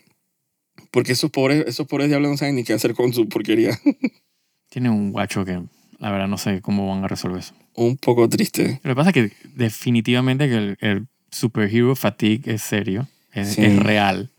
porque 0.92 1.12
esos 1.14 1.30
pobres, 1.32 1.66
esos 1.68 1.88
pobres 1.88 2.08
diablos 2.10 2.32
no 2.32 2.38
saben 2.38 2.56
ni 2.56 2.64
qué 2.64 2.74
hacer 2.74 2.94
con 2.94 3.14
su 3.14 3.28
porquería. 3.28 3.78
Tiene 4.70 4.90
un 4.90 5.12
guacho 5.12 5.44
que 5.46 5.62
la 6.00 6.12
verdad 6.12 6.28
no 6.28 6.38
sé 6.38 6.62
cómo 6.62 6.88
van 6.88 7.04
a 7.04 7.08
resolver 7.08 7.40
eso. 7.40 7.54
Un 7.78 7.96
poco 7.98 8.28
triste. 8.28 8.82
Lo 8.84 8.92
que 8.92 8.96
pasa 8.96 9.12
es 9.12 9.14
que 9.14 9.32
definitivamente 9.56 10.50
que 10.50 10.56
el, 10.58 10.78
el 10.82 11.08
superhero 11.32 11.96
fatigue 11.96 12.56
es 12.56 12.62
serio, 12.64 13.08
es, 13.32 13.54
Sí. 13.54 13.64
es 13.64 13.78
real. 13.80 14.32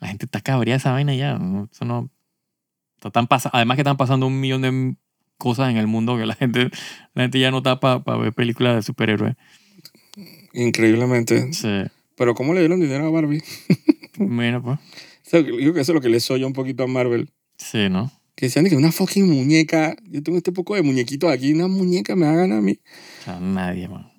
La 0.00 0.08
gente 0.08 0.26
está 0.26 0.40
cabreada 0.40 0.76
esa 0.76 0.92
vaina 0.92 1.14
ya. 1.14 1.38
¿no? 1.38 1.68
Eso 1.72 1.84
no... 1.84 2.10
Están 3.02 3.26
pasa- 3.26 3.50
Además 3.52 3.76
que 3.76 3.80
están 3.82 3.96
pasando 3.96 4.26
un 4.26 4.38
millón 4.38 4.62
de 4.62 4.94
cosas 5.38 5.70
en 5.70 5.76
el 5.76 5.86
mundo 5.86 6.16
que 6.18 6.26
la 6.26 6.34
gente, 6.34 6.70
la 7.14 7.22
gente 7.22 7.40
ya 7.40 7.50
no 7.50 7.58
está 7.58 7.80
para 7.80 8.16
ver 8.18 8.32
películas 8.32 8.76
de 8.76 8.82
superhéroes. 8.82 9.34
Increíblemente. 10.52 11.52
Sí. 11.52 11.84
Pero 12.16 12.34
¿cómo 12.34 12.54
le 12.54 12.60
dieron 12.60 12.80
dinero 12.80 13.06
a 13.06 13.10
Barbie? 13.10 13.42
Bueno, 14.20 14.60
pues. 14.60 14.78
O 14.80 15.30
sea, 15.30 15.42
digo 15.42 15.72
que 15.72 15.80
eso 15.80 15.92
es 15.92 15.94
lo 15.94 16.00
que 16.00 16.08
le 16.08 16.18
soy 16.18 16.42
un 16.42 16.52
poquito 16.52 16.82
a 16.82 16.88
Marvel. 16.88 17.30
Sí, 17.56 17.88
¿no? 17.88 18.10
Que 18.38 18.46
decían 18.46 18.66
que 18.68 18.76
una 18.76 18.92
fucking 18.92 19.26
muñeca. 19.28 19.96
Yo 20.04 20.22
tengo 20.22 20.38
este 20.38 20.52
poco 20.52 20.76
de 20.76 20.82
muñequitos 20.82 21.28
aquí. 21.28 21.52
Una 21.54 21.66
muñeca 21.66 22.14
me 22.14 22.26
hagan 22.26 22.52
a 22.52 22.60
mí. 22.60 22.78
Sea, 23.24 23.40
nadie, 23.40 23.88
man. 23.88 24.12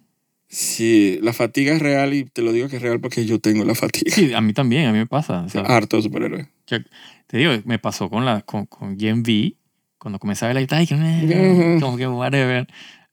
Sí, 0.49 1.19
la 1.21 1.31
fatiga 1.31 1.73
es 1.73 1.81
real 1.81 2.13
y 2.13 2.25
te 2.25 2.41
lo 2.41 2.51
digo 2.51 2.67
que 2.67 2.75
es 2.75 2.81
real 2.81 2.99
porque 2.99 3.25
yo 3.25 3.39
tengo 3.39 3.63
la 3.63 3.75
fatiga. 3.75 4.13
Sí, 4.13 4.33
a 4.33 4.41
mí 4.41 4.51
también, 4.51 4.87
a 4.87 4.91
mí 4.91 4.97
me 4.97 5.07
pasa. 5.07 5.43
O 5.43 5.47
sea, 5.49 5.61
Harto 5.61 5.95
de 5.95 6.03
superhéroes. 6.03 6.47
te 6.65 7.37
digo, 7.37 7.51
me 7.63 7.79
pasó 7.79 8.09
con, 8.09 8.25
la, 8.25 8.41
con, 8.41 8.65
con 8.65 8.99
Gen 8.99 9.19
V, 9.21 9.55
cuando 9.97 10.19
comencé 10.19 10.43
a 10.43 10.49
ver 10.49 10.55
la 10.55 10.61
guitarra, 10.61 10.81
dije, 10.81 10.95
"Eh", 10.97 11.77
como 11.79 11.95
que 11.95 12.05
whatever. 12.07 12.67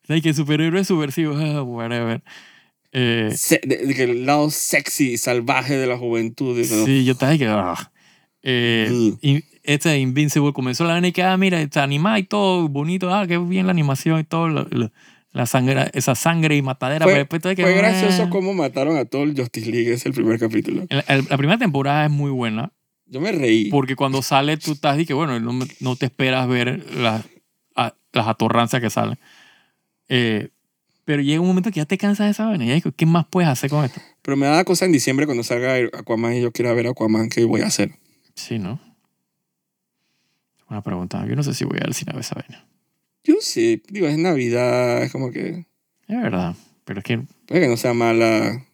Sea, 0.09 0.21
que 0.21 0.35
superhéroe 0.35 0.83
subversivo, 0.85 1.35
whatever. 1.64 2.25
Eh, 2.90 3.31
Se- 3.37 3.61
de- 3.64 3.87
de 3.87 3.95
que 3.95 4.03
el 4.05 4.27
lado 4.27 4.51
sexy 4.51 5.19
salvaje 5.19 5.77
de 5.77 5.87
la 5.87 5.99
juventud. 5.99 6.61
sí, 6.64 7.05
yo 7.05 7.12
estaba 7.12 7.38
que, 7.38 7.47
ah. 7.47 7.92
Eh, 8.42 9.12
y 9.23 9.45
este 9.66 9.98
Invincible 9.98 10.52
comenzó 10.52 10.85
la 10.85 10.92
vaina 10.94 11.09
y 11.09 11.12
que, 11.12 11.22
ah, 11.22 11.37
mira, 11.37 11.61
está 11.61 11.83
animada 11.83 12.18
y 12.18 12.22
todo, 12.24 12.68
bonito, 12.68 13.12
ah, 13.14 13.26
qué 13.26 13.38
bien 13.38 13.66
la 13.66 13.72
animación 13.72 14.20
y 14.20 14.24
todo, 14.24 14.48
la, 14.48 14.66
la- 14.70 14.92
la 15.33 15.44
sangre, 15.44 15.90
esa 15.92 16.14
sangre 16.14 16.57
y 16.57 16.62
matadera. 16.62 17.05
Fue- 17.05 17.12
pero 17.12 17.18
después 17.24 17.42
todo 17.42 17.50
hay 17.50 17.57
que, 17.57 17.62
Fue 17.62 17.74
gracioso 17.74 18.31
cómo 18.31 18.55
mataron 18.55 18.96
a 18.96 19.05
todo 19.05 19.22
el 19.24 19.37
Justice 19.37 19.70
League. 19.70 19.92
Es 19.92 20.07
el 20.07 20.14
primer 20.14 20.38
capítulo. 20.40 20.87
El- 20.88 21.05
el- 21.09 21.26
la 21.29 21.37
primera 21.37 21.59
temporada 21.59 22.07
es 22.07 22.11
muy 22.11 22.31
buena. 22.31 22.72
Yo 23.05 23.20
me 23.20 23.33
reí. 23.33 23.68
Porque 23.68 23.96
cuando 23.96 24.22
sale, 24.22 24.57
tú 24.57 24.72
estás 24.72 24.98
y 24.98 25.05
que, 25.05 25.12
bueno, 25.12 25.38
no, 25.38 25.52
no 25.81 25.96
te 25.96 26.07
esperas 26.07 26.48
ver 26.48 26.83
las, 26.96 27.22
a- 27.74 27.92
las 28.14 28.26
atorrancias 28.29 28.81
que 28.81 28.88
salen. 28.88 29.18
Eh, 30.09 30.48
pero 31.05 31.22
llega 31.22 31.40
un 31.40 31.46
momento 31.48 31.70
que 31.70 31.81
ya 31.81 31.85
te 31.87 31.98
cansas 31.98 32.26
de 32.26 32.31
esa 32.31 32.46
vaina. 32.46 32.74
Y 32.74 32.81
¿qué 32.81 33.05
más 33.07 33.26
puedes 33.26 33.48
hacer 33.50 33.68
con 33.70 33.85
esto? 33.85 34.00
Pero 34.22 34.37
me 34.38 34.46
da 34.46 34.64
cosa 34.64 34.87
en 34.87 34.92
diciembre 34.92 35.26
cuando 35.26 35.44
salga 35.44 35.74
Aquaman 35.98 36.35
y 36.35 36.40
yo 36.40 36.50
quiera 36.50 36.72
ver 36.72 36.87
Aquaman. 36.88 37.29
¿Qué 37.29 37.44
voy 37.44 37.61
a 37.61 37.66
hacer? 37.66 37.92
Sí, 38.35 38.59
¿no? 38.59 38.81
Una 40.68 40.83
pregunta. 40.83 41.24
Yo 41.26 41.37
no 41.37 41.42
sé 41.42 41.55
si 41.55 41.64
voy 41.64 41.79
al 41.85 41.94
cine 41.94 42.11
a 42.12 42.14
ver 42.14 42.20
esa 42.22 42.35
vaina. 42.35 42.66
Yo 43.24 43.35
sí. 43.40 43.83
Digo, 43.88 44.07
es 44.07 44.18
Navidad. 44.18 45.02
Es 45.02 45.12
como 45.12 45.31
que... 45.31 45.66
Es 46.09 46.20
verdad. 46.22 46.55
Pero 46.85 47.00
es 47.00 47.05
que 47.05 47.20
Puede 47.46 47.62
que 47.62 47.68
no 47.68 47.76
sea 47.76 47.94
mala. 47.94 48.64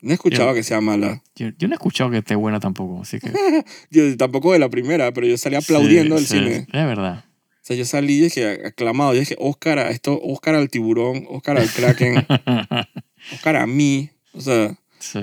No 0.00 0.10
he 0.10 0.14
escuchado 0.14 0.50
Yo- 0.50 0.54
que 0.54 0.62
sea 0.62 0.80
mala. 0.80 1.22
yo, 1.34 1.48
yo 1.58 1.68
no 1.68 1.74
he 1.74 1.76
escuchado 1.76 2.10
que 2.10 2.18
esté 2.18 2.34
buena 2.34 2.60
tampoco. 2.60 3.02
Así 3.02 3.18
que. 3.18 3.32
Yo 3.90 4.16
tampoco 4.16 4.52
de 4.52 4.58
la 4.58 4.68
primera, 4.68 5.12
pero 5.12 5.26
yo 5.26 5.36
salí 5.36 5.56
aplaudiendo 5.56 6.18
Sí, 6.18 6.26
sí, 6.26 6.38
cine. 6.38 6.56
Es 6.72 6.86
verdad. 6.86 7.24
sea, 7.62 7.76
yo 7.76 7.84
salí 7.84 8.14
y 8.18 8.20
dije 8.20 8.66
aclamado. 8.66 9.12
Yo 9.14 9.20
dije, 9.20 9.36
Oscar 9.38 9.78
a 9.78 9.90
esto, 9.90 10.20
Oscar 10.22 10.54
al 10.54 10.68
tiburón, 10.70 11.26
Oscar 11.28 11.58
al 11.58 11.68
kraken, 11.70 12.26
Oscar 13.32 13.56
a 13.56 13.66
mí. 13.66 14.10
O 14.32 14.40
sea, 14.40 14.76
sí. 15.00 15.20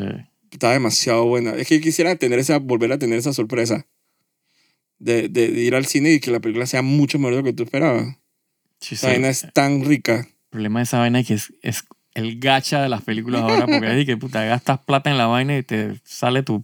estaba 0.52 0.74
demasiado 0.74 1.26
buena. 1.26 1.52
Es 1.56 1.68
que 1.68 1.80
quisiera 1.80 2.16
tener 2.18 2.40
esa, 2.40 2.60
volver 2.60 2.92
a 2.92 3.00
tener 3.00 3.18
esa 3.18 3.32
sorpresa 3.34 3.86
de, 5.00 5.28
de, 5.30 5.50
de 5.50 5.62
ir 5.62 5.76
al 5.76 5.86
cine 5.86 6.14
y 6.14 6.20
que 6.20 6.32
la 6.32 6.40
película 6.40 6.66
sea 6.66 6.82
mucho 6.82 7.18
mejor 7.20 7.34
de 7.36 7.38
lo 7.42 7.44
que 7.46 7.54
tú 7.54 7.64
esperabas. 7.64 8.16
Sí, 8.80 8.96
Esa 8.96 9.08
sí. 9.08 9.14
vaina 9.14 9.30
es 9.30 9.48
tan 9.54 9.84
rica. 9.86 10.28
El 10.28 10.50
problema 10.50 10.80
de 10.80 10.84
esa 10.84 11.00
vaina 11.00 11.20
es 11.20 11.28
que 11.28 11.34
es, 11.36 11.54
es 11.62 11.84
el 12.14 12.40
gacha 12.40 12.82
de 12.82 12.90
las 12.90 13.02
películas 13.02 13.42
ahora, 13.44 13.66
porque 13.66 14.00
es 14.00 14.06
que 14.06 14.18
puta, 14.18 14.44
gastas 14.46 14.80
plata 14.80 15.10
en 15.10 15.18
la 15.18 15.28
vaina 15.28 15.58
y 15.58 15.64
te 15.64 16.00
sale 16.04 16.44
tu 16.44 16.64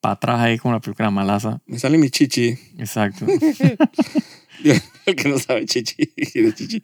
para 0.00 0.14
atrás 0.14 0.40
ahí 0.40 0.58
con 0.58 0.72
la 0.72 0.80
película 0.80 1.10
malaza. 1.10 1.60
Me 1.66 1.78
sale 1.78 1.96
mi 1.98 2.10
chichi. 2.10 2.58
Exacto. 2.78 3.26
El 5.06 5.16
que 5.16 5.28
no 5.28 5.38
sabe 5.38 5.64
chichi, 5.66 6.12
de 6.16 6.54
chichi. 6.54 6.82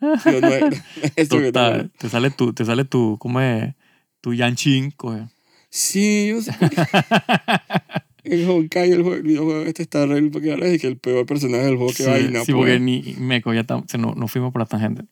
No 0.00 0.14
es, 0.14 0.40
no 0.42 0.48
es 1.16 1.28
Total. 1.28 1.90
Te 1.98 2.08
sale 2.08 2.30
tu, 2.30 2.52
te 2.52 2.64
sale 2.64 2.84
tu, 2.84 3.16
¿cómo 3.18 3.40
es? 3.40 3.74
Tu 4.20 4.34
Yanchin, 4.34 4.90
coge. 4.90 5.28
Sí, 5.70 6.28
yo 6.28 6.42
sé. 6.42 6.52
El 8.24 8.48
Honkai, 8.48 8.90
el, 8.92 9.02
juego, 9.02 9.16
el 9.16 9.22
videojuego 9.22 9.62
este 9.62 9.82
está 9.82 10.06
re 10.06 10.22
porque 10.30 10.50
ahora 10.52 10.66
es 10.66 10.80
que 10.80 10.86
el 10.88 10.98
peor 10.98 11.26
personaje 11.26 11.64
del 11.64 11.76
juego 11.76 11.92
que 11.92 12.02
Sí, 12.04 12.08
vaina. 12.10 12.44
sí, 12.44 12.52
porque 12.52 12.78
ni 12.80 13.14
Meco 13.18 13.52
ya 13.54 13.64
tam- 13.64 13.84
no, 13.98 14.14
no 14.14 14.28
fuimos 14.28 14.52
por 14.52 14.60
la 14.62 14.66
tangente. 14.66 15.04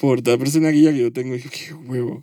Por 0.00 0.22
cada 0.22 0.36
persona 0.38 0.68
guía 0.70 0.92
que 0.92 0.98
yo 1.00 1.12
tengo, 1.12 1.34
yo, 1.34 1.48
qué 1.50 1.72
huevo. 1.74 2.20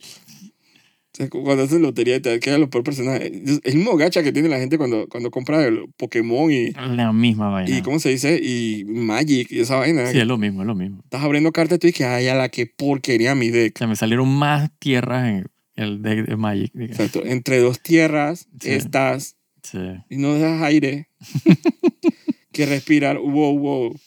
O 1.12 1.18
sea, 1.22 1.28
cu- 1.30 1.44
cuando 1.44 1.64
haces 1.64 1.82
lotería 1.82 2.16
y 2.18 2.20
te 2.22 2.40
queda 2.40 2.60
los 2.60 2.70
peor 2.70 2.84
personajes. 2.84 3.32
Es 3.34 3.60
el 3.64 3.76
mismo 3.76 3.98
gacha 3.98 4.22
que 4.24 4.32
tiene 4.32 4.48
la 4.48 4.60
gente 4.60 4.78
cuando, 4.78 5.08
cuando 5.10 5.32
compra 5.32 5.66
el 5.66 5.86
Pokémon 5.98 6.52
y, 6.52 6.72
La 6.72 7.12
misma 7.12 7.50
vaina. 7.50 7.76
y, 7.78 7.82
¿cómo 7.82 8.00
se 8.00 8.10
dice? 8.10 8.40
Y 8.42 8.86
Magic 8.86 9.52
y 9.52 9.60
esa 9.62 9.76
vaina. 9.78 10.06
Sí, 10.12 10.20
es 10.20 10.28
lo 10.28 10.38
mismo, 10.38 10.62
es 10.62 10.68
lo 10.68 10.76
mismo. 10.76 11.02
Estás 11.04 11.24
abriendo 11.24 11.52
cartas 11.52 11.78
y 11.78 11.80
tú 11.80 11.88
dices, 11.88 12.06
ay, 12.06 12.28
a 12.28 12.36
la 12.36 12.50
que 12.50 12.68
porquería 12.68 13.34
mi 13.36 13.50
O 13.50 13.54
deck. 13.54 13.78
sea, 13.78 13.88
me 13.88 13.96
salieron 13.96 14.30
más 14.30 14.70
tierras 14.78 15.28
en 15.28 15.48
el 15.76 16.02
deck 16.04 16.28
de 16.28 16.36
Magic. 16.38 16.72
Exacto. 16.80 17.26
Entre 17.26 17.58
dos 17.60 17.82
tierras 17.82 18.48
Sí. 18.62 18.70
estás 18.70 19.36
Sí, 19.72 19.78
y 20.10 20.18
no 20.18 20.34
dejas 20.34 20.62
aire 20.64 21.08
que 22.52 22.66
respirar. 22.66 23.18
Wow, 23.20 23.60
wow. 23.60 24.00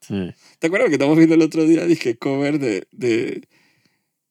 sí. 0.00 0.30
¿Te 0.58 0.66
acuerdas 0.68 0.88
que 0.88 0.94
estamos 0.94 1.16
viendo 1.16 1.34
el 1.34 1.42
otro 1.42 1.64
día? 1.66 1.84
Dije 1.86 2.16
cover 2.16 2.58
de, 2.58 2.86
de, 2.92 3.42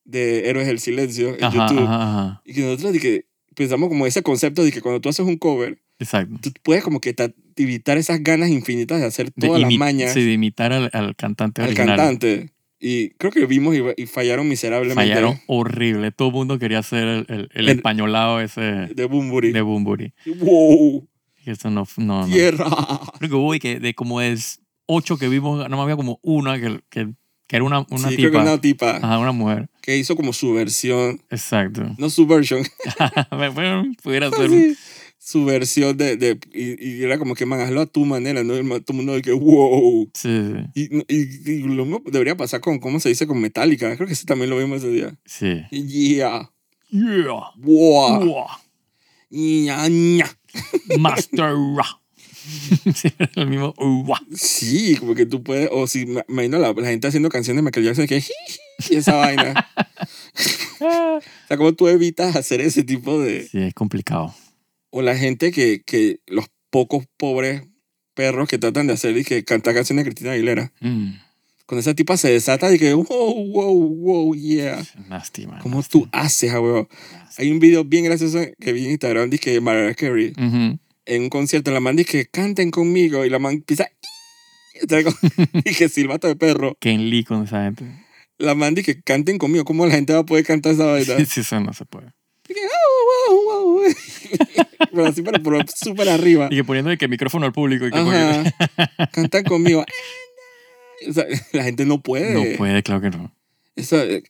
de 0.06 0.50
Héroes 0.50 0.68
del 0.68 0.80
Silencio 0.80 1.36
en 1.38 1.44
Ajá, 1.44 1.68
YouTube. 1.68 1.84
ajá, 1.84 2.04
ajá. 2.04 2.42
Y 2.46 2.54
que 2.54 2.62
nosotros 2.62 2.94
dije, 2.94 3.26
pensamos 3.56 3.90
como 3.90 4.06
ese 4.08 4.24
concepto 4.24 4.64
de 4.64 4.72
que 4.72 4.82
cuando 4.82 5.02
tú 5.02 5.10
haces 5.10 5.26
un 5.26 5.38
cover, 5.38 5.80
Exacto. 6.00 6.38
tú 6.42 6.52
puedes 6.64 6.84
como 6.84 7.02
que 7.02 7.14
ta- 7.14 7.34
evitar 7.58 7.98
esas 7.98 8.24
ganas 8.24 8.50
infinitas 8.50 9.00
de 9.02 9.08
hacer 9.08 9.32
De 9.36 9.48
todas 9.48 9.62
las 9.62 9.72
imi- 9.72 9.78
mañas 9.78 10.14
Sí, 10.14 10.24
de 10.24 10.34
imitar 10.34 10.72
al, 10.74 10.90
al 10.94 11.16
cantante 11.16 11.62
al 11.62 11.68
original. 11.70 11.98
cantante. 11.98 12.52
Y 12.84 13.12
creo 13.12 13.32
que 13.32 13.46
vimos 13.46 13.76
y, 13.76 13.82
y 14.02 14.08
fallaron 14.08 14.50
miserablemente. 14.50 14.96
Fallaron 15.14 15.40
horrible. 15.46 16.12
Todo 16.12 16.30
el 16.30 16.34
mundo 16.34 16.58
quería 16.58 16.80
hacer 16.80 17.08
el, 17.08 17.26
el, 17.30 17.50
el 17.54 17.70
El- 17.70 17.78
españolado 17.78 18.40
ese 18.42 18.62
De 18.62 19.06
Bumburi. 19.06 19.52
de 19.52 19.62
Bumburi. 19.62 20.14
¡Wow! 20.26 21.08
Y 21.46 21.52
eso 21.52 21.70
no, 21.70 21.88
no, 21.98 22.26
no. 22.28 22.34
¡Tierra! 22.34 22.66
Creo 23.20 23.30
que 23.30 23.36
hubo 23.36 23.54
y 23.56 23.60
que 23.60 23.80
de 23.80 23.94
como 23.94 24.20
de 24.20 24.38
ocho 24.88 25.18
que 25.18 25.28
vimos, 25.30 25.70
no 25.70 25.78
me 25.78 25.84
había 25.84 25.96
como 25.96 26.20
una 26.24 26.60
que, 26.60 26.80
que, 26.90 27.08
que 27.48 27.56
era 27.56 27.64
una, 27.66 27.86
una 27.90 28.10
sí, 28.10 28.16
creo 28.16 28.32
que 28.32 28.38
tipa. 28.38 28.42
una 28.42 28.62
tipa 28.62 28.98
Ajá, 28.98 29.18
una 29.20 29.32
mujer. 29.32 29.70
que 29.82 29.98
hizo 29.98 30.16
como 30.16 30.34
su 30.34 30.54
versión, 30.54 31.22
Exacto. 31.30 31.84
no 31.98 32.10
su 32.10 32.26
versión, 32.28 32.64
bueno, 33.30 33.86
pudiera 34.04 34.30
ser 34.32 34.50
su 35.24 35.46
versión 35.46 35.96
de, 35.98 36.18
de 36.18 36.40
y, 36.52 36.84
y 36.84 37.04
era 37.04 37.20
como 37.20 37.36
que, 37.36 37.46
man, 37.46 37.62
hazlo 37.62 37.82
a 37.82 37.86
tu 37.86 38.06
manera, 38.06 38.44
¿no? 38.44 38.54
Todo 38.56 38.84
el 38.90 38.96
mundo 38.96 39.14
de 39.14 39.22
que, 39.22 39.32
wow. 39.32 40.10
Sí, 40.16 40.52
Y, 40.74 40.98
y, 41.08 41.52
y 41.52 41.60
lo 41.60 41.86
mismo 41.86 42.02
debería 42.06 42.36
pasar 42.36 42.60
con, 42.60 42.80
¿cómo 42.80 43.00
se 43.00 43.10
dice? 43.10 43.28
Con 43.28 43.40
Metallica. 43.40 43.96
Creo 43.96 44.08
que 44.08 44.14
ese 44.14 44.26
también 44.26 44.50
lo 44.50 44.58
vimos 44.58 44.80
ese 44.80 44.90
día. 44.92 45.16
sí. 45.26 45.62
Yeah. 45.70 46.52
Yeah. 46.90 47.52
Wow. 47.58 48.26
Wow. 48.26 48.48
Ña, 49.30 49.88
Ña. 49.88 50.26
Master 51.00 51.54
Ra. 51.78 51.86
sí, 52.96 53.10
el 53.36 53.48
mismo. 53.48 53.76
Sí, 54.34 54.98
como 54.98 55.14
que 55.14 55.28
tú 55.28 55.44
puedes, 55.44 55.70
o 55.72 55.86
si 55.86 56.08
me 56.08 56.26
imagino 56.28 56.58
la, 56.58 56.74
la 56.74 56.88
gente 56.88 57.08
haciendo 57.08 57.30
canciones 57.30 57.60
de 57.60 57.66
Michael 57.66 57.86
Jackson 57.86 58.08
que 58.08 58.24
y 58.90 58.96
esa 58.96 59.14
vaina. 59.14 59.68
O 60.84 61.22
sea, 61.48 61.58
¿cómo 61.58 61.74
tú 61.74 61.88
evitas 61.88 62.36
hacer 62.36 62.60
ese 62.62 62.84
tipo 62.84 63.20
de... 63.22 63.48
Sí, 63.48 63.60
es 63.60 63.74
complicado. 63.76 64.34
O 64.92 65.02
la 65.02 65.18
gente 65.18 65.52
que, 65.52 65.82
que 65.86 66.20
los 66.28 66.46
pocos 66.70 67.06
pobres 67.18 67.64
perros 68.14 68.48
que 68.48 68.58
tratan 68.60 68.88
de 68.88 68.94
hacer 68.94 69.18
y 69.18 69.24
que 69.24 69.44
cantar 69.44 69.74
canciones 69.74 70.04
de 70.06 70.12
Cristina 70.12 70.34
Aguilera. 70.34 70.72
Mm, 70.82 71.12
Cuando 71.66 71.80
esa 71.80 71.94
tipa 71.96 72.18
se 72.18 72.30
desata 72.30 72.74
y 72.74 72.78
que, 72.78 72.94
wow, 72.94 73.06
wow, 73.08 73.96
wow, 73.98 74.36
yeah. 74.36 74.84
nasty, 75.08 75.48
man. 75.48 75.60
¿Cómo 75.62 75.78
nasty. 75.78 75.92
tú 76.00 76.10
haces, 76.12 76.52
huevo? 76.52 76.90
Nasty. 77.14 77.42
Hay 77.44 77.52
un 77.52 77.60
video 77.60 77.86
bien 77.86 78.04
gracioso 78.06 78.40
que 78.60 78.74
vi 78.74 78.86
en 78.86 78.92
Instagram, 78.92 79.30
dice 79.30 79.44
que 79.44 79.62
Mariah 79.62 79.96
Carey, 79.96 80.34
Ujú. 80.38 80.78
en 81.06 81.22
un 81.24 81.30
concierto, 81.30 81.72
la 81.72 81.80
man 81.80 81.96
dice 81.96 82.12
que 82.12 82.26
canten 82.26 82.70
conmigo 82.72 83.24
y 83.26 83.30
la 83.30 83.40
man 83.40 83.54
empieza... 83.56 83.88
y 85.54 85.74
que 85.74 85.90
silbato 85.90 86.28
de 86.28 86.36
perro. 86.36 86.76
Ken 86.80 87.10
Lee 87.10 87.24
con 87.24 87.44
esa 87.44 87.64
gente. 87.64 87.86
La 88.38 88.56
man 88.56 88.74
dice 88.76 88.96
que 88.96 89.02
canten 89.02 89.38
conmigo. 89.38 89.64
¿Cómo 89.66 89.86
la 89.86 89.94
gente 89.94 90.14
va 90.14 90.20
a 90.20 90.26
poder 90.26 90.46
cantar 90.46 90.74
esa 90.74 90.86
vaina? 90.92 91.18
Sí, 91.18 91.26
sí, 91.26 91.40
eso 91.42 91.60
no 91.60 91.74
se 91.74 91.86
puede. 91.86 92.12
"Au, 93.30 93.52
au, 93.52 93.80
au". 93.80 93.94
pero 94.92 95.06
así, 95.06 95.22
pero, 95.22 95.42
pero 95.44 95.60
súper 95.76 96.10
arriba. 96.10 96.48
Y 96.52 96.56
que 96.58 96.64
poniendo 96.64 96.96
que 96.98 97.08
micrófono 97.08 97.46
al 97.46 97.52
público 97.54 97.88
y 97.88 97.92
que 97.92 97.98
Ajá. 97.98 98.44
Cantan 99.14 99.44
conmigo. 99.44 99.86
O 101.10 101.14
sea, 101.14 101.26
la 101.54 101.64
gente 101.64 101.86
no 101.86 102.02
puede. 102.02 102.34
no 102.34 102.58
puede, 102.58 102.84
claro 102.84 103.02
que 103.02 103.10
no. 103.10 103.32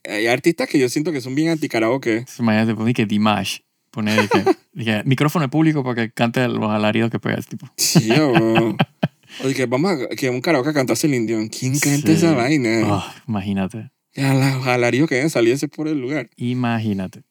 Hay 0.08 0.26
artistas 0.28 0.68
que 0.68 0.78
yo 0.78 0.88
siento 0.88 1.12
que 1.12 1.20
son 1.20 1.34
bien 1.34 1.48
anti-karaoke. 1.50 2.12
Entonces, 2.18 2.38
Imagínate, 2.38 2.74
pone 2.74 2.94
que 2.94 3.06
Dimash. 3.06 3.58
Pone 3.90 4.14
de 4.16 4.26
que, 4.28 5.02
micrófono 5.04 5.44
al 5.44 5.50
público 5.50 5.84
para 5.84 5.94
que 6.06 6.12
cante 6.12 6.48
los 6.48 6.70
alaridos 6.70 7.10
que 7.10 7.18
pega 7.18 7.34
ese 7.36 7.50
tipo. 7.50 7.68
Sí, 7.76 8.10
o, 8.12 8.32
o 8.32 9.48
de 9.48 9.54
que 9.54 9.66
vamos 9.66 9.92
a 9.92 10.08
que 10.16 10.30
un 10.30 10.40
karaoke 10.40 10.70
a 10.70 10.72
cantar 10.72 10.96
Celine 10.96 11.26
Dion. 11.26 11.48
¿Quién 11.48 11.78
canta 11.78 12.06
Sí. 12.06 12.12
esa 12.14 12.32
vaina? 12.32 12.80
Ah, 12.86 13.14
imagínate. 13.28 13.90
Ya, 14.14 14.32
los 14.32 14.66
alaridos 14.66 15.08
que 15.10 15.16
deben 15.16 15.28
salirse 15.28 15.68
por 15.68 15.88
el 15.88 15.98
lugar. 15.98 16.30
Imagínate. 16.36 17.22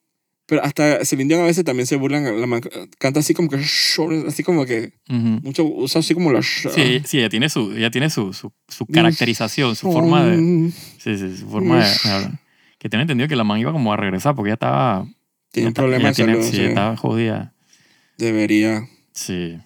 Pero 0.47 0.63
hasta 0.63 1.05
Celine 1.05 1.29
Dion 1.29 1.41
a 1.43 1.45
veces 1.45 1.63
también 1.63 1.87
se 1.87 1.95
burlan. 1.95 2.41
La 2.41 2.47
man 2.47 2.61
canta 2.97 3.21
así 3.21 3.33
como 3.33 3.47
que 3.49 3.57
así 4.27 4.43
como 4.43 4.65
que 4.65 4.93
Ujú. 5.09 5.39
mucho 5.43 5.63
usa 5.63 5.99
así 5.99 6.13
como 6.13 6.31
la 6.31 6.41
Sí, 6.41 7.01
sí, 7.05 7.19
ella 7.19 7.29
tiene 7.29 7.47
su, 7.49 7.71
ella 7.71 7.89
tiene 7.91 8.09
su, 8.09 8.33
su, 8.33 8.51
su 8.67 8.85
caracterización, 8.85 9.75
su 9.75 9.91
forma 9.91 10.25
de, 10.25 10.71
sí, 10.99 11.17
sí, 11.17 11.37
su 11.37 11.47
forma 11.49 11.79
de. 11.85 12.31
Que 12.79 12.89
tengo 12.89 13.03
entendido 13.03 13.27
que 13.29 13.35
la 13.35 13.43
man 13.43 13.59
iba 13.59 13.71
como 13.71 13.93
a 13.93 13.97
regresar 13.97 14.35
porque 14.35 14.49
ella 14.49 14.55
estaba, 14.55 15.05
Tiene 15.51 15.67
un 15.67 15.69
ella 15.69 15.73
ta- 15.73 15.81
problema 15.83 16.01
ella 16.01 16.09
de 16.09 16.15
tiene- 16.15 16.33
salud. 16.33 16.45
sí, 16.49 16.55
sí. 16.57 16.63
estaba 16.63 16.97
jodida. 16.97 17.53
Debería. 18.17 18.87
Sí. 19.13 19.57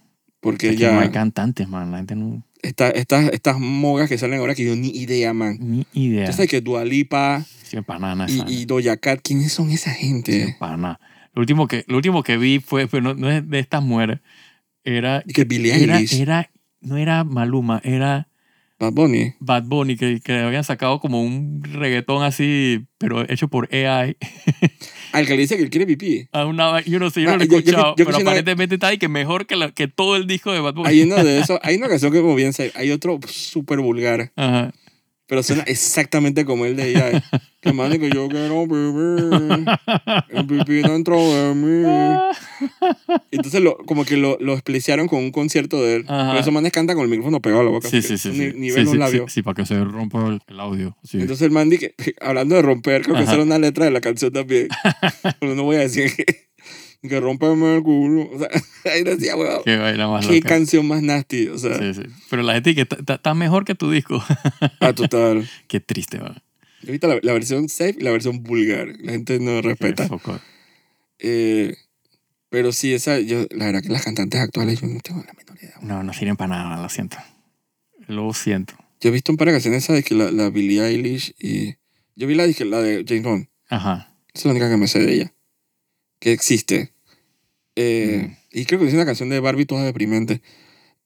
Porque 0.46 0.70
Es 0.70 0.76
que 0.76 0.82
ya. 0.84 0.92
no 0.94 1.00
hay 1.00 1.10
cantantes, 1.10 1.68
man. 1.68 1.90
La 1.92 1.98
gente 1.98 2.16
no, 2.16 2.44
esta- 2.62 2.90
estas, 2.92 3.34
estas 3.34 3.60
mogas 3.60 4.08
que 4.08 4.18
salen 4.20 4.40
ahora 4.40 4.54
que 4.54 4.64
yo 4.64 4.76
ni 4.76 4.90
idea, 4.90 5.34
man. 5.34 5.58
ni 5.60 5.86
idea. 5.94 6.32
Sabes 6.32 6.50
que 6.52 6.62
Dualipa 6.62 7.44
Sí, 7.64 7.78
y, 8.48 8.62
y 8.62 8.66
Doja 8.66 8.96
Cat, 8.98 9.22
¿quiénes 9.24 9.52
son 9.52 9.72
esa 9.72 9.92
sí, 9.94 10.06
gente? 10.08 10.56
nada. 10.62 11.00
Lo 11.34 11.42
último 11.42 11.68
que, 11.68 11.84
lo 11.88 11.98
último 11.98 12.22
que 12.22 12.38
vi 12.38 12.60
fue, 12.60 12.88
pero 12.88 13.02
no, 13.02 13.14
no 13.16 13.30
es 13.30 13.50
de 13.50 13.58
estas 13.60 13.82
mujeres, 13.82 14.20
era, 14.84 15.24
Y 15.26 15.34
que 15.34 15.46
Billie 15.46 15.84
era, 15.84 15.98
Eilish, 15.98 16.14
era, 16.22 16.52
no 16.80 16.98
era 16.98 17.24
Maluma, 17.24 17.82
era 17.84 18.28
Bad 18.78 18.92
Bunny. 18.92 19.34
Bad 19.40 19.64
Bunny, 19.64 19.96
que, 19.96 20.20
que 20.20 20.34
habían 20.40 20.64
sacado 20.66 21.00
como 21.00 21.22
un 21.24 21.64
reggaetón 21.64 22.24
así, 22.24 22.86
pero 22.98 23.22
hecho 23.32 23.48
por 23.48 23.70
AI. 23.74 24.18
Al 25.14 25.26
que 25.26 25.36
le 25.36 25.42
dice 25.42 25.56
que 25.56 25.64
él 25.64 25.70
quiere 25.70 25.86
pipí. 25.86 26.28
A 26.34 26.46
una, 26.46 26.82
yo 26.82 27.00
no 27.00 27.10
sé, 27.10 27.22
yo 27.22 27.30
no 27.30 27.36
Ah, 27.36 27.38
lo 27.38 27.44
he 27.44 27.48
yo- 27.48 27.58
escuchado, 27.60 27.96
yo 27.98 28.06
pero 28.06 28.18
una- 28.18 28.30
aparentemente 28.32 28.76
está 28.76 28.88
ahí 28.88 28.98
que 28.98 29.08
mejor 29.08 29.46
que, 29.46 29.56
la- 29.56 29.72
que 29.72 29.88
todo 29.88 30.18
el 30.18 30.28
disco 30.28 30.52
de 30.52 30.60
Bad 30.60 30.74
Bunny. 30.74 30.90
Hay 30.90 31.02
uno 31.04 31.16
de 31.24 31.40
esos, 31.40 31.58
hay 31.64 31.78
una 31.78 31.88
canción 31.88 32.12
que 32.12 32.20
como 32.20 32.36
bien 32.36 32.52
sé, 32.52 32.74
hay 32.76 32.91
otro 32.91 33.18
súper 33.28 33.80
vulgar, 33.80 34.34
Ajá. 34.36 34.74
Pero 35.28 35.43
suena 35.43 35.63
exactamente 35.67 36.45
como 36.45 36.65
el 36.65 36.76
de 36.76 36.89
ella. 36.91 37.23
Que 37.61 37.73
man 37.73 37.91
que 37.99 38.09
yo 38.11 38.28
quiero 38.30 38.67
vivir, 38.67 39.65
el 40.30 40.45
pipí 40.45 40.82
dentro 40.88 41.17
de 41.17 41.55
mí. 41.55 41.84
Entonces 43.32 43.61
lo, 43.61 43.78
como 43.86 44.05
que 44.05 44.17
lo, 44.17 44.38
lo 44.39 44.53
expliciaron 44.53 45.07
con 45.07 45.19
un 45.23 45.32
concierto 45.32 45.82
de 45.82 45.95
él. 45.97 46.05
Ajá. 46.07 46.30
Pero 46.32 46.39
esos 46.41 46.53
manes 46.53 46.71
cantan 46.71 46.95
con 46.95 47.03
el 47.05 47.09
micrófono 47.09 47.41
pegado 47.41 47.61
a 47.61 47.65
la 47.65 47.71
boca. 47.71 47.89
Sí, 47.89 48.01
sí, 48.01 48.17
sí. 48.17 48.30
ni- 48.30 48.36
Sí, 48.51 48.53
Nivel 48.57 48.76
sí, 48.76 48.84
los 48.84 48.91
sí, 48.91 48.97
labios. 48.97 49.34
sí, 49.34 49.41
para 49.41 49.55
que 49.55 49.65
se 49.65 49.84
rompa 49.84 50.28
el, 50.28 50.39
el 50.47 50.59
audio. 50.59 50.95
Entonces 51.13 51.41
el 51.41 51.51
man 51.51 51.69
dice, 51.69 51.93
que- 51.97 52.13
hablando 52.21 52.55
de 52.55 52.61
romper, 52.61 53.01
creo 53.01 53.15
que 53.15 53.23
esa 53.23 53.34
era 53.34 53.43
una 53.43 53.57
letra 53.59 53.86
de 53.86 53.91
la 53.91 54.01
canción 54.01 54.32
también. 54.32 54.67
Pero 55.39 55.55
no 55.55 55.63
voy 55.63 55.78
a 55.78 55.80
decir 55.80 56.11
que, 56.15 56.26
que 57.02 57.20
rompeme 57.20 57.78
el 57.78 57.84
culo. 57.84 58.30
O 58.34 58.39
sea, 58.39 58.50
ahí 58.93 59.04
decía, 59.04 59.36
weón, 59.36 59.62
Qué 59.64 59.78
vaina 59.78 60.08
más 60.08 60.26
qué 60.28 60.36
loca. 60.36 60.50
canción 60.50 60.88
más 60.88 61.02
nasty. 61.02 61.48
O 61.50 61.58
sea, 61.58 61.78
Sí, 61.78 61.93
sí. 61.93 62.02
Pero 62.30 62.43
la 62.43 62.54
gente 62.54 62.76
que 62.76 62.82
está- 62.82 63.34
mejor 63.34 63.66
que 63.66 63.76
tu 63.76 63.91
disco. 63.91 64.24
ah, 64.80 64.93
total. 64.93 65.50
Qué 65.68 65.80
triste, 65.80 66.18
va. 66.20 66.41
Ahorita 66.86 67.08
la, 67.08 67.20
la 67.22 67.34
versión 67.34 67.68
safe 67.70 67.96
y 68.00 68.04
la 68.04 68.12
versión 68.12 68.43
vulgar. 68.43 68.89
La 69.00 69.14
gente 69.14 69.39
no 69.39 69.62
respeta. 69.62 70.08
Eh, 71.20 71.76
pero 72.50 72.72
sí, 72.72 72.93
esa, 72.93 73.20
yo, 73.20 73.46
la 73.52 73.66
verdad 73.66 73.82
que 73.82 73.89
las 73.89 74.04
cantantes 74.04 74.39
actuales 74.39 74.80
yo 74.82 74.88
no 74.88 75.00
tengo 75.00 75.24
la 75.26 75.34
menor 75.34 75.58
idea. 75.62 75.76
No, 75.82 76.04
no 76.04 76.14
sirven 76.14 76.36
para 76.36 76.50
nada, 76.56 76.82
lo 76.82 76.89
siento. 76.89 77.18
Lo 78.08 78.34
siento. 78.34 78.76
Yo 79.02 79.10
he 79.10 79.12
visto 79.12 79.32
un 79.32 79.38
par 79.38 79.48
de 79.48 79.54
canciones 79.54 79.84
esa 79.84 79.93
de 79.93 80.04
que 80.04 80.16
la, 80.16 80.32
la 80.32 80.50
Billie 80.50 80.82
Eilish 80.86 81.34
y... 81.39 81.76
Yo 82.16 82.28
vi 82.28 82.36
la, 82.36 82.46
dije, 82.46 82.64
la 82.66 82.80
de 82.82 83.04
Jane 83.06 83.22
Bond. 83.22 83.48
Ajá. 83.68 84.16
Esa 84.34 84.39
es 84.39 84.46
la 84.46 84.52
única 84.52 84.70
que 84.70 84.78
me 84.78 84.88
sé 84.88 85.00
de 85.00 85.14
ella. 85.14 85.34
Que 86.26 86.32
existe. 86.32 86.91
Eh, 87.76 88.30
Mm. 88.32 88.36
Y 88.57 88.65
creo 88.65 88.80
que 88.80 88.88
es 88.88 88.93
una 88.95 89.05
canción 89.05 89.30
de 89.30 89.39
Barbie 89.39 89.65
toda 89.67 89.84
deprimente. 89.84 90.41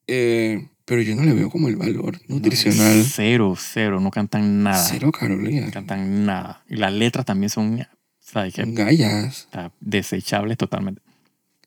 Eh, 0.07 0.65
pero 0.85 1.01
yo 1.01 1.13
no 1.15 1.23
le 1.23 1.33
veo 1.33 1.49
como 1.49 1.67
el 1.67 1.75
valor 1.75 2.17
nutricional. 2.29 3.03
Cero, 3.03 3.55
cero. 3.59 3.99
No 3.99 4.11
cantan 4.11 4.63
nada. 4.63 4.81
Cero 4.89 5.11
calorías. 5.11 5.65
No 5.65 5.71
cantan 5.73 6.25
nada. 6.25 6.63
Y 6.69 6.77
las 6.77 6.93
letras 6.93 7.25
también 7.25 7.49
son, 7.49 7.85
¿sabes 8.19 8.53
qué? 8.53 8.63
Gallas. 8.65 9.49
Desechables 9.81 10.57
totalmente. 10.57 11.01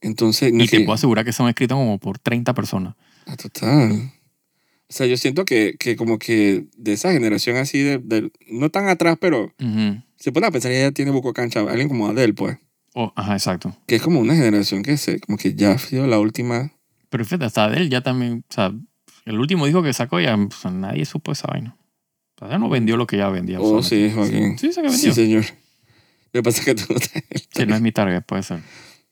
Entonces, 0.00 0.50
no 0.53 0.64
y 0.64 0.68
te 0.68 0.80
puedo 0.80 0.94
asegurar 0.94 1.24
que 1.26 1.32
son 1.32 1.48
escritos 1.48 1.76
como 1.76 1.98
por 1.98 2.18
30 2.18 2.55
personas. 2.55 2.94
Ah, 3.26 3.36
total. 3.36 4.12
O 4.88 4.92
sea, 4.94 5.07
yo 5.07 5.16
siento 5.18 5.44
que, 5.44 5.76
que 5.78 5.94
como 5.96 6.18
que 6.18 6.66
de 6.76 6.92
esa 6.94 7.12
generación 7.12 7.57
así, 7.57 7.80
de, 7.82 7.98
de- 7.98 8.30
no 8.48 8.70
tan 8.70 8.88
atrás, 8.88 9.16
pero 9.20 9.53
se 10.16 10.32
pone 10.32 10.46
a 10.46 10.50
pensar 10.50 10.70
que 10.70 10.78
ella 10.78 10.92
tiene 10.92 11.11
buco 11.11 11.32
cancha. 11.34 11.61
Alguien 11.61 11.88
como 11.88 12.09
Adele, 12.09 12.32
pues. 12.34 12.57
Oh, 12.95 13.12
ajá, 13.16 13.32
exacto. 13.34 13.74
Que 13.86 13.97
es 13.97 14.03
como 14.03 14.20
una 14.20 14.34
generación 14.34 14.82
que 14.82 14.97
se, 14.97 15.18
como 15.20 15.38
que 15.38 15.55
ya 15.55 15.72
ha 15.72 15.78
sido 15.78 16.07
la 16.07 16.18
última. 16.18 16.72
Pero 17.09 17.24
fíjate, 17.24 17.45
hasta 17.47 17.68
de 17.70 17.78
él 17.78 17.90
ya 17.90 18.03
también, 18.03 18.45
o 18.51 18.53
sea, 18.53 18.72
el 19.24 19.38
último 19.38 19.66
disco 19.66 19.82
que 19.82 19.93
sacó 19.93 20.20
ya 20.20 20.36
pues, 20.36 20.72
nadie 20.74 21.05
supo 21.05 21.32
esa 21.32 21.47
vaina. 21.49 21.76
O 22.36 22.38
sea, 22.40 22.49
ya 22.51 22.59
no 22.59 22.68
vendió 22.68 22.97
lo 22.97 23.07
que 23.07 23.16
ya 23.16 23.28
vendía. 23.28 23.61
Oh, 23.61 23.82
sí, 23.82 24.11
Joaquín. 24.14 24.59
Sí, 24.59 24.72
sí 24.72 24.82
que 24.82 24.90
Sí, 24.90 25.07
vendió. 25.09 25.14
señor. 25.14 25.45
Lo 26.32 26.38
que 26.40 26.43
pasa 26.43 26.59
es 26.61 26.64
que 26.64 26.74
tú 26.74 26.84
no 26.90 26.97
estás 26.97 27.22
Sí, 27.55 27.66
no 27.66 27.74
es 27.74 27.80
mi 27.80 27.93
target, 27.93 28.22
puede 28.24 28.43
ser. 28.43 28.61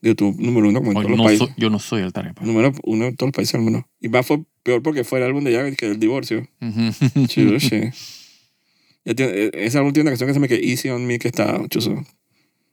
de 0.03 0.15
tu 0.15 0.33
número 0.33 0.69
uno 0.69 0.81
como 0.81 0.93
en 0.93 0.97
O 0.97 1.01
todos 1.01 1.11
los 1.11 1.19
no 1.19 1.25
países. 1.25 1.47
soy- 1.49 1.55
yo 1.59 1.69
no 1.71 1.79
soy 1.79 2.03
el 2.03 2.13
target. 2.13 2.33
pues. 2.35 2.47
Número 2.47 2.73
uno 2.85 3.05
en 3.07 3.17
todos 3.17 3.29
los 3.29 3.35
países 3.37 3.55
al 3.55 3.61
menos. 3.63 3.85
Y 4.01 4.09
más 4.09 4.27
fue 4.27 4.43
peor 4.63 4.83
porque 4.83 5.05
fue 5.05 5.19
el 5.21 5.27
álbum 5.27 5.45
de 5.45 5.51
ella 5.51 5.77
que 5.77 5.87
el 5.87 5.99
divorcio. 6.01 6.47
Ya 9.05 9.15
tiene- 9.15 9.33
eh, 9.33 9.51
ese 9.55 9.79
álbum 9.79 9.93
tiene 9.95 10.09
una 10.09 10.11
canción 10.11 10.29
que 10.29 10.35
se 10.35 10.39
llama 10.41 10.49
que 10.49 10.71
Easy 10.71 10.91
on 10.91 11.07
Me 11.07 11.19
que 11.19 11.29
está 11.29 11.59
chuzo. 11.69 12.05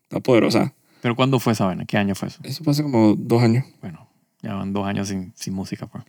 Está 0.03 0.19
poderosa. 0.19 0.73
Pero 1.07 1.15
¿cuándo 1.15 1.39
fue 1.39 1.53
esa 1.53 1.63
vaina? 1.63 1.85
¿Qué 1.85 1.95
año 1.95 2.15
fue 2.15 2.27
eso? 2.27 2.41
Eso 2.43 2.65
fue 2.65 2.71
hace 2.71 2.83
como 2.83 3.15
dos 3.15 3.41
años. 3.41 3.63
Bueno, 3.79 4.09
ya 4.41 4.55
van 4.55 4.73
dos 4.73 4.85
años 4.85 5.07
sin, 5.07 5.31
sin 5.37 5.53
música, 5.53 5.87
pues. 5.87 6.03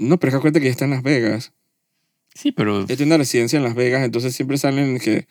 No, 0.00 0.18
pero 0.18 0.30
es 0.30 0.32
que 0.32 0.38
acuérdate 0.38 0.58
que 0.58 0.66
ella 0.66 0.72
está 0.72 0.84
en 0.86 0.90
Las 0.90 1.04
Vegas. 1.04 1.52
Sí, 2.34 2.50
pero 2.50 2.78
Ella 2.78 2.96
tiene 2.96 3.04
una 3.04 3.18
residencia 3.18 3.56
en 3.56 3.62
Las 3.62 3.76
Vegas, 3.76 4.02
entonces 4.02 4.34
siempre 4.34 4.58
salen 4.58 4.98
que 4.98 5.28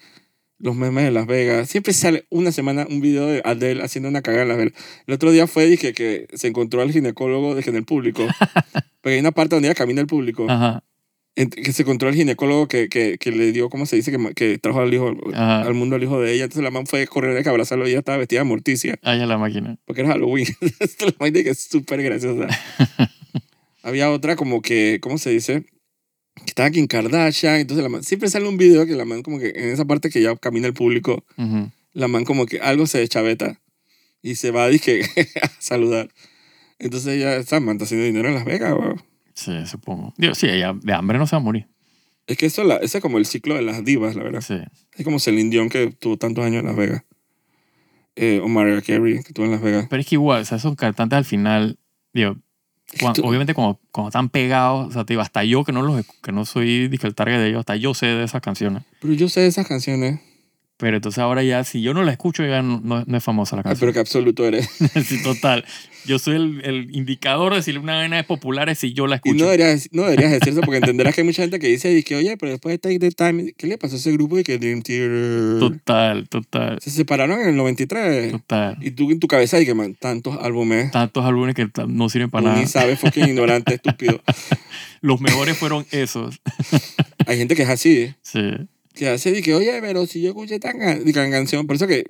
los 0.59 0.77
memes 0.77 1.03
de 1.03 1.11
Las 1.11 1.27
Vegas. 1.27 1.69
Siempre 1.69 1.91
sale 1.91 2.25
una 2.30 2.53
semana 2.53 2.88
un 2.89 3.01
video 3.01 3.27
de 3.27 3.41
Adele 3.43 3.84
haciendo 3.84 4.07
una 4.07 4.21
cagada 4.21 4.43
en 4.43 4.47
Las 4.47 4.57
Vegas. 4.57 4.73
El 5.07 5.13
otro 5.13 5.32
día 5.32 5.45
fue 5.45 5.65
dije, 5.65 5.91
que 5.91 6.30
se 6.34 6.47
encontró 6.47 6.82
al 6.82 6.93
ginecólogo 6.93 7.55
de, 7.55 7.69
en 7.69 7.75
el 7.75 7.84
público. 7.84 8.25
Porque 9.01 9.15
hay 9.15 9.19
una 9.19 9.34
parte 9.34 9.57
donde 9.57 9.67
ella 9.67 9.75
camina 9.75 9.99
el 9.99 10.07
público. 10.07 10.45
Ajá, 10.49 10.86
que 11.36 11.71
se 11.71 11.84
encontró 11.84 12.09
al 12.09 12.15
ginecólogo 12.15 12.67
que, 12.67 12.89
que, 12.89 13.17
que 13.17 13.32
le 13.32 13.51
dio, 13.53 13.69
¿cómo 13.69 13.86
se 13.86 13.95
dice? 13.95 14.11
Que, 14.11 14.34
que 14.34 14.57
trajo 14.57 14.82
al 14.82 14.93
hijo, 14.93 15.15
Ajá. 15.34 15.61
al 15.61 15.73
mundo 15.73 15.95
al 15.95 16.03
hijo 16.03 16.19
de 16.21 16.34
ella. 16.34 16.43
Entonces 16.45 16.63
la 16.63 16.71
man 16.71 16.86
fue 16.86 17.03
a 17.03 17.07
correr 17.07 17.45
a 17.45 17.49
abrazarlo 17.49 17.88
y 17.88 17.91
ella 17.91 17.99
estaba 17.99 18.17
vestida 18.17 18.39
de 18.41 18.45
morticia. 18.45 18.99
allá 19.03 19.25
la 19.25 19.38
máquina. 19.38 19.77
Porque 19.86 20.01
era 20.01 20.11
Halloween. 20.11 20.47
La 21.19 21.27
dice 21.27 21.43
que 21.45 21.49
es 21.51 21.59
súper 21.61 22.01
graciosa. 22.03 22.47
Había 23.84 24.11
otra 24.11 24.36
como 24.36 24.61
que, 24.61 24.99
¿cómo 25.01 25.17
se 25.17 25.30
dice? 25.30 25.63
Que 26.36 26.45
estaba 26.47 26.69
Kim 26.71 26.88
Kardashian. 26.88 27.55
Entonces 27.61 27.84
la 27.84 27.89
man, 27.89 28.03
siempre 28.03 28.30
sale 28.30 28.47
un 28.47 28.57
video 28.57 28.86
que 28.86 28.93
la 28.93 29.05
man 29.05 29.21
como 29.23 29.39
que 29.39 29.49
en 29.55 29.69
esa 29.69 29.86
parte 29.86 30.09
que 30.09 30.21
ya 30.21 30.36
camina 30.36 30.67
el 30.67 30.73
público, 30.73 31.23
Ujú. 31.38 31.71
la 31.93 32.07
man 32.09 32.25
como 32.25 32.45
que 32.45 32.59
algo 32.59 32.86
se 32.88 32.99
deschaveta 32.99 33.59
y 34.21 34.36
se 34.36 34.51
va 34.51 34.67
dije, 34.67 35.01
a 35.41 35.49
saludar. 35.59 36.09
Entonces 36.80 37.15
ella, 37.15 37.38
esa 37.38 37.59
man 37.61 37.75
está 37.77 37.86
haciendo 37.86 38.05
dinero 38.05 38.27
en 38.30 38.36
Las 38.36 38.45
Vegas, 38.45 38.73
weón. 38.77 39.01
Sí, 39.39 39.65
supongo. 39.65 40.13
Digo, 40.17 40.35
sí, 40.35 40.47
ella 40.47 40.73
de 40.81 40.93
hambre 40.93 41.17
no 41.17 41.25
se 41.25 41.35
va 41.35 41.41
a 41.41 41.43
morir. 41.43 41.67
Es 42.27 42.37
que 42.37 42.45
eso 42.47 42.63
la, 42.63 42.75
ese 42.75 42.97
es 42.97 43.01
como 43.01 43.17
el 43.17 43.25
ciclo 43.25 43.55
de 43.55 43.61
las 43.61 43.83
divas, 43.85 44.15
la 44.15 44.23
verdad. 44.23 44.41
Sí. 44.41 44.55
Es 44.95 45.05
como 45.05 45.17
Celine 45.19 45.49
Dion 45.49 45.69
que 45.69 45.91
tuvo 45.91 46.17
tantos 46.17 46.43
años 46.45 46.59
en 46.59 46.65
Las 46.67 46.75
Vegas. 46.75 47.03
Eh, 48.15 48.41
o 48.43 48.47
Mariah 48.49 48.81
Carey 48.81 49.13
que 49.13 49.19
estuvo 49.29 49.45
en 49.45 49.51
Las 49.53 49.61
Vegas. 49.61 49.87
Pero 49.89 50.01
es 50.01 50.07
que 50.07 50.15
igual, 50.15 50.41
o 50.41 50.45
sea, 50.45 50.57
esos 50.57 50.75
cantantes 50.75 51.15
al 51.17 51.25
final, 51.25 51.79
digo, 52.13 52.35
cuan- 52.99 53.13
Tú- 53.13 53.23
obviamente 53.25 53.53
cuando, 53.53 53.79
cuando 53.91 54.09
están 54.09 54.29
pegados, 54.29 54.89
o 54.89 54.91
sea, 54.91 55.05
te 55.05 55.13
digo, 55.13 55.21
hasta 55.21 55.43
yo 55.45 55.63
que 55.63 55.71
no, 55.71 55.81
los, 55.83 56.05
que 56.21 56.31
no 56.33 56.43
soy 56.43 56.89
el 57.01 57.15
target 57.15 57.37
de 57.39 57.47
ellos, 57.47 57.59
hasta 57.59 57.77
yo 57.77 57.93
sé 57.93 58.07
de 58.07 58.23
esas 58.25 58.41
canciones. 58.41 58.83
Pero 58.99 59.13
yo 59.13 59.29
sé 59.29 59.47
esas 59.47 59.67
canciones. 59.67 60.19
Pero 60.80 60.95
entonces 60.95 61.19
ahora 61.19 61.43
ya, 61.43 61.63
si 61.65 61.82
yo 61.82 61.93
no 61.93 62.03
la 62.03 62.13
escucho, 62.13 62.41
ya 62.45 62.61
no, 62.61 62.80
no- 62.82 63.03
no 63.05 63.17
es 63.17 63.23
famosa 63.23 63.57
la 63.57 63.61
Ay, 63.61 63.63
canción. 63.63 63.80
pero 63.82 63.93
que 63.93 63.99
absoluto 63.99 64.47
eres. 64.47 64.69
sí, 65.05 65.21
total. 65.21 65.65
Yo 66.05 66.17
soy 66.19 66.38
el, 66.38 66.61
el 66.63 66.95
indicador 66.95 67.53
de 67.53 67.61
si 67.61 67.71
una 67.75 67.97
vaina 67.97 68.17
es 68.17 68.25
popular 68.25 68.69
es 68.69 68.80
si 68.80 68.93
yo 68.93 69.05
la 69.05 69.15
Y 69.15 69.17
escucho. 69.17 69.43
no 69.43 69.51
deberías, 69.51 69.89
no 69.91 70.03
deberías 70.03 70.32
decirse 70.32 70.61
porque 70.61 70.77
entenderás 70.77 71.13
que 71.13 71.19
hay 71.21 71.27
mucha 71.27 71.41
gente 71.41 71.59
que 71.59 71.67
dice 71.67 71.91
y 71.91 72.01
que, 72.03 72.15
oye, 72.15 72.38
pero 72.38 72.53
después 72.53 72.71
de 72.71 72.77
Take 72.80 72.97
the 72.99 73.11
Time, 73.11 73.53
¿qué 73.57 73.67
le 73.67 73.77
pasó 73.77 73.95
a 73.95 73.97
ese 73.97 74.13
grupo 74.13 74.39
y 74.39 74.43
que 74.45 74.57
Dream 74.57 74.82
Theater? 74.82 75.59
Total, 75.59 76.30
total, 76.30 76.80
Se 76.82 76.91
separaron 76.91 77.41
en 77.41 77.49
el 77.49 77.55
93. 77.57 78.32
total. 78.32 78.77
Y 78.80 78.91
tú 78.91 79.11
en 79.11 79.19
tu 79.19 79.27
cabeza 79.27 79.59
y 79.59 79.65
que 79.65 79.73
man, 79.73 79.95
tantos 79.99 80.38
álbumes. 80.41 80.91
Tantos 80.91 81.25
álbumes 81.25 81.55
que 81.55 81.67
no 81.88 82.07
sirven 82.07 82.30
Tú 82.30 82.32
para 82.32 82.47
nada. 82.51 82.59
ni 82.61 82.67
sabes, 82.67 82.97
fucking 82.99 83.25
ignorante, 83.27 83.73
estúpido. 83.75 84.21
Los 85.01 85.19
mejores 85.19 85.57
fueron 85.57 85.86
esos. 85.91 86.39
Hay 87.27 87.38
gente 87.38 87.55
que 87.57 87.63
es 87.63 87.69
así. 87.69 88.13
Sí. 88.21 88.39
Que 88.93 89.09
hace 89.09 89.37
y 89.37 89.41
que, 89.41 89.53
oye, 89.53 89.79
pero 89.81 90.05
si 90.07 90.21
yo 90.21 90.29
escuché 90.29 90.59
tan, 90.59 90.79
can- 90.79 91.03
canción. 91.31 91.67
Por 91.67 91.75
eso 91.75 91.87
que 91.87 92.05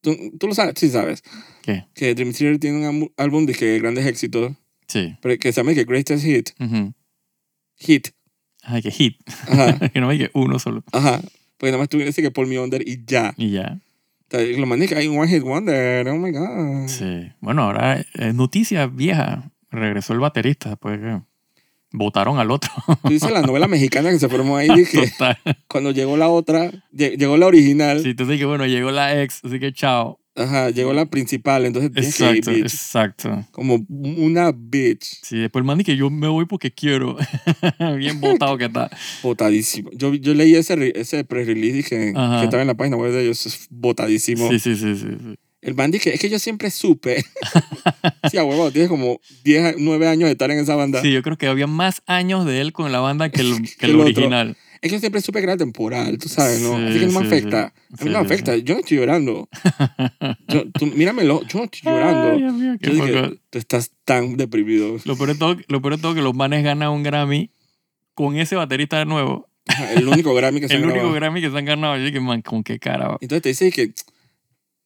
tú, 0.00 0.16
tú 0.38 0.48
lo 0.48 0.54
sabes, 0.54 0.74
sí 0.76 0.90
sabes. 0.90 1.22
¿Qué? 1.62 1.84
Que 1.94 2.14
Dream 2.14 2.32
Theater 2.32 2.58
tiene 2.58 2.88
un 2.88 3.12
álbum 3.16 3.46
de 3.46 3.54
que 3.54 3.78
grandes 3.78 4.06
éxitos. 4.06 4.52
Sí. 4.86 5.16
pero 5.22 5.36
que 5.38 5.50
se 5.52 5.60
llama 5.60 5.72
que 5.74 5.84
Greatest 5.84 6.24
Hit. 6.24 6.50
Ujú. 6.60 6.92
Hit. 7.76 8.08
Ay, 8.62 8.82
que 8.82 8.90
hit. 8.90 9.16
Ajá. 9.48 9.78
que 9.92 10.00
no 10.00 10.08
me 10.08 10.18
que 10.18 10.30
uno 10.34 10.58
solo. 10.58 10.84
Ajá. 10.92 11.20
Porque 11.56 11.70
nada 11.70 11.78
más 11.78 11.88
tú 11.88 11.98
dices 11.98 12.16
que 12.16 12.30
Paul 12.30 12.48
Me 12.48 12.58
Under 12.58 12.86
y 12.86 13.02
ya. 13.06 13.32
Y 13.36 13.50
ya. 13.52 13.80
Lo 14.30 14.66
mandé 14.66 14.88
que 14.88 14.96
hay 14.96 15.06
un 15.06 15.16
One 15.18 15.28
Hit 15.30 15.42
Wonder. 15.42 16.08
Oh 16.08 16.18
my 16.18 16.30
God. 16.32 16.88
Sí. 16.88 17.30
Bueno, 17.40 17.62
ahora 17.62 18.04
es 18.14 18.34
noticia 18.34 18.86
vieja. 18.86 19.50
Regresó 19.70 20.12
el 20.12 20.18
baterista 20.20 20.70
después 20.70 20.98
que 21.00 21.20
votaron 21.94 22.38
al 22.38 22.50
otro. 22.50 22.70
Tú 23.02 23.08
dices 23.08 23.30
la 23.30 23.40
novela 23.42 23.68
mexicana 23.68 24.10
que 24.10 24.18
se 24.18 24.28
formó 24.28 24.56
ahí. 24.56 24.68
Dije, 24.76 25.08
Total. 25.12 25.38
cuando 25.68 25.90
llegó 25.92 26.16
la 26.16 26.28
otra, 26.28 26.70
lle- 26.92 27.16
llegó 27.16 27.36
la 27.36 27.46
original. 27.46 28.00
Sí, 28.02 28.10
entonces 28.10 28.38
que 28.38 28.44
bueno, 28.44 28.66
llegó 28.66 28.90
la 28.90 29.22
ex, 29.22 29.40
así 29.44 29.58
que 29.60 29.72
chao. 29.72 30.18
Ajá, 30.36 30.70
llegó 30.70 30.92
la 30.92 31.06
principal. 31.06 31.64
Entonces 31.64 31.92
tienes 31.92 32.16
que 32.16 32.24
Exacto, 32.24 32.50
bitch. 32.50 32.64
exacto. 32.64 33.44
Como 33.52 33.86
una 33.88 34.50
bitch. 34.52 35.20
Sí, 35.22 35.38
después 35.38 35.60
el 35.60 35.66
man 35.66 35.78
que 35.84 35.96
yo 35.96 36.10
me 36.10 36.26
voy 36.26 36.44
porque 36.46 36.72
quiero. 36.72 37.16
Bien 37.96 38.20
votado 38.20 38.58
que 38.58 38.64
está. 38.64 38.90
Botadísimo. 39.22 39.90
Yo, 39.92 40.12
yo 40.14 40.34
leí 40.34 40.56
ese, 40.56 40.92
ese 40.98 41.22
pre-release 41.22 41.76
dije, 41.76 42.12
Ajá. 42.16 42.38
que 42.40 42.44
estaba 42.46 42.62
en 42.62 42.66
la 42.66 42.74
página 42.74 42.96
web 42.96 43.12
de 43.12 43.22
ellos. 43.22 43.46
Es 43.46 43.68
botadísimo. 43.70 44.50
Sí, 44.50 44.58
sí, 44.58 44.74
sí, 44.74 44.96
sí. 44.96 45.06
sí. 45.20 45.34
El 45.64 45.74
man 45.74 45.90
dije, 45.90 46.14
es 46.14 46.20
que 46.20 46.28
yo 46.28 46.38
siempre 46.38 46.70
supe. 46.70 47.24
sí, 48.30 48.36
a 48.38 48.44
huevo, 48.44 48.70
tienes 48.70 48.88
como 48.90 49.18
10, 49.44 49.64
a- 49.64 49.74
9 49.78 50.06
años 50.08 50.26
de 50.26 50.32
estar 50.32 50.50
en 50.50 50.58
esa 50.58 50.76
banda. 50.76 51.00
Sí, 51.00 51.10
yo 51.10 51.22
creo 51.22 51.38
que 51.38 51.46
había 51.46 51.66
más 51.66 52.02
años 52.06 52.44
de 52.44 52.60
él 52.60 52.72
con 52.72 52.92
la 52.92 53.00
banda 53.00 53.30
que 53.30 53.40
el, 53.40 53.54
que 53.78 53.86
el 53.86 53.92
el 53.92 54.00
original. 54.00 54.56
Es 54.82 54.90
que 54.90 54.96
yo 54.96 55.00
siempre 55.00 55.22
supe 55.22 55.38
que 55.38 55.44
era 55.44 55.56
temporal, 55.56 56.18
tú 56.18 56.28
sabes, 56.28 56.60
¿no? 56.60 56.76
Sí, 56.76 56.84
Así 56.84 57.00
que 57.00 57.06
no 57.06 57.12
me 57.12 57.20
sí, 57.20 57.26
afecta. 57.26 57.72
sí. 57.88 57.94
A 58.00 58.04
mí 58.04 58.10
no 58.10 58.18
me 58.20 58.26
afecta. 58.26 58.56
Yo 58.58 58.74
no 58.74 58.80
estoy 58.80 58.98
llorando. 58.98 59.48
Yo, 60.48 60.70
tú, 60.72 60.86
míramelo, 60.88 61.40
yo 61.48 61.58
no 61.60 61.64
estoy 61.64 61.80
Ay, 61.86 61.92
llorando. 61.92 62.52
Mío, 62.52 62.76
qué 62.78 62.86
Yo 62.88 62.92
dije, 63.06 63.38
tú 63.48 63.58
estás 63.58 63.92
tan 64.04 64.36
deprimido. 64.36 64.98
Lo 65.06 65.16
peor, 65.16 65.30
de 65.30 65.34
todo, 65.36 65.56
lo 65.68 65.80
peor 65.80 65.96
de 65.96 66.02
todo 66.02 66.14
que 66.14 66.20
los 66.20 66.34
manes 66.34 66.62
ganan 66.62 66.90
un 66.90 67.02
Grammy 67.02 67.48
con 68.14 68.36
ese 68.36 68.56
baterista 68.56 68.98
de 68.98 69.06
nuevo. 69.06 69.48
El 69.96 70.06
único 70.06 70.34
Grammy 70.34 70.60
que 70.60 70.68
se 70.68 70.74
el 70.74 70.80
han 70.82 70.84
único 70.90 70.96
grabado. 70.98 71.14
Grammy 71.14 71.40
que 71.40 71.50
se 71.50 71.56
han 71.56 71.64
ganado. 71.64 71.96
Yo 71.96 72.04
dije, 72.04 72.20
man, 72.20 72.42
con 72.42 72.62
qué 72.62 72.78
cara. 72.78 73.08
va? 73.08 73.18
Entonces 73.22 73.40
te 73.42 73.48
dice 73.48 73.70
que 73.72 73.92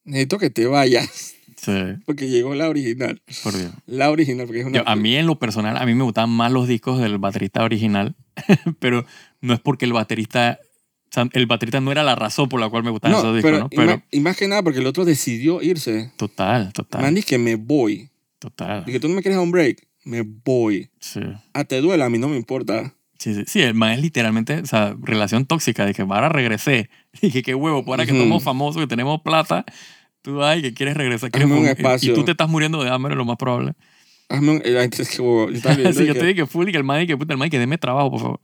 necesito 0.08 0.38
que 0.38 0.50
te 0.50 0.66
vayas 0.66 1.34
Sí, 1.56 1.72
porque 2.06 2.28
llegó 2.28 2.54
la 2.54 2.68
original. 2.68 3.20
por 3.42 3.56
Dios. 3.56 3.72
La 3.86 4.10
original, 4.10 4.46
porque 4.46 4.60
es 4.60 4.66
una... 4.66 4.78
Yo, 4.78 4.88
a 4.88 4.94
mí 4.96 5.16
en 5.16 5.26
lo 5.26 5.38
personal, 5.38 5.76
a 5.76 5.84
mí 5.86 5.94
me 5.94 6.04
gustaban 6.04 6.30
más 6.30 6.52
los 6.52 6.68
discos 6.68 7.00
del 7.00 7.18
baterista 7.18 7.62
original, 7.64 8.14
pero 8.78 9.04
no 9.40 9.54
es 9.54 9.60
porque 9.60 9.84
el 9.84 9.92
baterista, 9.92 10.58
o 10.60 11.08
sea, 11.12 11.28
el 11.32 11.46
baterista 11.46 11.80
no 11.80 11.90
era 11.90 12.02
la 12.04 12.14
razón 12.14 12.48
por 12.48 12.60
la 12.60 12.68
cual 12.68 12.84
me 12.84 12.90
gustaban 12.90 13.12
no, 13.12 13.18
esos 13.18 13.34
discos, 13.34 13.50
pero, 13.50 13.60
¿no? 13.64 13.68
y 13.72 13.76
Pero 13.76 13.90
más- 13.96 14.02
y 14.10 14.20
más 14.20 14.36
que 14.36 14.46
nada 14.48 14.62
porque 14.62 14.78
el 14.78 14.86
otro 14.86 15.04
decidió 15.04 15.60
irse. 15.62 16.12
total, 16.16 16.72
total, 16.72 17.02
Mandy, 17.02 17.22
que 17.22 17.38
me 17.38 17.56
voy. 17.56 18.08
total. 18.38 18.84
Y 18.86 18.92
que 18.92 19.00
tú 19.00 19.08
no 19.08 19.14
me 19.16 19.22
quieres 19.22 19.36
dar 19.36 19.44
un 19.44 19.50
break. 19.50 19.86
Me 20.04 20.22
voy. 20.22 20.88
Sí. 21.00 21.20
A 21.52 21.64
te 21.64 21.80
duela, 21.80 22.06
a 22.06 22.08
mí 22.08 22.18
no 22.18 22.28
me 22.28 22.36
importa. 22.36 22.94
Sí, 23.18 23.34
sí, 23.34 23.42
sí, 23.48 23.60
el 23.62 23.74
man 23.74 23.90
es 23.90 24.00
literalmente, 24.00 24.60
o 24.60 24.66
sea, 24.66 24.96
relación 25.02 25.44
tóxica, 25.44 25.84
de 25.84 25.92
que 25.92 26.02
ahora 26.02 26.28
regresé. 26.28 26.88
Dije, 27.20 27.42
qué 27.42 27.54
huevo, 27.56 27.84
pues 27.84 27.94
ahora 27.94 28.06
que 28.06 28.12
Ujú. 28.12 28.22
somos 28.22 28.44
famosos, 28.44 28.80
que 28.80 28.86
tenemos 28.86 29.20
plata, 29.22 29.64
tú, 30.22 30.42
ay, 30.42 30.62
que 30.62 30.74
quieres 30.74 30.96
regresar. 30.96 31.30
quieres 31.30 31.48
Hazme 31.50 31.60
un 31.60 31.66
y- 31.66 31.70
espacio. 31.70 32.12
Y 32.12 32.14
tú 32.14 32.24
te 32.24 32.32
estás 32.32 32.48
muriendo 32.48 32.82
de 32.82 32.90
hambre, 32.90 33.14
lo 33.14 33.24
más 33.24 33.36
probable. 33.36 33.72
Hazme 34.28 34.50
un... 34.50 34.62
es 34.64 34.90
que, 35.08 35.16
yo 35.16 35.48
estaba 35.50 35.74
viendo 35.74 35.90
Así 35.90 36.02
y 36.02 36.06
yo 36.06 36.12
que- 36.14 36.20
te 36.20 36.26
dije 36.26 36.36
que 36.36 36.46
full 36.46 36.68
y 36.68 36.72
que 36.72 36.78
el 36.78 36.84
man, 36.84 37.02
y 37.02 37.06
que 37.06 37.16
puta, 37.16 37.32
el 37.32 37.38
man, 37.38 37.48
que 37.50 37.58
deme 37.58 37.78
trabajo, 37.78 38.10
por 38.10 38.20
favor. 38.20 38.40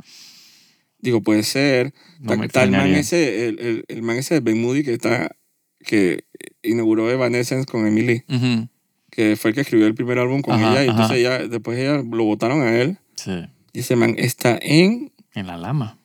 Digo, 0.99 1.21
puede 1.23 1.43
ser. 1.43 1.93
No 2.21 2.29
Ta- 2.33 2.37
me 2.39 2.49
Tal 2.49 2.71
man 2.71 2.81
extrañaría. 2.97 2.99
ese, 3.01 3.49
el, 3.49 3.59
el, 3.59 3.85
el 3.89 4.03
man 4.03 4.17
ese 4.17 4.35
de 4.35 4.41
Ben 4.41 4.61
Moody 4.63 4.83
que 4.83 4.95
está, 4.95 5.37
que 5.81 6.25
inauguró 6.63 7.11
Evanescence 7.11 7.67
con 7.71 7.87
Emily, 7.87 8.23
Ujú. 8.29 8.69
que 9.11 9.37
fue 9.37 9.51
el 9.51 9.55
que 9.55 9.61
escribió 9.61 9.87
el 9.87 9.95
primer 9.95 10.19
álbum 10.19 10.41
con 10.41 10.55
Ajá, 10.55 10.71
ella, 10.73 10.85
y 10.85 10.89
ajá. 10.89 10.93
entonces 11.03 11.19
ella, 11.19 11.39
después 11.47 11.79
ella 11.79 12.03
lo 12.11 12.25
votaron 12.25 12.63
a 12.63 12.75
él, 12.81 12.97
Sí, 13.17 13.33
y 13.75 13.81
ese 13.81 13.95
man 13.97 14.15
está 14.17 14.59
en, 14.63 15.13
en 15.35 15.47
la 15.47 15.59
lama. 15.59 15.99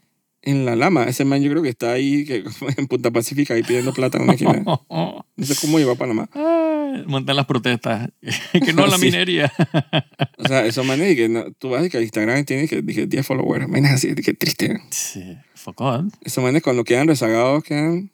En 0.50 0.66
la 0.66 0.76
lama. 0.76 1.04
Ese 1.06 1.26
man 1.26 1.42
yo 1.42 1.50
creo 1.52 1.62
que 1.64 1.70
está 1.70 1.92
ahí 1.92 2.26
que, 2.26 2.44
en 2.78 2.88
Punta 2.88 3.12
Pacífica 3.12 3.54
ahí 3.54 3.64
pidiendo 3.64 3.94
plata 3.94 4.18
en 4.18 4.24
una 4.24 4.34
esquina. 4.34 4.64
No 4.64 5.46
sé 5.46 5.56
cómo 5.62 5.78
llegó 5.80 5.92
a 5.92 5.96
Panamá. 5.96 6.30
Ay, 6.34 7.04
montan 7.08 7.36
las 7.36 7.46
protestas. 7.46 8.10
que 8.66 8.74
no 8.74 8.88
la 8.88 8.98
Sí. 8.98 9.06
minería. 9.06 9.52
O 10.38 10.48
sea, 10.48 10.66
esos 10.66 10.86
manes 10.86 11.12
y 11.14 11.16
que 11.16 11.30
no- 11.30 11.52
tú 11.54 11.70
vas 11.70 11.86
y 11.86 11.90
que 11.90 12.02
Instagram 12.02 12.46
tiene 12.46 12.68
que 12.68 12.82
dije 12.82 13.06
10 13.08 13.26
followers. 13.26 13.68
Manes 13.68 13.92
así, 13.92 14.16
que 14.16 14.34
triste. 14.34 14.80
sí, 14.92 15.38
fuck 15.56 15.80
on. 15.82 16.12
Esos 16.22 16.44
manes 16.44 16.62
cuando 16.64 16.84
quedan 16.84 17.08
rezagados 17.08 17.64
quedan... 17.64 18.12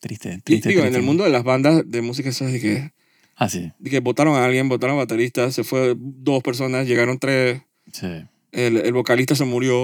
Triste, 0.00 0.34
Y 0.34 0.40
triste. 0.40 0.68
digo, 0.70 0.80
en 0.80 0.86
triste. 0.86 0.98
el 0.98 1.06
mundo 1.06 1.22
de 1.22 1.30
las 1.30 1.44
bandas 1.44 1.84
de 1.86 2.02
música 2.02 2.28
eso 2.30 2.44
es 2.46 2.52
de 2.54 2.60
que, 2.60 2.90
Ah, 3.36 3.48
sí, 3.48 3.70
de 3.78 3.88
que 3.90 4.00
votaron 4.00 4.34
a 4.34 4.44
alguien, 4.44 4.68
votaron 4.68 4.96
a 4.96 4.98
bateristas, 4.98 5.54
se 5.54 5.62
fue 5.62 5.94
dos 5.96 6.42
personas, 6.42 6.88
llegaron 6.88 7.18
tres, 7.20 7.62
sí. 7.92 8.08
el, 8.50 8.78
el 8.78 8.92
vocalista 8.92 9.36
se 9.36 9.44
murió. 9.44 9.76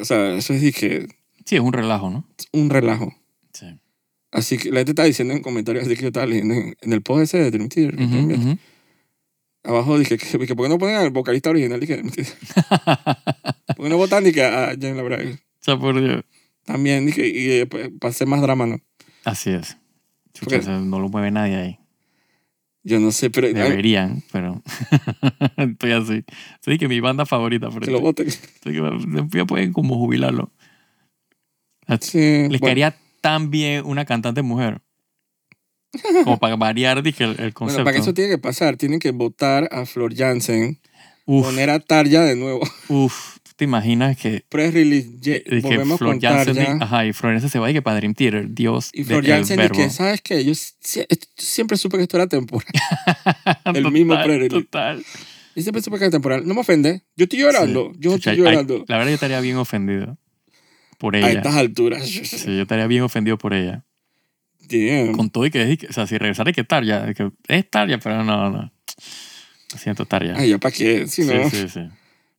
O 0.00 0.04
sea, 0.04 0.34
eso 0.36 0.54
es 0.54 0.62
de 0.62 0.72
que 0.72 1.08
Sí, 1.48 1.56
es 1.56 1.62
un 1.62 1.72
relajo, 1.72 2.10
¿no? 2.10 2.26
un 2.52 2.68
relajo. 2.68 3.14
Sí. 3.54 3.64
Así 4.30 4.58
que 4.58 4.68
la 4.70 4.80
gente 4.80 4.92
está 4.92 5.04
diciendo 5.04 5.32
en 5.32 5.40
comentarios, 5.40 5.86
así 5.86 5.96
que 5.96 6.02
yo 6.02 6.08
estaba 6.08 6.26
leyendo 6.26 6.52
en, 6.52 6.76
en 6.78 6.92
el 6.92 7.00
post 7.00 7.22
ese 7.22 7.38
de 7.38 7.50
Dream 7.50 7.70
Theater, 7.70 8.58
abajo 9.64 9.98
dije 9.98 10.18
que, 10.18 10.26
que 10.46 10.54
¿por 10.54 10.66
qué 10.66 10.68
no 10.68 10.76
ponen 10.76 10.96
al 10.96 11.08
vocalista 11.08 11.48
original? 11.48 11.80
Dije, 11.80 12.02
¿por 13.76 13.82
qué 13.82 13.88
no 13.88 13.96
votan 13.96 14.30
que 14.30 14.44
a 14.44 14.76
Jen 14.78 14.98
Labray? 14.98 15.32
O 15.32 15.38
sea, 15.60 15.78
por 15.78 15.98
Dios. 15.98 16.22
También 16.66 17.06
dije, 17.06 17.26
y 17.26 17.50
eh, 17.60 17.66
pues, 17.66 17.88
para 17.98 18.10
hacer 18.10 18.26
más 18.28 18.42
drama, 18.42 18.66
¿no? 18.66 18.76
Así 19.24 19.48
es. 19.48 19.78
Chucha, 20.34 20.58
Porque- 20.58 20.68
no 20.68 21.00
lo 21.00 21.08
mueve 21.08 21.30
nadie 21.30 21.56
ahí. 21.56 21.78
Yo 22.82 23.00
no 23.00 23.10
sé, 23.10 23.30
pero... 23.30 23.48
Deberían, 23.50 24.22
pero 24.32 24.62
estoy 25.56 25.92
así. 25.92 26.24
Soy 26.62 26.76
que 26.76 26.88
mi 26.88 27.00
banda 27.00 27.24
favorita, 27.24 27.70
pero 27.70 27.80
que 27.80 27.90
lo 27.90 28.00
voten. 28.00 28.28
estoy 28.28 28.74
que 28.74 29.38
ya 29.38 29.44
pueden 29.46 29.72
como 29.72 29.96
jubilarlo. 29.96 30.52
Sí, 32.00 32.18
Les 32.18 32.48
bueno. 32.48 32.60
caería 32.66 32.96
tan 33.20 33.50
bien 33.50 33.84
una 33.86 34.04
cantante 34.04 34.42
mujer. 34.42 34.80
Como 36.24 36.38
para 36.38 36.54
variar, 36.56 37.02
dije, 37.02 37.24
el, 37.24 37.30
el 37.30 37.36
Bueno, 37.36 37.52
concepto. 37.54 37.84
para 37.84 37.94
que 37.96 38.02
eso 38.02 38.12
tiene 38.14 38.30
que 38.30 38.38
pasar, 38.38 38.76
tienen 38.76 39.00
que 39.00 39.10
votar 39.10 39.68
a 39.72 39.86
Flor 39.86 40.14
Jansen, 40.14 40.78
uf, 41.24 41.46
poner 41.46 41.70
a 41.70 41.80
Tarja 41.80 42.22
de 42.24 42.36
nuevo. 42.36 42.60
uf, 42.88 43.38
¿tú 43.42 43.52
te 43.56 43.64
imaginas 43.64 44.16
que, 44.18 44.44
Press 44.50 44.74
release, 44.74 45.08
ye- 45.18 45.42
de 45.46 45.62
que 45.62 45.68
volvemos 45.68 45.98
Flor 45.98 46.10
con 46.12 46.20
Jansen, 46.20 46.54
Tarja. 46.56 46.78
ajá, 46.84 47.06
y 47.06 47.12
Flor 47.14 47.32
Jansen 47.32 47.48
se 47.50 47.58
va 47.58 47.70
y 47.70 47.72
que 47.72 47.80
para 47.82 47.96
Dream 47.96 48.12
Theater, 48.14 48.46
Dios 48.50 48.90
Y 48.92 49.04
Flor 49.04 49.22
del 49.24 49.32
Jansen, 49.32 49.60
y 49.64 49.68
que, 49.70 49.88
¿sabes 49.90 50.20
qué? 50.20 50.44
Yo 50.44 50.54
si- 50.54 51.00
siempre 51.38 51.78
supe 51.78 51.96
que 51.96 52.02
esto 52.02 52.18
era 52.18 52.26
temporal. 52.26 52.68
el 53.74 53.90
mismo 53.90 54.12
Total, 54.12 54.26
pre-release. 54.26 54.64
Total. 54.66 55.04
Yo 55.56 55.62
siempre 55.62 55.82
supe 55.82 55.96
que 55.98 56.04
era 56.04 56.10
temporal. 56.10 56.46
No 56.46 56.52
me 56.54 56.60
ofende. 56.60 57.02
Yo 57.16 57.24
estoy 57.24 57.38
llorando. 57.40 57.90
Sí. 57.94 57.98
Yo 58.00 58.12
Chucha, 58.12 58.32
estoy 58.32 58.46
ay, 58.46 58.52
llorando. 58.52 58.84
la 58.86 58.96
verdad 58.98 59.08
yo 59.10 59.14
estaría 59.14 59.40
bien 59.40 59.56
ofendido 59.56 60.18
por 60.98 61.16
a 61.16 61.18
ella. 61.20 61.30
estas 61.38 61.54
alturas. 61.56 62.04
Sí, 62.06 62.56
yo 62.56 62.62
estaría 62.62 62.86
bien 62.86 63.02
ofendido 63.02 63.38
por 63.38 63.54
ella. 63.54 63.84
Damn. 64.68 65.12
Con 65.12 65.30
todo 65.30 65.46
y 65.46 65.50
que, 65.50 65.78
o 65.88 65.92
sea, 65.92 66.06
si 66.06 66.18
regresara 66.18 66.48
hay 66.50 66.54
que 66.54 66.64
Tarja, 66.64 67.06
de 67.06 67.14
que 67.14 67.30
es 67.48 67.70
Tarja, 67.70 67.98
pero 67.98 68.22
no, 68.22 68.50
no. 68.50 68.70
Lo 69.72 69.78
siento, 69.78 70.04
Tarja. 70.04 70.34
Ay, 70.36 70.50
ya 70.50 70.58
para 70.58 70.74
qué. 70.74 71.06
Si 71.06 71.22
sí, 71.22 71.30
no. 71.32 71.48
sí, 71.48 71.68
sí. 71.68 71.80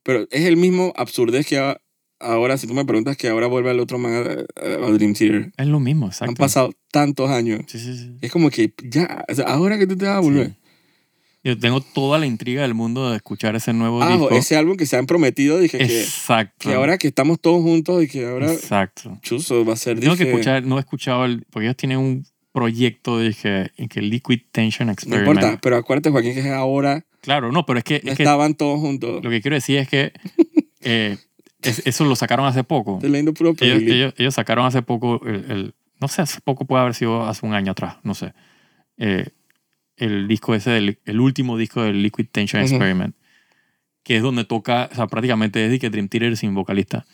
Pero 0.02 0.26
es 0.30 0.44
el 0.44 0.56
mismo 0.56 0.92
absurdez 0.96 1.46
que 1.46 1.58
a- 1.58 1.80
ahora, 2.20 2.56
si 2.58 2.66
tú 2.66 2.74
me 2.74 2.84
preguntas 2.84 3.16
que 3.16 3.28
ahora 3.28 3.46
vuelve 3.48 3.70
el 3.70 3.80
otro 3.80 3.98
man 3.98 4.12
a, 4.14 4.18
a- 4.20 4.86
a 4.86 4.90
Dream 4.92 5.14
Theater. 5.14 5.52
Es 5.56 5.66
lo 5.66 5.80
mismo, 5.80 6.06
exacto. 6.06 6.30
Han 6.30 6.36
pasado 6.36 6.72
tantos 6.92 7.30
años. 7.30 7.62
Sí, 7.66 7.78
sí, 7.78 7.96
sí. 7.96 8.16
Es 8.20 8.30
como 8.30 8.50
que 8.50 8.72
ya, 8.84 9.24
o 9.28 9.34
sea, 9.34 9.46
ahora 9.46 9.78
que 9.78 9.86
tú 9.86 9.96
te 9.96 10.04
vas 10.06 10.16
a 10.16 10.20
volver. 10.20 10.48
Sí. 10.48 10.54
Yo 11.42 11.58
tengo 11.58 11.80
toda 11.80 12.18
la 12.18 12.26
intriga 12.26 12.62
del 12.62 12.74
mundo 12.74 13.10
de 13.10 13.16
escuchar 13.16 13.56
ese 13.56 13.72
nuevo 13.72 14.02
Ah, 14.02 14.10
disco. 14.10 14.30
ese 14.30 14.56
álbum 14.56 14.76
que 14.76 14.84
se 14.84 14.96
han 14.98 15.06
prometido, 15.06 15.58
dije 15.58 15.78
que, 15.78 16.00
Exacto. 16.02 16.68
que 16.68 16.74
ahora 16.74 16.98
que 16.98 17.08
estamos 17.08 17.40
todos 17.40 17.62
juntos 17.62 18.02
y 18.02 18.08
que 18.08 18.26
ahora 18.26 18.52
Exacto. 18.52 19.18
Chuzo 19.22 19.64
va 19.64 19.72
a 19.72 19.76
ser, 19.76 19.98
Tengo 19.98 20.16
que 20.16 20.24
dije, 20.24 20.30
escuchar, 20.36 20.62
no 20.64 20.76
he 20.76 20.80
escuchado 20.80 21.24
el, 21.24 21.46
porque 21.50 21.66
ellos 21.66 21.76
tienen 21.76 21.96
un 21.98 22.26
proyecto, 22.52 23.18
dije, 23.18 23.70
en 23.78 23.88
que 23.88 24.02
Liquid 24.02 24.40
Tension 24.52 24.88
no 24.88 24.92
Experiment. 24.92 25.28
importa, 25.38 25.58
pero 25.62 25.76
acuérdate 25.76 26.10
Joaquín 26.10 26.34
que 26.34 26.40
es 26.40 26.46
ahora 26.46 27.04
Claro, 27.22 27.52
no, 27.52 27.64
pero 27.64 27.78
es 27.78 27.84
que, 27.84 28.00
no 28.04 28.10
es 28.10 28.16
que 28.18 28.22
estaban 28.22 28.54
todos 28.54 28.78
juntos. 28.80 29.22
lo 29.24 29.30
que 29.30 29.40
quiero 29.40 29.54
decir 29.54 29.78
es 29.78 29.88
que 29.88 30.12
eh, 30.82 31.16
es- 31.62 31.82
eso 31.86 32.04
lo 32.04 32.16
sacaron 32.16 32.44
hace 32.46 32.64
poco. 32.64 32.98
Leyendo 33.02 33.32
puro 33.32 33.54
Ellos, 33.60 33.82
ellos, 33.82 34.14
ellos 34.18 34.34
sacaron 34.34 34.66
hace 34.66 34.82
poco 34.82 35.20
el, 35.24 35.50
el- 35.50 35.74
no 36.00 36.08
sé, 36.08 36.20
hace 36.22 36.40
poco 36.42 36.66
puede 36.66 36.82
haber 36.82 36.94
sido 36.94 37.26
hace 37.26 37.46
un 37.46 37.54
año 37.54 37.72
atrás, 37.72 37.96
no 38.02 38.14
sé. 38.14 38.32
Eh, 38.98 39.28
el 40.00 40.26
disco 40.28 40.54
ese, 40.54 40.70
del, 40.70 40.98
el 41.04 41.20
último 41.20 41.56
disco 41.56 41.82
del 41.82 42.02
Liquid 42.02 42.26
Tension. 42.32 42.62
Experiment, 42.62 43.14
que 44.02 44.16
es 44.16 44.22
donde 44.22 44.44
toca, 44.44 44.88
o 44.92 44.94
sea, 44.94 45.06
prácticamente 45.06 45.64
es 45.64 45.70
de 45.70 45.78
que 45.78 45.90
Dream 45.90 46.08
Theater 46.08 46.36
sin 46.36 46.54
vocalista. 46.54 47.06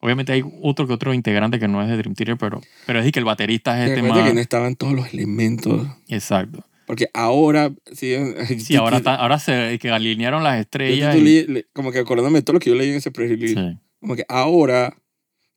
Obviamente 0.00 0.32
hay 0.32 0.42
otro 0.62 0.86
que 0.88 0.92
otro 0.94 1.14
integrante 1.14 1.58
que 1.60 1.68
no 1.68 1.80
es 1.82 1.88
de 1.88 1.96
Dream 1.96 2.14
Theater, 2.14 2.36
pero, 2.36 2.60
pero 2.86 2.98
es 2.98 3.04
de 3.04 3.12
que 3.12 3.18
el 3.20 3.24
baterista 3.24 3.80
es 3.84 3.90
este 3.90 4.02
más... 4.02 4.26
que 4.26 4.34
no 4.34 4.40
estaban 4.40 4.74
todos 4.74 4.94
los 4.94 5.12
elementos. 5.14 5.86
Exacto. 6.08 6.64
Porque 6.86 7.06
ahora, 7.14 7.72
sí, 7.92 8.14
Sí, 8.58 8.74
ahora, 8.76 8.96
está- 8.98 9.14
ahora 9.14 9.38
se 9.38 9.78
que 9.80 9.90
alinearon 9.90 10.42
las 10.42 10.56
yo 10.56 10.60
estrellas. 10.62 11.14
tú 11.14 11.22
y- 11.22 11.46
le- 11.46 11.66
como 11.72 11.92
que 11.92 12.00
acordándome 12.00 12.38
de 12.38 12.42
todo 12.42 12.54
lo 12.54 12.60
que 12.60 12.70
yo 12.70 12.76
leí 12.76 12.90
en 12.90 12.96
ese 12.96 13.10
pre-release. 13.12 13.54
sí. 13.54 13.78
Como 14.00 14.16
que 14.16 14.24
ahora, 14.28 14.96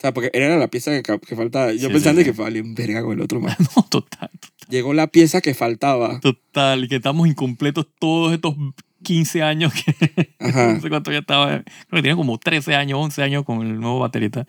sea, 0.06 0.14
porque 0.14 0.30
era 0.34 0.56
la 0.58 0.68
pieza 0.68 0.92
que, 1.02 1.20
que 1.20 1.36
faltaba. 1.36 1.72
Yo 1.74 1.88
Sí, 1.88 1.94
pensando 1.94 2.22
sí, 2.22 2.26
que 2.26 2.32
vale 2.32 2.62
verga 2.66 3.02
con 3.04 3.14
el 3.14 3.22
otro 3.22 3.40
más. 3.40 3.58
No, 3.76 3.84
total. 3.90 4.30
Llegó 4.70 4.94
la 4.94 5.08
pieza 5.08 5.42
que 5.42 5.54
faltaba. 5.54 6.20
Total, 6.22 6.84
y 6.84 6.88
que 6.88 6.96
estamos 6.96 7.28
incompletos 7.28 7.88
todos 8.00 8.34
estos 8.34 8.56
15 9.04 9.44
años 9.44 9.72
que 9.74 10.36
Ajá. 10.40 10.74
no 10.74 10.82
sé 10.82 10.90
cuánto 10.90 11.12
ya 11.12 11.20
estaba, 11.20 11.48
creo 11.62 11.64
que 11.92 12.02
tenía 12.02 12.16
como 12.16 12.38
13 12.40 12.74
años, 12.76 13.00
11 13.00 13.22
años 13.24 13.44
con 13.44 13.62
el 13.62 13.80
nuevo 13.80 14.00
baterista. 14.00 14.46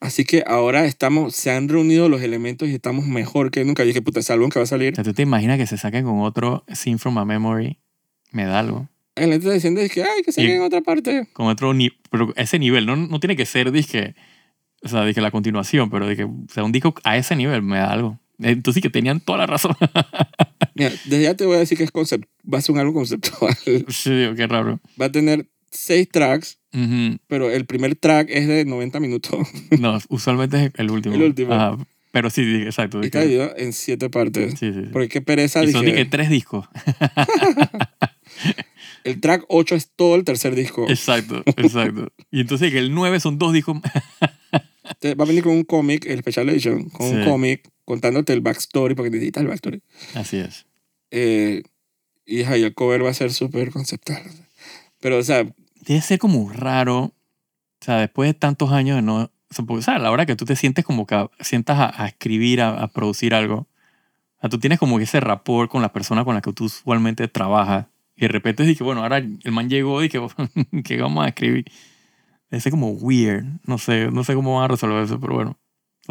Así 0.00 0.24
que 0.24 0.42
ahora 0.48 0.84
estamos, 0.86 1.36
se 1.36 1.52
han 1.52 1.68
reunido 1.68 2.08
los 2.08 2.22
elementos 2.22 2.68
y 2.68 2.74
estamos 2.74 3.06
mejor 3.06 3.52
que 3.52 3.64
nunca. 3.64 3.84
Yo 3.84 3.88
dije, 3.88 4.02
puta, 4.02 4.18
ese 4.18 4.32
álbum 4.32 4.50
que 4.50 4.58
va 4.58 4.64
a 4.64 4.66
salir. 4.66 4.92
O 4.92 4.96
sea, 4.96 5.04
¿tú 5.04 5.12
te 5.14 5.22
imaginas 5.22 5.58
que 5.58 5.66
se 5.68 5.78
saquen 5.78 6.04
con 6.04 6.20
otro 6.22 6.64
Scene 6.72 6.98
From 6.98 7.18
A 7.18 7.24
Memory? 7.24 7.78
Me 8.32 8.44
da 8.44 8.58
algo. 8.58 8.88
La 9.14 9.22
gente 9.22 9.36
está 9.36 9.52
diciendo, 9.52 9.80
es 9.80 9.92
que, 9.92 10.02
ay, 10.02 10.22
que 10.24 10.32
saquen 10.32 10.50
Y- 10.50 10.54
en 10.54 10.62
otra 10.62 10.80
parte. 10.80 11.28
Con 11.34 11.46
otro 11.46 11.72
ni 11.72 11.90
pero 12.10 12.32
ese 12.34 12.58
nivel, 12.58 12.84
no, 12.86 12.96
no 12.96 13.20
tiene 13.20 13.36
que 13.36 13.46
ser, 13.46 13.70
dije, 13.70 14.16
o 14.82 14.88
sea, 14.88 15.04
dije 15.04 15.20
la 15.20 15.30
continuación, 15.30 15.90
pero 15.90 16.08
dije, 16.08 16.24
o 16.24 16.34
sea, 16.52 16.64
un 16.64 16.72
disco 16.72 16.94
a 17.04 17.16
ese 17.16 17.36
nivel 17.36 17.62
me 17.62 17.78
da 17.78 17.92
algo. 17.92 18.18
Entonces 18.38 18.74
sí 18.76 18.80
que 18.82 18.90
tenían 18.90 19.20
toda 19.20 19.38
la 19.38 19.46
razón. 19.46 19.76
Mira, 20.74 20.90
desde 21.04 21.22
ya 21.22 21.34
te 21.34 21.46
voy 21.46 21.56
a 21.56 21.60
decir 21.60 21.78
que 21.78 21.84
es 21.84 21.90
concept, 21.90 22.24
va 22.52 22.58
a 22.58 22.60
ser 22.62 22.74
un 22.74 22.80
álbum 22.80 22.94
conceptual. 22.94 23.54
sí, 23.88 24.10
digo, 24.10 24.34
qué 24.34 24.46
raro. 24.46 24.80
Va 25.00 25.06
a 25.06 25.12
tener 25.12 25.46
seis 25.70 26.08
tracks, 26.10 26.58
pero 27.28 27.50
el 27.50 27.66
primer 27.66 27.94
track 27.96 28.28
es 28.30 28.48
de 28.48 28.64
90 28.64 28.98
minutos. 29.00 29.46
No, 29.78 29.98
usualmente 30.08 30.64
es 30.66 30.72
el 30.76 30.90
último. 30.90 31.14
El 31.14 31.22
último. 31.22 31.52
Ajá, 31.54 31.76
Pero 32.10 32.30
sí, 32.30 32.44
sí, 32.44 32.62
exacto. 32.62 33.00
Y 33.02 33.06
está 33.06 33.20
dividido 33.20 33.52
en 33.56 33.72
siete 33.72 34.10
partes. 34.10 34.58
sí, 34.58 34.72
sí, 34.72 34.80
sí. 34.84 34.88
Porque 34.92 35.08
qué 35.08 35.20
pereza, 35.22 35.62
Y 35.62 35.70
son 35.72 35.84
dije. 35.84 35.96
dije, 35.96 36.08
tres 36.10 36.28
discos. 36.30 36.66
El 39.04 39.20
track 39.20 39.44
8 39.48 39.74
es 39.74 39.90
todo 39.96 40.14
el 40.14 40.22
tercer 40.24 40.54
disco. 40.54 40.88
Exacto, 40.88 41.42
exacto. 41.56 42.12
Y 42.30 42.40
entonces 42.40 42.70
que 42.70 42.78
el 42.78 42.94
9 42.94 43.18
son 43.18 43.36
dos 43.36 43.52
discos. 43.52 43.78
Te- 45.02 45.14
Va 45.16 45.24
a 45.24 45.26
venir 45.26 45.42
con 45.42 45.52
un 45.52 45.64
cómic, 45.64 46.06
el 46.06 46.20
Special 46.20 46.48
Edition, 46.48 46.88
con 46.90 47.08
un 47.08 47.24
Sí. 47.24 47.28
cómic 47.28 47.68
contándote 47.84 48.32
el 48.32 48.40
backstory, 48.40 48.94
porque 48.94 49.10
necesitas 49.10 49.42
el 49.42 49.48
backstory. 49.48 49.82
Así 50.14 50.36
es. 50.36 50.64
Eh, 51.10 51.64
y, 52.24 52.42
y 52.42 52.62
el 52.62 52.72
cover 52.74 53.04
va 53.04 53.10
a 53.10 53.14
ser 53.14 53.32
súper 53.32 53.72
conceptual. 53.72 54.22
Pero, 55.00 55.18
o 55.18 55.22
sea, 55.22 55.44
Debe 55.84 56.00
ser 56.00 56.20
como 56.20 56.48
raro. 56.50 57.00
O 57.00 57.84
sea, 57.84 57.96
después 57.98 58.28
de 58.28 58.34
tantos 58.34 58.70
años 58.70 58.94
de 58.96 59.02
no. 59.02 59.28
O 59.68 59.82
sea, 59.82 59.96
a 59.96 59.98
la 59.98 60.12
hora 60.12 60.24
que 60.26 60.36
tú 60.36 60.44
te 60.44 60.54
sientes 60.54 60.84
como 60.84 61.06
que 61.08 61.26
sientas 61.40 61.76
a, 61.78 62.04
a 62.04 62.06
escribir, 62.06 62.60
a, 62.60 62.80
a 62.84 62.86
producir 62.88 63.34
algo. 63.34 63.66
O 64.36 64.40
sea, 64.40 64.48
tú 64.48 64.60
tienes 64.60 64.78
como 64.78 64.96
que 64.98 65.04
ese 65.04 65.18
rapport 65.18 65.68
con 65.68 65.82
la 65.82 65.92
persona 65.92 66.24
con 66.24 66.36
la 66.36 66.40
que 66.40 66.52
tú 66.52 66.66
usualmente 66.66 67.26
trabajas. 67.26 67.86
Y 68.16 68.20
de 68.22 68.28
repente 68.28 68.72
que, 68.76 68.84
bueno, 68.84 69.02
ahora 69.02 69.18
el 69.18 69.50
man 69.52 69.68
llegó 69.68 70.04
y 70.04 70.08
que, 70.08 70.24
que 70.84 70.96
vamos 71.02 71.24
a 71.24 71.28
escribir. 71.28 71.64
Ser 72.60 72.70
como 72.70 72.90
weird. 72.90 73.44
No 73.66 73.78
sé, 73.78 74.10
no 74.10 74.24
sé 74.24 74.34
cómo 74.34 74.56
van 74.56 74.64
a 74.64 74.68
resolver 74.68 75.02
eso, 75.02 75.18
pero 75.20 75.34
bueno. 75.34 75.58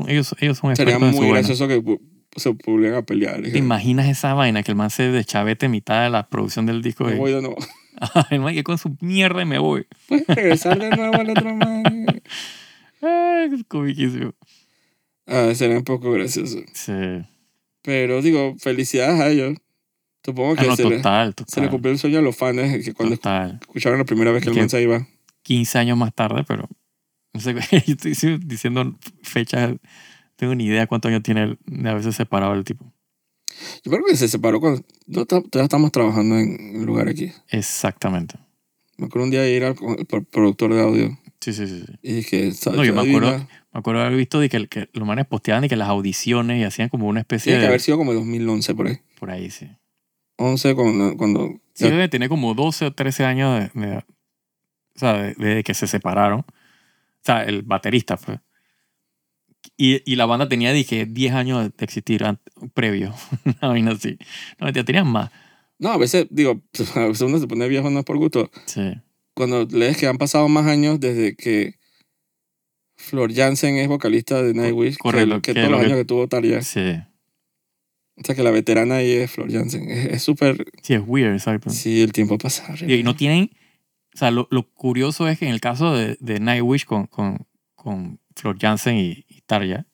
Ellos, 0.07 0.35
ellos 0.39 0.57
son 0.57 0.75
sería 0.75 0.97
muy 0.99 1.11
vaina. 1.11 1.27
gracioso 1.39 1.67
que 1.67 1.83
se 2.37 2.53
publiquen 2.53 2.95
a 2.95 3.01
pelear. 3.03 3.41
¿Te 3.41 3.57
imaginas 3.57 4.07
esa 4.07 4.33
vaina 4.33 4.63
que 4.63 4.71
el 4.71 4.77
man 4.77 4.89
se 4.89 5.11
deschavete 5.11 5.65
en 5.65 5.73
mitad 5.73 6.03
de 6.03 6.09
la 6.09 6.27
producción 6.29 6.65
del 6.65 6.81
disco? 6.81 7.03
Me 7.03 7.15
voy 7.15 7.33
de 7.33 7.41
nuevo. 7.41 7.57
el 8.31 8.39
man 8.39 8.53
que 8.53 8.63
con 8.63 8.77
su 8.77 8.95
mierda 9.01 9.43
me 9.45 9.59
voy. 9.59 9.85
Puedes 10.07 10.25
regresar 10.27 10.79
de 10.79 10.89
nuevo 10.89 11.13
al 11.15 11.29
otro 11.29 11.53
man. 11.55 11.83
Ay, 13.01 13.49
es 13.53 13.63
comiquísimo. 13.67 14.33
Ah, 15.27 15.51
sería 15.53 15.77
un 15.77 15.83
poco 15.83 16.11
gracioso. 16.11 16.59
Sí. 16.73 16.93
Pero 17.83 18.21
digo, 18.21 18.55
felicidades 18.59 19.19
a 19.19 19.29
ellos. 19.29 19.57
Supongo 20.23 20.55
que 20.55 20.61
Ah, 20.61 20.67
no, 20.67 20.75
se, 20.75 20.83
le, 20.87 20.97
total, 20.97 21.33
se 21.35 21.41
le 21.41 21.45
total. 21.45 21.69
cumplió 21.71 21.91
el 21.93 21.99
sueño 21.99 22.19
a 22.19 22.21
los 22.21 22.35
fans 22.35 22.83
que 22.85 22.93
cuando 22.93 23.15
Total. 23.15 23.57
escucharon 23.61 23.97
la 23.99 24.05
primera 24.05 24.31
vez 24.31 24.43
que 24.43 24.49
el 24.51 24.55
man 24.55 24.69
se 24.69 24.81
iba. 24.81 25.07
15 25.43 25.77
años 25.79 25.97
más 25.97 26.13
tarde, 26.13 26.43
pero 26.47 26.67
no 27.33 27.39
sé, 27.41 27.53
yo 27.87 27.93
estoy 28.09 28.37
diciendo 28.39 28.97
fechas, 29.23 29.75
tengo 30.35 30.55
ni 30.55 30.65
idea 30.65 30.87
cuántos 30.87 31.09
años 31.09 31.23
tiene 31.23 31.43
el- 31.43 31.59
de 31.65 31.89
haberse 31.89 32.11
separado 32.11 32.53
el 32.53 32.63
tipo. 32.63 32.91
Yo 33.83 33.91
creo 33.91 34.03
que 34.05 34.15
se 34.15 34.27
separó 34.27 34.59
cuando 34.59 34.81
todavía 35.27 35.63
estamos 35.63 35.91
trabajando 35.91 36.37
en 36.39 36.77
un 36.77 36.85
lugar 36.85 37.07
aquí. 37.09 37.31
Exactamente. 37.49 38.35
Me 38.97 39.07
acuerdo 39.07 39.25
un 39.25 39.31
día 39.31 39.41
de 39.41 39.51
ir 39.55 39.63
al 39.63 39.75
el 39.97 40.05
productor 40.25 40.73
de 40.73 40.81
audio. 40.81 41.17
Sí, 41.41 41.53
sí, 41.53 41.67
sí. 41.67 41.85
Y 42.03 42.13
dije. 42.13 42.51
No, 42.71 42.83
yo 42.85 42.93
me 42.93 43.01
acuerdo, 43.01 43.37
me 43.39 43.47
acuerdo 43.79 44.01
haber 44.01 44.15
visto 44.15 44.39
de 44.39 44.47
que, 44.49 44.57
el- 44.57 44.69
que 44.69 44.89
los 44.93 45.07
manes 45.07 45.25
posteaban 45.25 45.63
y 45.63 45.69
que 45.69 45.75
las 45.75 45.89
audiciones 45.89 46.59
y 46.59 46.63
hacían 46.63 46.89
como 46.89 47.07
una 47.07 47.19
especie 47.21 47.51
Tiene 47.51 47.57
que 47.59 47.61
de... 47.63 47.67
haber 47.67 47.81
sido 47.81 47.97
como 47.97 48.13
2011 48.13 48.75
por 48.75 48.87
ahí. 48.87 48.99
Por 49.19 49.31
ahí, 49.31 49.49
sí. 49.49 49.67
11 50.37 50.75
cuando... 50.75 51.17
cuando 51.17 51.59
Sí, 51.73 51.85
debe 51.89 52.07
tener 52.09 52.29
como 52.29 52.53
12 52.53 52.85
o 52.85 52.93
13 52.93 53.25
años 53.25 53.69
de, 53.73 53.81
de- 53.81 54.05
o 54.95 54.99
sea, 54.99 55.13
de- 55.13 55.35
desde 55.37 55.63
que 55.63 55.73
se 55.73 55.87
separaron. 55.87 56.39
O 56.41 57.23
sea, 57.23 57.43
el 57.43 57.61
baterista 57.63 58.17
fue. 58.17 58.39
Y, 59.77 60.01
y 60.11 60.15
la 60.15 60.25
banda 60.25 60.49
tenía, 60.49 60.73
dije, 60.73 61.05
10 61.05 61.33
años 61.33 61.69
de 61.77 61.85
existir 61.85 62.23
an- 62.23 62.39
previo. 62.73 63.13
Una 63.45 63.67
vaina 63.69 63.91
así. 63.91 64.17
No, 64.59 64.65
mentira, 64.65 64.83
tenían 64.85 65.07
más. 65.07 65.31
No, 65.79 65.89
a 65.91 65.97
veces, 65.97 66.27
digo, 66.29 66.61
a 66.95 66.99
veces 67.07 67.21
uno 67.21 67.37
se 67.39 67.47
pone 67.47 67.67
viejo 67.67 67.89
no 67.89 67.99
es 67.99 68.05
por 68.05 68.17
gusto. 68.17 68.49
Sí. 68.65 68.93
Cuando 69.33 69.65
lees 69.65 69.97
que 69.97 70.07
han 70.07 70.17
pasado 70.17 70.47
más 70.49 70.67
años 70.67 70.99
desde 70.99 71.35
que 71.35 71.75
Flor 72.97 73.33
Jansen 73.33 73.77
es 73.77 73.87
vocalista 73.87 74.43
de 74.43 74.53
Nightwish, 74.53 74.97
correcto, 74.97 75.41
que, 75.41 75.53
que 75.53 75.53
que 75.53 75.59
todos 75.61 75.71
lo 75.71 75.77
los 75.77 75.85
años 75.85 75.97
que 75.97 76.05
tuvo 76.05 76.27
Tarja. 76.27 76.61
Sí. 76.61 76.97
O 78.17 78.23
sea, 78.23 78.35
que 78.35 78.43
la 78.43 78.51
veterana 78.51 78.95
ahí 78.97 79.11
es 79.13 79.31
Flor 79.31 79.51
Jansen. 79.51 79.89
Es 79.89 80.21
súper... 80.21 80.65
Sí, 80.83 80.93
es 80.93 81.01
weird, 81.05 81.39
¿sabes? 81.39 81.61
Sí, 81.73 82.01
el 82.01 82.11
tiempo 82.11 82.37
pasa. 82.37 82.75
Y 82.85 83.01
no 83.03 83.15
tienen. 83.15 83.49
O 84.14 84.18
sea, 84.18 84.32
lo, 84.32 84.47
lo 84.51 84.64
curioso 84.74 85.28
es 85.28 85.39
que 85.39 85.45
en 85.47 85.53
el 85.53 85.62
caso 85.62 85.93
de, 85.95 86.18
de 86.20 86.39
Nightwish 86.39 86.86
con, 86.86 87.07
con, 87.07 87.47
con 87.76 88.20
Flor 88.36 88.57
Jansen 88.59 88.97
y, 88.97 89.26
y 89.28 89.41
Tarja, 89.45 89.86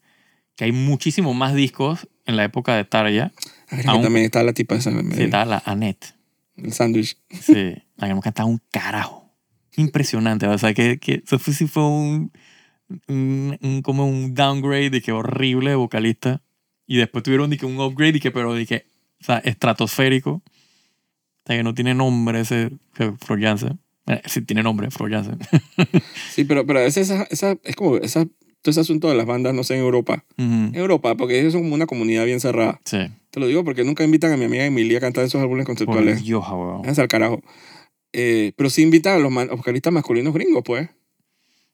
que 0.56 0.66
hay 0.66 0.72
muchísimo 0.72 1.34
más 1.34 1.54
discos 1.54 2.08
en 2.26 2.36
la 2.36 2.44
época 2.44 2.76
de 2.76 2.84
Tarja. 2.86 3.32
Ay, 3.70 3.82
que 3.84 3.88
aún- 3.90 4.02
también 4.02 4.26
está 4.26 4.42
la 4.44 4.54
tipa 4.54 4.76
esa, 4.76 4.92
Sí, 4.92 5.24
estaba 5.24 5.46
la 5.46 5.62
Annette. 5.66 6.16
el 6.56 6.74
sándwich. 6.74 7.18
Sí, 7.30 7.76
la 7.96 8.08
que 8.08 8.14
no 8.16 8.22
cantaba 8.22 8.50
un 8.50 8.60
carajo. 8.72 9.32
Impresionante. 9.76 10.48
O 10.48 10.58
sea, 10.58 10.74
que, 10.74 10.98
que 11.00 11.22
eso 11.24 11.38
fue, 11.38 11.54
sí 11.54 11.68
fue 11.68 11.84
un, 11.84 12.32
un- 13.08 13.58
un- 13.62 13.82
como 13.84 14.08
un 14.08 14.34
downgrade 14.34 14.90
de 14.90 15.02
que 15.02 15.12
horrible 15.12 15.70
de 15.72 15.76
vocalista. 15.76 16.42
Y 16.88 16.98
después 16.98 17.24
tuvieron 17.24 17.50
de 17.52 17.58
que 17.58 17.66
un 17.68 17.80
upgrade 17.80 18.18
y 18.18 18.20
que, 18.20 18.32
pero 18.32 18.54
de 18.56 18.66
que, 18.66 18.88
o 19.22 19.24
sea, 19.26 19.38
estratosférico. 19.40 20.32
O 20.32 20.44
sea, 21.46 21.56
que 21.58 21.64
no 21.64 21.74
tiene 21.76 21.94
nombre 21.94 22.40
ese 22.40 22.72
que 22.96 23.12
Flor 23.24 23.40
Jansen. 23.42 23.80
Eh, 24.08 24.22
sí 24.26 24.42
tiene 24.42 24.64
nombre, 24.64 24.88
Jansen. 24.92 25.38
Sí, 26.34 26.46
pero, 26.46 26.66
pero 26.66 26.80
a 26.80 26.84
veces 26.84 27.10
esa, 27.10 27.24
esa, 27.30 27.58
es 27.64 27.76
como 27.76 27.98
esa, 27.98 28.26
todo 28.62 28.72
ese 28.72 28.80
asunto 28.80 29.10
de 29.10 29.16
las 29.16 29.26
bandas, 29.26 29.54
no 29.54 29.64
sé, 29.64 29.76
en 29.76 29.82
Europa. 29.82 30.24
En 30.38 30.74
Europa, 30.76 31.16
porque 31.16 31.40
ellos 31.40 31.54
son 31.54 31.64
como 31.64 31.76
una 31.76 31.86
comunidad 31.88 32.26
bien 32.26 32.40
cerrada. 32.40 32.80
Sí. 32.86 33.00
Te 33.32 33.40
lo 33.40 33.48
digo 33.48 33.64
porque 33.64 33.84
nunca 33.84 34.04
invitan 34.04 34.32
a 34.32 34.38
mi 34.38 34.46
amiga 34.46 34.66
Emilia 34.66 34.98
a 34.98 35.02
cantar 35.02 35.26
esos 35.26 35.42
álbumes 35.42 35.66
conceptuales. 35.66 36.24
Dios. 36.24 36.44
Váyanse 36.50 37.02
al 37.02 37.08
carajo. 37.08 37.42
Eh, 38.14 38.54
pero 38.56 38.70
sí 38.70 38.82
invitan 38.84 39.16
a 39.16 39.20
los 39.20 39.32
vocalistas 39.58 39.92
masculinos 39.94 40.34
gringos, 40.34 40.64
pues. 40.66 40.90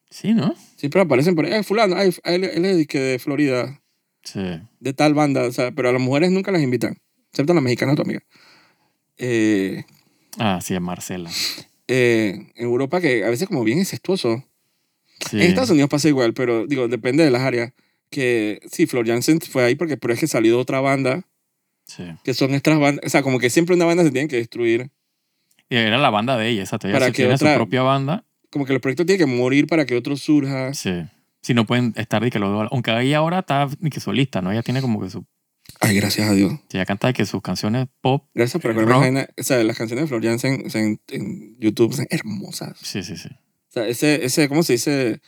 Sí, 0.10 0.34
¿no? 0.34 0.56
Siempre 0.76 1.02
aparecen 1.02 1.36
por 1.36 1.46
ahí. 1.46 1.54
"Ay, 1.54 1.64
fulano, 1.64 1.96
ay, 1.96 2.12
él, 2.26 2.44
él 2.44 2.66
es 2.66 2.78
de 2.78 2.86
que 2.86 3.00
de 3.00 3.20
Florida, 3.20 3.82
Sí. 4.24 4.42
de 4.80 4.94
tal 4.94 5.14
banda. 5.14 5.44
O 5.44 5.52
sea, 5.52 5.72
pero 5.72 5.90
a 5.90 5.94
las 5.94 6.02
mujeres 6.02 6.32
nunca 6.32 6.52
las 6.52 6.62
invitan. 6.62 6.98
Excepto 7.32 7.52
a 7.52 7.56
las 7.56 7.64
mexicanas, 7.64 7.96
tu 7.96 8.02
amiga. 8.02 8.22
Eh, 9.18 9.84
Ah, 10.40 10.60
sí, 10.62 10.74
es 10.74 10.82
Marcela. 10.82 11.30
Eh, 11.88 12.48
en 12.56 12.64
Europa, 12.66 13.02
que 13.02 13.24
a 13.26 13.30
veces 13.30 13.48
como 13.48 13.64
bien 13.64 13.78
incestuoso. 13.80 14.44
Sí. 15.30 15.38
En 15.38 15.44
Estados 15.44 15.70
Unidos 15.70 15.90
pasa 15.90 16.08
igual, 16.08 16.34
pero 16.34 16.66
digo, 16.68 16.88
depende 16.88 17.24
de 17.24 17.32
las 17.32 17.42
áreas. 17.42 17.74
Que 18.10 18.60
sí, 18.72 18.86
Flor 18.86 19.08
Jansen 19.08 19.40
fue 19.42 19.64
ahí 19.64 19.76
porque 19.76 19.98
pero 19.98 20.14
es 20.14 20.20
que 20.20 20.28
salió 20.28 20.60
otra 20.60 20.80
banda, 20.82 21.24
Sí. 21.86 22.04
que 22.24 22.34
son 22.34 22.54
estas 22.54 22.80
bandas. 22.80 23.06
O 23.06 23.10
sea, 23.10 23.24
como 23.24 23.40
que 23.40 23.50
siempre 23.50 23.76
una 23.76 23.86
banda 23.86 24.04
se 24.04 24.12
tiene 24.12 24.28
que 24.28 24.36
destruir. 24.38 24.90
Y 25.70 25.76
era 25.78 25.98
la 25.98 26.10
banda 26.10 26.38
de 26.38 26.50
ella, 26.50 26.62
exacto. 26.64 26.88
Ella 26.88 26.98
Para 27.00 27.08
que 27.08 27.14
tiene 27.18 27.34
otra- 27.34 27.54
su 27.54 27.58
propia 27.58 27.82
banda. 27.82 28.24
Como 28.52 28.66
que 28.66 28.74
los 28.74 28.82
proyectos 28.82 29.06
tienen 29.08 29.28
que 29.28 29.36
morir 29.36 29.66
para 29.68 29.86
que 29.86 29.96
otro 29.96 30.16
surja. 30.16 30.74
Sí. 30.74 30.92
Si 31.42 31.54
no 31.54 31.66
pueden 31.66 31.94
estar 31.98 32.24
de 32.24 32.30
que 32.30 32.40
los 32.40 32.50
dos. 32.52 32.70
Aunque 32.72 32.92
ella 33.02 33.18
ahora 33.18 33.40
está 33.40 33.68
de 33.80 33.90
que 33.90 34.00
solista, 34.00 34.42
¿no? 34.42 34.52
Ella 34.52 34.62
tiene 34.62 34.82
como 34.82 35.02
que 35.02 35.10
su. 35.10 35.26
Ay, 35.86 35.96
gracias 35.98 36.30
a 36.30 36.34
Dios. 36.34 36.54
Ella 36.72 36.86
canta 36.86 37.08
de 37.08 37.14
que 37.14 37.26
sus 37.26 37.42
canciones 37.42 37.88
pop. 38.02 38.26
Gracias 38.34 38.62
por. 38.62 38.74
Jaina. 38.88 39.28
O 39.38 39.44
sea, 39.44 39.62
las 39.64 39.78
canciones 39.78 40.04
de 40.04 40.08
Flor 40.08 40.24
Jansen 40.24 40.64
o 40.66 40.78
en, 40.78 41.00
en 41.10 41.58
YouTube 41.60 41.94
son 41.94 42.08
hermosas. 42.10 42.78
Sí, 42.82 43.04
sí, 43.04 43.18
sí. 43.18 43.30
O 43.30 43.72
sea, 43.74 43.88
ese, 43.88 44.24
ese, 44.24 44.48
¿cómo 44.48 44.64
se 44.64 44.74
dice? 44.74 45.20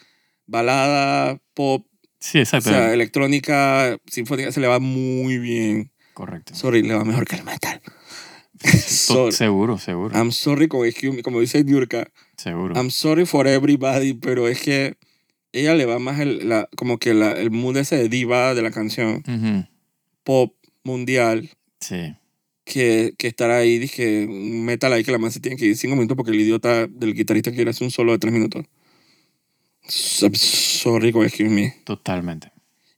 Balada, 0.45 1.39
pop, 1.53 1.85
Sí, 2.19 2.37
o 2.37 2.41
exacto. 2.41 2.69
sea, 2.69 2.93
electrónica, 2.93 3.97
sinfónica, 4.07 4.51
se 4.51 4.59
le 4.59 4.67
va 4.67 4.79
muy 4.79 5.37
bien. 5.37 5.91
Correcto. 6.13 6.55
Sorry, 6.55 6.81
le 6.83 6.93
va 6.93 7.03
mejor 7.03 7.27
que 7.27 7.35
el 7.35 7.43
metal. 7.43 7.81
Sorry. 8.63 9.31
seguro, 9.33 9.77
seguro. 9.77 10.15
I'm 10.17 10.31
sorry 10.31 10.67
con 10.67 10.81
como 11.23 11.39
dice 11.41 11.63
Diurka. 11.63 12.07
seguro. 12.37 12.73
I'm 12.75 12.89
sorry 12.89 13.25
for 13.25 13.47
everybody, 13.47 14.13
pero 14.13 14.47
es 14.47 14.61
que 14.61 14.97
ella 15.51 15.73
le 15.75 15.85
va 15.85 15.99
más 15.99 16.19
el, 16.19 16.47
la, 16.47 16.69
como 16.77 16.97
que 16.97 17.13
la, 17.13 17.31
el 17.33 17.51
mood 17.51 17.77
ese 17.77 17.97
de 17.97 18.09
diva 18.09 18.53
de 18.53 18.61
la 18.61 18.71
canción, 18.71 19.23
Ujú. 19.27 19.67
Pop 20.25 20.53
mundial, 20.83 21.49
Sí. 21.79 22.13
que, 22.65 23.13
que 23.17 23.27
estar 23.27 23.49
ahí, 23.51 23.79
dije, 23.79 24.27
metal 24.27 24.91
ahí 24.91 25.03
que 25.05 25.11
la 25.13 25.17
más 25.19 25.33
se 25.33 25.39
tiene 25.39 25.55
que 25.55 25.65
ir 25.67 25.77
cinco 25.77 25.95
minutos 25.95 26.17
porque 26.17 26.31
el 26.31 26.41
idiota 26.41 26.87
del 26.87 27.13
guitarrista 27.13 27.51
quiere 27.53 27.69
hacer 27.69 27.85
un 27.85 27.91
solo 27.91 28.11
de 28.11 28.17
tres 28.19 28.33
minutos. 28.33 28.65
So- 29.87 30.29
Sorry 30.33 31.09
excuse 31.09 31.49
me. 31.49 31.75
Totalmente. 31.85 32.51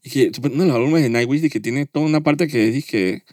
Y 0.03 0.09
que 0.09 0.31
uno 0.41 0.63
de 0.63 0.67
los 0.67 0.75
álbumes 0.75 1.03
de 1.03 1.09
Nightwish 1.09 1.49
que 1.51 1.59
tiene 1.59 1.85
toda 1.85 2.05
una 2.05 2.21
parte 2.21 2.47
que 2.47 2.71
dije, 2.71 3.23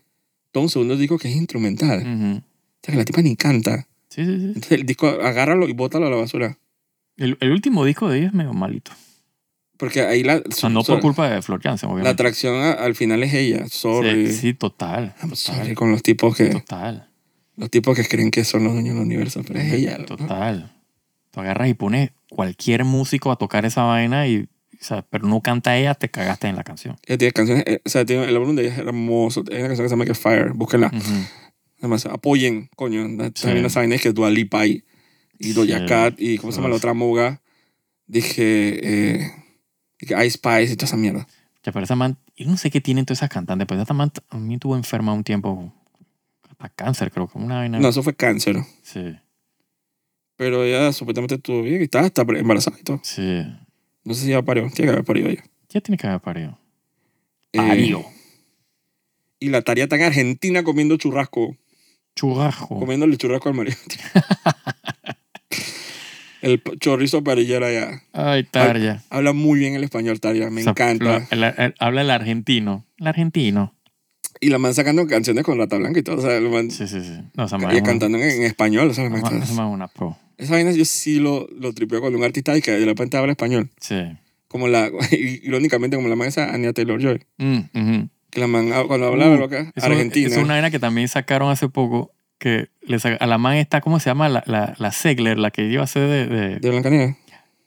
todo 0.53 0.65
un 0.65 0.71
segundo 0.71 0.97
disco 0.97 1.19
que 1.19 1.29
es 1.29 1.37
instrumental. 1.37 1.99
O 2.01 2.43
sea, 2.83 2.93
que 2.93 2.97
la 2.97 3.05
tipa 3.05 3.23
ni 3.23 3.37
canta. 3.37 3.87
Sí, 4.09 4.25
sí, 4.25 4.39
sí. 4.39 4.45
Entonces 4.47 4.73
el 4.73 4.87
disco, 4.87 5.07
agárralo 5.09 5.69
y 5.69 5.73
bótalo 5.73 6.07
a 6.07 6.11
la 6.11 6.17
basura. 6.17 6.59
El, 7.17 7.37
el 7.41 7.53
último 7.53 7.85
disco 7.85 8.09
de 8.09 8.19
ella 8.19 8.27
es 8.29 8.35
medio 8.35 8.53
malito. 8.53 8.91
Porque 9.77 10.03
ahí 10.03 10.23
la, 10.23 10.37
O 10.37 10.53
sea, 10.53 10.69
no 10.69 10.83
por 10.85 11.01
culpa 11.01 11.29
de 11.29 11.43
Flor 11.43 11.61
Jansen, 11.63 11.89
la 11.89 11.95
obviamente. 11.95 12.13
atracción 12.23 12.55
a- 12.63 12.73
al 12.73 12.95
final 12.95 13.23
es 13.25 13.35
ella. 13.35 13.67
Sorry. 13.69 14.29
Sí, 14.29 14.33
sí, 14.39 14.55
total. 14.55 15.15
I'm 15.21 15.31
Total. 15.31 15.37
sorry 15.37 15.75
con 15.75 15.91
los 15.91 16.03
tipos 16.03 16.37
que 16.37 16.47
Total. 16.47 17.09
los 17.57 17.71
tipos 17.71 17.97
que 17.97 18.05
creen 18.07 18.31
que 18.31 18.45
son 18.45 18.65
los 18.65 18.73
dueños 18.73 18.95
del 18.95 19.05
universo, 19.05 19.43
pero 19.47 19.59
es 19.61 19.73
ella. 19.73 19.99
¿no? 19.99 20.05
Total. 20.05 20.73
Tú 21.33 21.41
agarras 21.41 21.69
y 21.69 21.75
pones 21.75 22.11
cualquier 22.31 22.85
músico 22.85 23.33
a 23.33 23.37
tocar 23.37 23.65
esa 23.65 23.83
vaina 23.83 24.29
y, 24.29 24.39
o 24.81 24.85
sea, 24.85 25.03
pero 25.11 25.27
no 25.27 25.41
canta 25.41 25.77
ella, 25.77 25.95
te 25.95 26.09
cagaste 26.09 26.47
en 26.47 26.55
la 26.57 26.63
canción. 26.63 26.97
Ella 27.07 27.19
tiene 27.19 27.33
canciones, 27.33 27.65
eh, 27.67 27.81
o 27.85 27.89
sea, 27.89 28.05
tiene, 28.05 28.25
el 28.25 28.37
álbum 28.37 28.55
de 28.55 28.63
ella 28.67 28.73
es 28.75 28.79
hermoso. 28.79 29.43
Hay 29.51 29.59
una 29.59 29.67
canción 29.69 29.85
que 29.85 29.89
se 29.89 29.93
llama 29.95 30.05
que 30.05 30.15
Fire, 30.15 30.53
búsquenla. 30.53 30.87
Ujú. 30.95 31.15
Además, 31.81 32.07
apoyen, 32.07 32.71
coño. 32.77 33.07
Sí. 33.35 33.43
También 33.43 33.67
esa 33.67 33.81
vaina 33.81 33.97
es 33.97 34.03
que 34.03 34.13
Dua 34.13 34.31
Lipa 34.31 34.65
y, 34.67 34.85
y 35.41 35.53
Doja 35.53 35.81
Sí. 35.81 35.87
Cat 35.87 36.15
y 36.19 36.39
¿cómo 36.39 36.53
se 36.53 36.59
llama 36.59 36.69
la 36.71 36.77
otra 36.77 36.95
moga? 36.95 37.43
Dije, 38.07 38.79
eh, 38.83 39.19
dije 39.19 39.44
Ice 40.01 40.31
Spice 40.31 40.73
y 40.73 40.77
toda 40.77 40.87
esa 40.87 40.97
mierda. 40.97 41.27
Ya, 41.63 41.73
pero 41.73 41.85
esa 41.85 41.97
man, 41.97 42.19
yo 42.37 42.47
no 42.47 42.57
sé 42.57 42.71
qué 42.71 42.81
tienen 42.81 43.07
todas 43.07 43.19
esas 43.21 43.31
cantantes, 43.31 43.67
pero 43.67 43.81
esa 43.83 43.95
man 43.95 44.13
a 44.29 44.37
mí 44.37 44.55
estuvo 44.55 44.77
enferma 44.77 45.13
un 45.15 45.25
tiempo, 45.25 45.73
hasta 46.51 46.69
cáncer 46.71 47.11
creo, 47.11 47.27
como 47.27 47.47
una 47.47 47.57
vaina. 47.57 47.79
No, 47.81 47.89
eso 47.89 48.03
fue 48.03 48.15
cáncer. 48.15 48.57
Sí, 48.83 49.17
Pero 50.37 50.63
ella 50.65 50.93
supuestamente 50.93 51.37
estuvo 51.37 51.63
bien 51.63 51.81
y 51.81 51.85
estaba 51.85 52.07
hasta 52.07 52.23
embarazada 52.23 52.77
y 52.79 52.83
todo. 52.83 53.01
sí. 53.03 53.43
No 54.07 54.13
sé 54.13 54.25
si 54.27 54.31
ya 54.33 54.43
parió. 54.43 54.65
Tiene 54.75 54.89
que 54.91 54.93
haber 54.93 55.05
parido 55.05 55.31
ella. 55.31 55.45
Ya 55.71 55.81
tiene 55.81 55.97
que 55.97 56.07
haber 56.07 56.21
parido. 56.21 56.59
Eh, 57.53 57.57
Parió. 57.59 58.05
y 59.41 59.49
la 59.49 59.63
tarea 59.63 59.85
está 59.85 59.97
en 59.97 60.03
Argentina 60.03 60.63
comiendo 60.63 60.97
churrasco. 60.99 61.57
Churrasco. 62.15 62.79
Comiéndole 62.81 63.17
churrasco 63.17 63.49
al 63.49 63.55
marido. 63.55 63.79
el 66.45 66.63
chorizo 66.81 67.25
parillera 67.25 67.73
ya. 67.73 68.03
Ay, 68.13 68.45
Tarja. 68.45 69.03
Habla 69.11 69.33
muy 69.33 69.59
bien 69.59 69.75
el 69.75 69.85
español, 69.85 70.21
Taria. 70.21 70.51
Me 70.51 70.61
O 70.61 70.65
sea, 70.65 70.71
encanta. 70.73 71.05
lo- 71.05 71.27
el- 71.31 71.55
el- 71.59 71.75
habla 71.79 72.01
el 72.03 72.11
argentino. 72.11 72.85
El 72.99 73.07
argentino. 73.07 73.75
Y 74.41 74.51
la 74.51 74.59
man 74.59 74.75
sacando 74.75 75.07
canciones 75.07 75.45
con 75.45 75.59
Rata 75.59 75.77
Blanca 75.77 75.99
y 76.01 76.03
todo. 76.03 76.19
O 76.19 76.21
sea, 76.21 76.39
la 76.41 76.49
man 76.49 76.71
Sí, 76.71 76.87
sí, 76.89 77.01
sí. 77.01 77.13
No, 77.35 77.45
ella 77.45 77.47
es 77.47 77.53
una- 77.53 77.83
cantando 77.83 78.19
en, 78.19 78.25
en 78.25 78.43
español. 78.43 78.91
O 78.91 78.95
sea, 78.95 79.05
la 79.05 79.11
man 79.11 79.23
está- 79.25 79.39
es 79.39 79.51
una 79.51 79.89
pro. 79.89 80.17
Esa 80.37 80.53
vaina 80.55 80.73
yo 80.73 80.85
sí 80.85 81.21
lo, 81.21 81.47
lo 81.59 81.73
tripeo 81.73 82.01
cuando 82.01 82.19
un 82.19 82.25
artista 82.25 82.57
y 82.57 82.61
que 82.61 82.73
de 82.73 82.85
repente 82.85 83.17
habla 83.17 83.33
español. 83.33 83.71
Sí. 83.81 83.97
Como 84.49 84.69
la, 84.69 84.91
irónicamente, 85.13 85.97
como 85.97 86.09
la 86.09 86.17
man 86.17 86.29
esa 86.29 86.53
Anya 86.53 86.73
Taylor-Joy. 86.73 87.21
Mm, 87.39 87.59
ujú. 87.75 88.09
Que 88.31 88.41
la 88.41 88.47
man, 88.49 88.71
ah, 88.73 88.83
cuando 88.87 89.07
hablaba 89.07 89.35
Uh, 89.37 89.39
loca, 89.39 89.73
Eso- 89.75 89.87
argentina. 89.87 90.29
Es 90.29 90.37
una 90.37 90.55
vaina 90.55 90.71
que 90.71 90.79
también 90.81 91.07
sacaron 91.09 91.51
hace 91.51 91.69
poco. 91.69 92.13
Que 92.45 92.69
a 93.21 93.27
la 93.27 93.39
man 93.39 93.55
está, 93.55 93.81
¿cómo 93.81 93.99
se 94.01 94.11
llama? 94.11 94.29
La, 94.29 94.45
la, 94.47 94.75
la 94.77 94.93
Segler, 94.93 95.39
la 95.39 95.51
que 95.51 95.65
iba 95.67 95.83
a 95.83 95.87
ser 95.87 96.09
de, 96.09 96.27
de- 96.27 96.57
De 96.59 96.71
Blancanieves. 96.71 97.17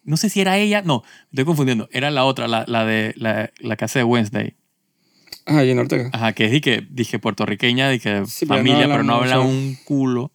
No 0.03 0.17
sé 0.17 0.29
si 0.29 0.39
era 0.39 0.57
ella. 0.59 0.83
No, 0.83 1.03
estoy 1.31 1.45
confundiendo. 1.45 1.89
Era 1.91 2.11
la 2.11 2.25
otra, 2.25 2.47
la, 2.47 2.63
la 2.67 2.85
de 2.85 3.13
la, 3.17 3.49
la 3.59 3.75
que 3.75 3.85
hace 3.85 3.99
de 3.99 4.03
Wednesday. 4.05 4.55
Ah, 5.47 5.61
Jenna 5.63 5.81
Ortega. 5.81 6.11
Ajá, 6.13 6.33
que 6.33 6.45
es 6.45 6.61
que, 6.61 6.85
dije 6.91 7.17
puertorriqueña, 7.17 7.89
pero 8.03 8.19
no 8.21 8.27
familia, 8.55 8.83
habla 8.83 8.93
pero 8.93 9.03
no 9.03 9.13
habla 9.15 9.39
un 9.39 9.77
culo. 9.83 10.31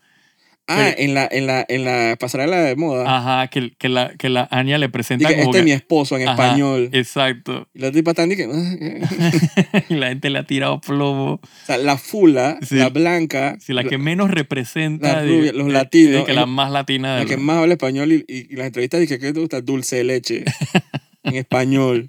Ah, 0.68 0.76
Pero- 0.94 0.98
en 1.00 1.14
la, 1.14 1.28
en, 1.30 1.46
la, 1.48 1.66
en 1.68 1.84
la 1.84 2.16
pasarela 2.18 2.60
de 2.60 2.76
moda. 2.76 3.04
Ajá, 3.16 3.48
que, 3.48 3.72
que, 3.76 3.88
la, 3.88 4.14
que 4.16 4.28
la 4.28 4.46
Anya 4.52 4.78
le 4.78 4.88
presenta 4.88 5.28
Dije, 5.28 5.40
como 5.40 5.50
este 5.50 5.58
es 5.58 5.62
que- 5.62 5.64
mi 5.64 5.72
esposo 5.72 6.16
en 6.16 6.28
Ajá, 6.28 6.44
español. 6.44 6.88
Exacto. 6.92 7.68
Y 7.74 7.80
la 7.80 7.90
tipa 7.90 8.12
está 8.12 8.28
que... 8.28 8.48
y 9.88 9.94
la 9.94 10.08
gente 10.08 10.30
le 10.30 10.38
ha 10.38 10.44
tirado 10.46 10.80
plomo. 10.80 11.40
O 11.42 11.66
sea, 11.66 11.78
la 11.78 11.98
fula, 11.98 12.58
Sí. 12.62 12.76
la 12.76 12.90
blanca, 12.90 13.56
Si 13.60 13.72
la 13.72 13.82
que 13.84 13.98
menos 13.98 14.30
representa. 14.30 15.14
la 15.16 15.22
de- 15.22 15.28
rubia, 15.28 15.52
los 15.52 15.66
de- 15.66 15.72
latinos, 15.72 16.12
de 16.20 16.24
que 16.24 16.30
es 16.30 16.36
la 16.36 16.46
más 16.46 16.70
latina 16.70 17.14
la 17.14 17.20
de 17.20 17.26
que 17.26 17.34
los- 17.34 17.42
más 17.42 17.56
habla 17.58 17.74
español 17.74 18.12
y, 18.12 18.24
y, 18.28 18.52
y 18.52 18.56
las 18.56 18.66
entrevistas 18.68 19.00
dije, 19.00 19.18
¿qué 19.18 19.32
te 19.32 19.40
gusta? 19.40 19.60
Dulce 19.60 19.96
de 19.96 20.04
leche. 20.04 20.44
en 21.24 21.34
español. 21.36 22.08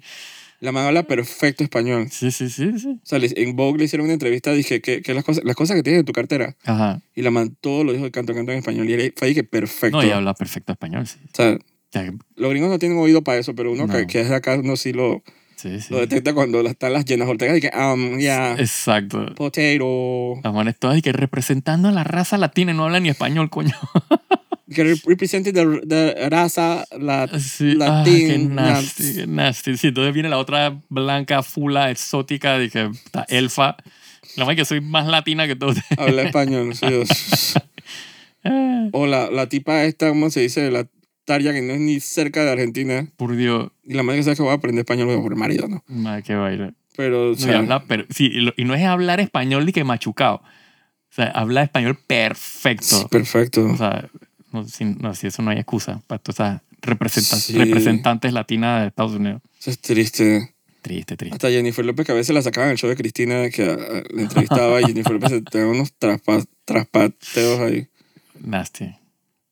La 0.64 0.72
más 0.72 0.86
habla 0.86 1.02
perfecto 1.02 1.62
español. 1.62 2.08
Sí, 2.10 2.30
sí, 2.30 2.48
sí, 2.48 2.78
sí. 2.78 2.88
O 2.88 3.06
sea, 3.06 3.18
en 3.22 3.54
Vogue 3.54 3.78
le 3.78 3.84
hicieron 3.84 4.04
una 4.06 4.14
entrevista, 4.14 4.50
dije, 4.52 4.80
¿qué, 4.80 5.02
qué 5.02 5.12
las, 5.12 5.22
cosas, 5.22 5.44
las 5.44 5.54
cosas 5.54 5.76
que 5.76 5.82
tienes 5.82 6.00
en 6.00 6.06
tu 6.06 6.12
cartera? 6.12 6.56
Ajá. 6.64 7.02
Y 7.14 7.20
la 7.20 7.30
man 7.30 7.54
todo 7.60 7.84
lo 7.84 7.92
dijo 7.92 8.04
de 8.04 8.10
canto 8.10 8.32
a 8.32 8.34
canto 8.34 8.50
en 8.50 8.58
español. 8.58 8.88
Y 8.88 9.12
fue 9.14 9.28
ahí 9.28 9.34
que 9.34 9.44
perfecto. 9.44 9.98
No, 9.98 10.02
ella 10.02 10.16
habla 10.16 10.32
perfecto 10.32 10.72
español, 10.72 11.06
sí. 11.06 11.18
O 11.24 11.34
sea, 11.34 11.58
los 12.36 12.50
gringos 12.50 12.70
no 12.70 12.78
tienen 12.78 12.96
oído 12.98 13.22
para 13.22 13.38
eso, 13.38 13.54
pero 13.54 13.70
uno 13.72 13.86
que, 13.88 14.00
No. 14.00 14.06
que 14.06 14.20
es 14.22 14.28
de 14.30 14.34
acá, 14.34 14.54
uno 14.58 14.76
sí 14.76 14.92
lo, 14.94 15.22
Sí, 15.56 15.80
sí. 15.80 15.92
lo 15.92 16.00
detecta 16.00 16.32
cuando 16.32 16.60
están 16.62 16.94
las 16.94 17.04
llenas 17.04 17.28
Ortega. 17.28 17.56
Y 17.56 17.60
que, 17.60 17.70
um, 17.76 18.18
yeah, 18.18 18.52
Exacto. 18.58 19.34
potato. 19.34 20.40
Las 20.42 20.54
manes 20.54 20.78
todas 20.78 20.96
y 20.96 21.02
que 21.02 21.12
representando 21.12 21.88
a 21.88 21.92
la 21.92 22.04
raza 22.04 22.38
latina 22.38 22.72
y 22.72 22.74
no 22.74 22.84
hablan 22.84 23.02
ni 23.02 23.10
español, 23.10 23.50
coño. 23.50 23.74
Que 24.72 24.82
re- 24.84 24.94
represente 25.06 25.52
the 25.52 26.28
raza, 26.30 26.84
la, 26.98 27.28
Sí, 27.38 27.76
ah, 27.82 28.02
qué 28.04 28.38
nasty, 28.38 29.14
qué 29.14 29.26
nasty. 29.26 29.76
Sí, 29.76 29.88
entonces 29.88 30.14
viene 30.14 30.28
la 30.30 30.38
otra 30.38 30.80
blanca, 30.88 31.42
fula, 31.42 31.90
exótica, 31.90 32.58
de 32.58 32.70
que 32.70 32.84
está 33.04 33.26
elfa. 33.28 33.76
La 34.36 34.44
más 34.46 34.56
que 34.56 34.64
soy 34.64 34.80
más 34.80 35.06
latina 35.06 35.46
que 35.46 35.54
todo. 35.56 35.74
habla 35.98 36.22
español. 36.22 36.74
sí, 36.74 36.86
O 38.92 39.06
la, 39.06 39.30
la 39.30 39.48
tipa 39.48 39.84
esta, 39.84 40.08
¿cómo 40.08 40.30
se 40.30 40.40
dice? 40.40 40.70
La 40.70 40.86
Tarja, 41.24 41.52
que 41.52 41.62
no 41.62 41.72
es 41.72 41.80
ni 41.80 42.00
cerca 42.00 42.44
de 42.44 42.50
Argentina. 42.52 43.06
Por 43.16 43.34
Dios, 43.36 43.70
Y 43.82 43.94
la 43.94 44.02
madre 44.02 44.18
que 44.20 44.24
sabe 44.24 44.36
que 44.36 44.42
voy 44.42 44.52
a 44.52 44.54
aprender 44.56 44.80
español 44.80 45.06
luego 45.06 45.22
por 45.22 45.32
el 45.32 45.38
marido, 45.38 45.68
¿no? 45.68 45.82
madre 45.88 46.22
que 46.22 46.34
baila. 46.34 46.74
Pero, 46.96 47.30
o 47.30 47.32
No, 47.32 47.32
y, 47.32 47.36
sea, 47.38 47.58
habla, 47.58 47.84
pero, 47.88 48.04
sí, 48.10 48.26
y, 48.32 48.40
lo- 48.40 48.52
y 48.56 48.64
no 48.64 48.74
es 48.74 48.84
hablar 48.84 49.20
español 49.20 49.64
ni 49.66 49.72
que 49.72 49.82
machucado. 49.84 50.36
O 50.36 51.14
sea, 51.14 51.26
habla 51.30 51.62
español 51.62 51.96
perfecto. 52.06 52.84
sí, 52.84 53.04
perfecto. 53.10 53.64
O 53.66 53.76
sea, 53.76 54.08
no, 54.54 54.64
si, 54.66 54.84
no, 54.84 55.14
si 55.14 55.26
eso 55.26 55.42
no 55.42 55.50
hay 55.50 55.58
excusa 55.58 56.00
para 56.06 56.18
todas 56.22 56.38
esas 56.38 57.42
Sí. 57.44 57.54
representantes 57.58 58.32
latinas 58.32 58.82
de 58.82 58.88
Estados 58.88 59.12
Unidos. 59.12 59.42
Eso 59.60 59.70
es 59.70 59.80
triste. 59.80 60.54
Triste, 60.82 61.16
triste. 61.16 61.34
Hasta 61.34 61.48
Jennifer 61.50 61.84
López, 61.84 62.04
que 62.06 62.12
a 62.12 62.14
veces 62.14 62.34
la 62.34 62.42
sacaban 62.42 62.68
en 62.68 62.72
el 62.72 62.78
show 62.78 62.90
de 62.90 62.96
Cristina, 62.96 63.48
que 63.48 63.64
ah, 63.64 64.02
la 64.10 64.22
entrevistaba 64.22 64.80
y 64.82 64.84
Jennifer 64.84 65.12
López 65.12 65.32
tenía 65.50 65.66
unos 65.66 65.94
traspa- 65.98 66.46
traspateos 66.66 67.60
ahí. 67.60 67.88
Nasty. 68.40 68.94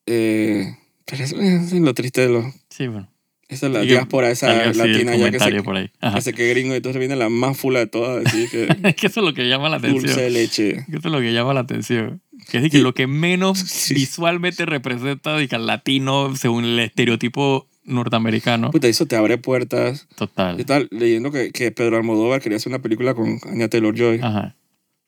Eh, 0.06 0.76
pero 1.06 1.24
eso 1.24 1.40
es 1.40 1.72
lo 1.72 1.94
triste 1.94 2.20
de 2.22 2.28
los... 2.28 2.44
Sí, 2.68 2.86
bueno. 2.86 3.08
Esa 3.48 3.66
es 3.66 3.72
la 3.72 3.80
diáspora 3.80 4.30
esa 4.30 4.50
así 4.68 4.78
latina 4.78 5.14
ya 5.14 5.30
que 5.30 5.38
se, 5.38 5.62
por 5.62 5.76
ahí. 5.76 5.90
Ajá. 6.00 6.20
que 6.32 6.48
gringo 6.48 6.72
y 6.72 6.78
entonces 6.78 6.98
viene 6.98 7.16
la 7.16 7.28
más 7.28 7.54
fula 7.56 7.80
de 7.80 7.86
todas 7.86 8.16
a 8.16 8.20
decir 8.20 8.48
que 8.50 8.64
Es 8.88 8.94
que 8.96 9.06
eso 9.08 9.20
es 9.20 9.26
lo 9.26 9.34
que 9.34 9.46
llama 9.46 9.68
la 9.68 9.76
atención. 9.76 10.02
dulce 10.04 10.22
de 10.22 10.30
leche. 10.30 10.72
Que 10.90 10.96
Eso 10.96 11.08
es 11.08 11.12
lo 11.12 11.20
que 11.20 11.32
llama 11.34 11.52
la 11.52 11.60
atención. 11.60 12.22
Que 12.50 12.58
es 12.58 12.70
que 12.70 12.78
Y- 12.78 12.82
lo 12.82 12.94
que 12.94 13.06
menos 13.06 13.58
Sí. 13.66 13.94
visualmente 13.94 14.66
representa 14.66 15.36
de 15.36 15.48
que 15.48 15.54
al 15.56 15.66
latino 15.66 16.34
según 16.36 16.64
el 16.64 16.78
estereotipo 16.80 17.68
norteamericano. 17.84 18.70
Puta, 18.70 18.88
eso 18.88 19.06
te 19.06 19.16
abre 19.16 19.38
puertas. 19.38 20.06
Yo 20.10 20.16
Total. 20.26 20.58
estaba 20.60 20.84
leyendo 20.90 21.30
que, 21.30 21.50
que 21.50 21.70
Pedro 21.72 21.96
Almodóvar 21.96 22.40
quería 22.40 22.56
hacer 22.56 22.70
una 22.70 22.80
película 22.80 23.14
con 23.14 23.38
Anya 23.50 23.68
Taylor-Joy. 23.68 24.20
Ajá. 24.22 24.56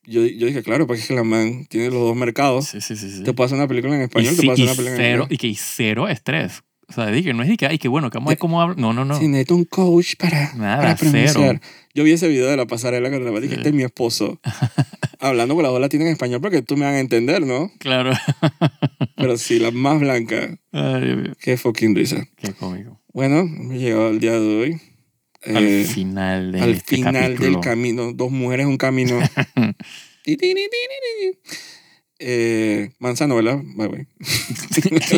Yo, 0.06 0.26
yo 0.26 0.46
dije, 0.46 0.62
claro, 0.62 0.86
porque 0.86 1.00
es 1.00 1.08
que 1.08 1.14
la 1.14 1.24
man 1.24 1.64
tiene 1.70 1.86
los 1.86 2.00
dos 2.00 2.16
mercados. 2.16 2.66
Sí, 2.66 2.80
sí, 2.80 2.94
sí. 2.96 3.10
sí. 3.10 3.22
Te 3.22 3.32
puedo 3.32 3.46
hacer 3.46 3.56
una 3.56 3.68
película 3.68 3.94
en 3.94 4.02
Y, 4.02 4.04
español, 4.04 4.34
te 4.36 4.40
sí, 4.42 4.46
puedo 4.46 4.52
hacer 4.54 4.64
y 4.64 4.68
una 4.68 4.76
película 4.76 4.90
en 4.90 4.96
cero, 5.12 5.22
inglés. 5.24 5.34
y 5.34 5.38
que 5.54 5.58
cero 5.58 6.08
estrés. 6.08 6.62
O 6.88 6.92
sea, 6.92 7.10
que 7.10 7.32
no 7.34 7.42
es 7.42 7.48
de 7.48 7.56
que, 7.56 7.66
ay, 7.66 7.78
qué 7.78 7.88
bueno, 7.88 8.10
que 8.10 8.18
vamos 8.18 8.28
a 8.28 8.32
ver 8.32 8.38
cómo 8.38 8.60
habla. 8.60 8.74
No, 8.78 8.92
no, 8.92 9.04
no. 9.04 9.18
Sí, 9.18 9.26
necesito 9.28 9.54
un 9.56 9.64
coach 9.64 10.16
para, 10.18 10.54
Nada, 10.54 10.76
para 10.82 10.96
pronunciar. 10.96 11.32
cero. 11.34 11.60
Yo 11.94 12.04
vi 12.04 12.12
ese 12.12 12.28
video 12.28 12.46
de 12.48 12.56
la 12.56 12.66
pasarela 12.66 13.08
cuando 13.08 13.30
la 13.32 13.40
dije, 13.40 13.54
Sí. 13.54 13.58
este 13.60 13.68
es 13.70 13.74
mi 13.74 13.82
esposo. 13.84 14.40
Hablando 15.20 15.54
con 15.54 15.62
la 15.62 15.70
dos 15.70 15.80
latinas 15.80 16.06
en 16.06 16.12
español 16.12 16.40
porque 16.40 16.60
tú 16.62 16.76
me 16.76 16.84
van 16.84 16.94
a 16.94 17.00
entender, 17.00 17.46
¿no? 17.46 17.70
Claro. 17.78 18.12
Pero 19.16 19.38
sí, 19.38 19.58
la 19.58 19.70
más 19.70 19.98
blanca. 20.00 20.58
Ay, 20.72 21.04
Dios 21.04 21.16
mío. 21.16 21.32
Qué 21.40 21.56
fucking 21.56 21.94
risa. 21.94 22.26
Qué 22.36 22.52
cómico. 22.52 23.00
Bueno, 23.12 23.40
hemos 23.40 23.74
llegado 23.76 24.08
al 24.08 24.18
día 24.20 24.32
de 24.32 24.38
hoy. 24.60 24.80
al 25.46 25.64
Eh, 25.64 25.84
final 25.84 26.52
de 26.52 26.60
al 26.60 26.70
este 26.70 26.96
final 26.96 27.14
capítulo. 27.14 27.50
del 27.50 27.60
camino. 27.60 28.12
Dos 28.12 28.30
mujeres, 28.30 28.66
un 28.66 28.76
camino. 28.76 29.18
Eh, 32.18 32.92
Manzano, 33.00 33.34
¿verdad? 33.36 33.60
Bye, 33.76 34.06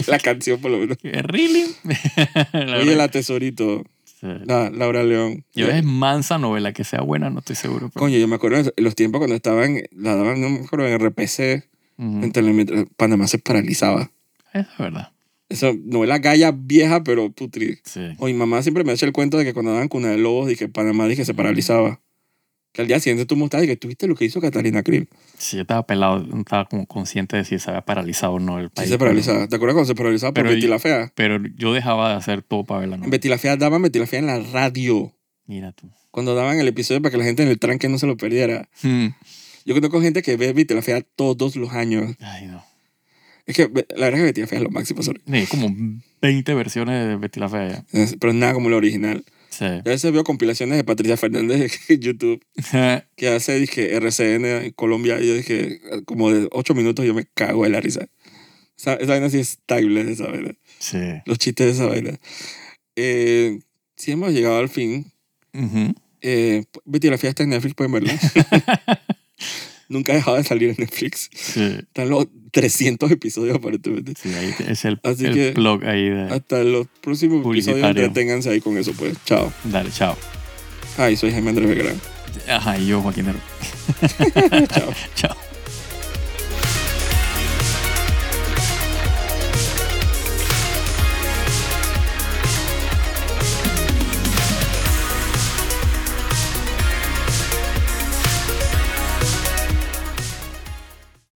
la 0.07 0.19
canción, 0.19 0.61
por 0.61 0.71
lo 0.71 0.79
menos. 0.79 0.97
¿Qué, 0.97 1.11
¿Really? 1.23 1.65
La 2.53 2.79
Oye, 2.79 2.97
la 2.97 3.09
tesorito. 3.09 3.85
sí. 4.05 4.27
La, 4.45 4.71
Laura 4.71 5.03
León. 5.05 5.45
Yo 5.55 5.69
es 5.69 5.85
mansa 5.85 6.39
novela, 6.39 6.73
que 6.73 6.85
sea 6.85 7.03
buena, 7.03 7.29
no 7.31 7.41
estoy 7.41 7.57
seguro. 7.57 7.91
pero- 7.93 8.01
Coño, 8.05 8.17
yo 8.19 8.27
me 8.29 8.37
acuerdo 8.37 8.63
de 8.63 8.73
los 8.83 8.95
tiempos 8.95 9.19
cuando 9.19 9.35
estaban, 9.37 9.83
la 9.93 10.15
daban, 10.17 10.41
no 10.41 10.49
me 10.49 10.61
acuerdo, 10.61 10.87
en 10.87 10.95
RPC, 10.99 11.65
Ujú. 11.99 12.25
en 12.25 12.33
Telemetro, 12.33 12.87
Panamá 12.97 13.27
se 13.29 13.39
paralizaba. 13.39 14.11
Eso 14.55 14.69
es 14.73 14.79
verdad. 14.79 15.13
Esa 15.49 15.71
novela 15.85 16.19
galla 16.19 16.51
vieja, 16.53 17.05
pero 17.05 17.31
putri. 17.31 17.79
Sí. 17.85 18.01
O 18.19 18.27
mi 18.27 18.35
mamá 18.35 18.63
siempre 18.63 18.83
me 18.85 18.93
echa 18.93 19.07
el 19.07 19.13
cuento 19.13 19.37
de 19.39 19.45
que 19.45 19.53
cuando 19.55 19.73
daban 19.73 19.89
Cuna 19.89 20.09
de 20.09 20.19
Lobos, 20.19 20.51
que 20.57 20.69
Panamá 20.69 21.07
dije 21.07 21.25
se 21.25 21.35
paralizaba. 21.35 22.01
Que 22.77 22.83
al 22.83 22.89
día 22.89 23.01
siguiente 23.01 23.25
tú 23.25 23.37
mostrabas 23.37 23.65
y 23.65 23.69
que 23.69 23.77
tuviste 23.77 24.07
lo 24.07 24.15
que 24.15 24.27
hizo 24.27 24.39
Catalina 24.41 24.83
Krill. 24.83 25.09
Sí, 25.39 25.57
yo 25.57 25.63
estaba 25.63 25.87
pelado, 25.87 26.23
estaba 26.39 26.67
como 26.67 26.85
consciente 26.87 27.39
de 27.39 27.45
si 27.45 27.59
se 27.59 27.71
había 27.71 27.81
paralizado 27.81 28.35
o 28.35 28.39
no 28.39 28.59
el 28.59 28.67
Sí 28.67 28.73
país. 28.75 28.89
se 28.91 28.99
pero- 28.99 29.09
paralizaba. 29.09 29.49
¿Te 29.49 29.57
acuerdas 29.57 29.75
cuando 29.75 29.87
se 29.89 29.95
paralizaba 29.95 30.35
por 30.35 30.43
Pero 30.45 30.55
Betty 30.55 30.67
la 30.69 30.79
Fea? 30.79 31.11
Pero 31.15 31.39
yo 31.57 31.73
dejaba 31.73 32.11
de 32.11 32.17
hacer 32.17 32.43
todo 32.43 32.65
para 32.65 32.81
verla. 32.81 32.99
¿no? 32.99 33.09
Betty 33.09 33.29
la 33.31 33.39
Fea 33.39 33.57
daban 33.57 33.81
Betty 33.81 33.99
la 33.99 34.07
Fea 34.07 34.19
en 34.19 34.27
la 34.27 34.39
radio. 34.41 35.15
Mira 35.47 35.73
tú. 35.73 35.91
Cuando 36.11 36.35
daban 36.35 36.59
el 36.59 36.69
episodio 36.69 37.01
para 37.01 37.11
que 37.13 37.17
la 37.19 37.25
gente 37.25 37.43
en 37.43 37.49
el 37.49 37.59
tranque 37.59 37.89
no 37.89 37.99
se 37.99 38.07
lo 38.07 38.17
perdiera. 38.19 38.69
Hmm. 38.83 39.07
Yo 39.65 39.75
conozco 39.75 40.01
gente 40.03 40.23
que 40.23 40.37
ve 40.37 40.53
Betty 40.53 40.75
la 40.75 40.83
Fea 40.83 41.01
todos 41.01 41.57
los 41.57 41.73
años. 41.73 42.15
Ay, 42.21 42.47
no. 42.47 42.63
Es 43.47 43.57
que 43.57 43.63
la 43.65 44.07
verdad 44.07 44.15
es 44.15 44.17
que 44.17 44.23
Betty 44.25 44.41
la 44.43 44.47
Fea 44.49 44.59
es 44.59 44.65
lo 44.65 44.71
máximo. 44.71 45.03
sorry. 45.03 45.23
Hay 45.33 45.47
como 45.47 45.69
20 46.21 46.53
versiones 46.55 47.09
de 47.09 47.17
Betty 47.17 47.41
la 47.41 47.49
Fea. 47.49 47.85
ya. 47.93 48.07
Pero 48.21 48.33
nada 48.35 48.53
como 48.53 48.69
lo 48.69 48.77
original. 48.77 49.25
Sí. 49.57 49.65
Yo 49.65 49.69
a 49.79 49.83
veces 49.83 50.13
veo 50.13 50.23
compilaciones 50.25 50.77
de 50.77 50.85
Patricia 50.85 51.17
Fernández 51.17 51.81
en 51.89 52.01
YouTube 52.01 52.45
que 53.17 53.29
hace 53.29 53.59
dije, 53.59 53.95
RCN 53.97 54.45
en 54.45 54.71
Colombia 54.73 55.19
y 55.21 55.29
yo 55.29 55.35
dije, 55.35 55.81
como 56.05 56.31
de 56.31 56.49
8 56.53 56.75
minutos 56.75 57.07
yo 57.07 57.15
me 57.15 57.25
cago 57.33 57.65
de 57.65 57.71
la 57.71 57.81
risa. 57.81 58.07
Esa, 58.79 58.95
esa 58.95 59.13
vaina 59.13 59.31
sí 59.31 59.39
es 59.39 59.59
timeless, 59.65 60.09
esa 60.09 60.27
vaina. 60.27 60.55
sí. 60.79 60.99
Los 61.25 61.39
chistes 61.39 61.67
de 61.67 61.73
esa 61.73 61.87
vaina. 61.87 62.19
Eh, 62.97 63.61
sí 63.97 64.13
hemos 64.13 64.33
llegado 64.33 64.59
al 64.59 64.69
fin. 64.69 65.11
Ujú. 65.55 65.95
Eh, 66.21 66.65
Betty 66.85 67.09
la 67.09 67.17
Fiesta 67.19 67.43
en 67.43 67.51
Netflix, 67.51 67.75
pueden 67.75 67.93
verla. 67.93 68.13
Nunca 69.89 70.13
ha 70.13 70.17
dejado 70.17 70.37
de 70.37 70.45
salir 70.45 70.71
en 70.71 70.77
Netflix. 70.79 71.31
Sí. 71.35 71.77
Están 71.79 72.09
los 72.11 72.27
300 72.53 73.11
episodios 73.11 73.57
aparentemente. 73.57 74.15
Sí, 74.21 74.33
ahí 74.35 74.53
es 74.69 74.85
el, 74.85 74.99
Así 75.03 75.27
el 75.27 75.35
que- 75.35 75.51
blog 75.53 75.85
ahí 75.85 76.09
de... 76.09 76.23
Hasta 76.25 76.63
los 76.65 76.87
próximos 77.01 77.45
episodios, 77.47 77.87
entreténganse 77.87 78.51
ahí 78.51 78.61
con 78.61 78.77
eso, 78.79 78.93
pues. 78.95 79.17
Chao. 79.25 79.53
Dale, 79.65 79.91
chao. 79.91 80.17
Ay, 80.99 81.17
soy 81.17 81.31
Jaime 81.31 81.51
Andrés 81.51 81.69
Belgrán. 81.69 82.01
Ajá, 82.49 82.79
y 82.79 82.87
yo, 82.87 83.01
Joaquín. 83.03 83.27
Chao. 84.69 84.93
Chao. 85.15 85.37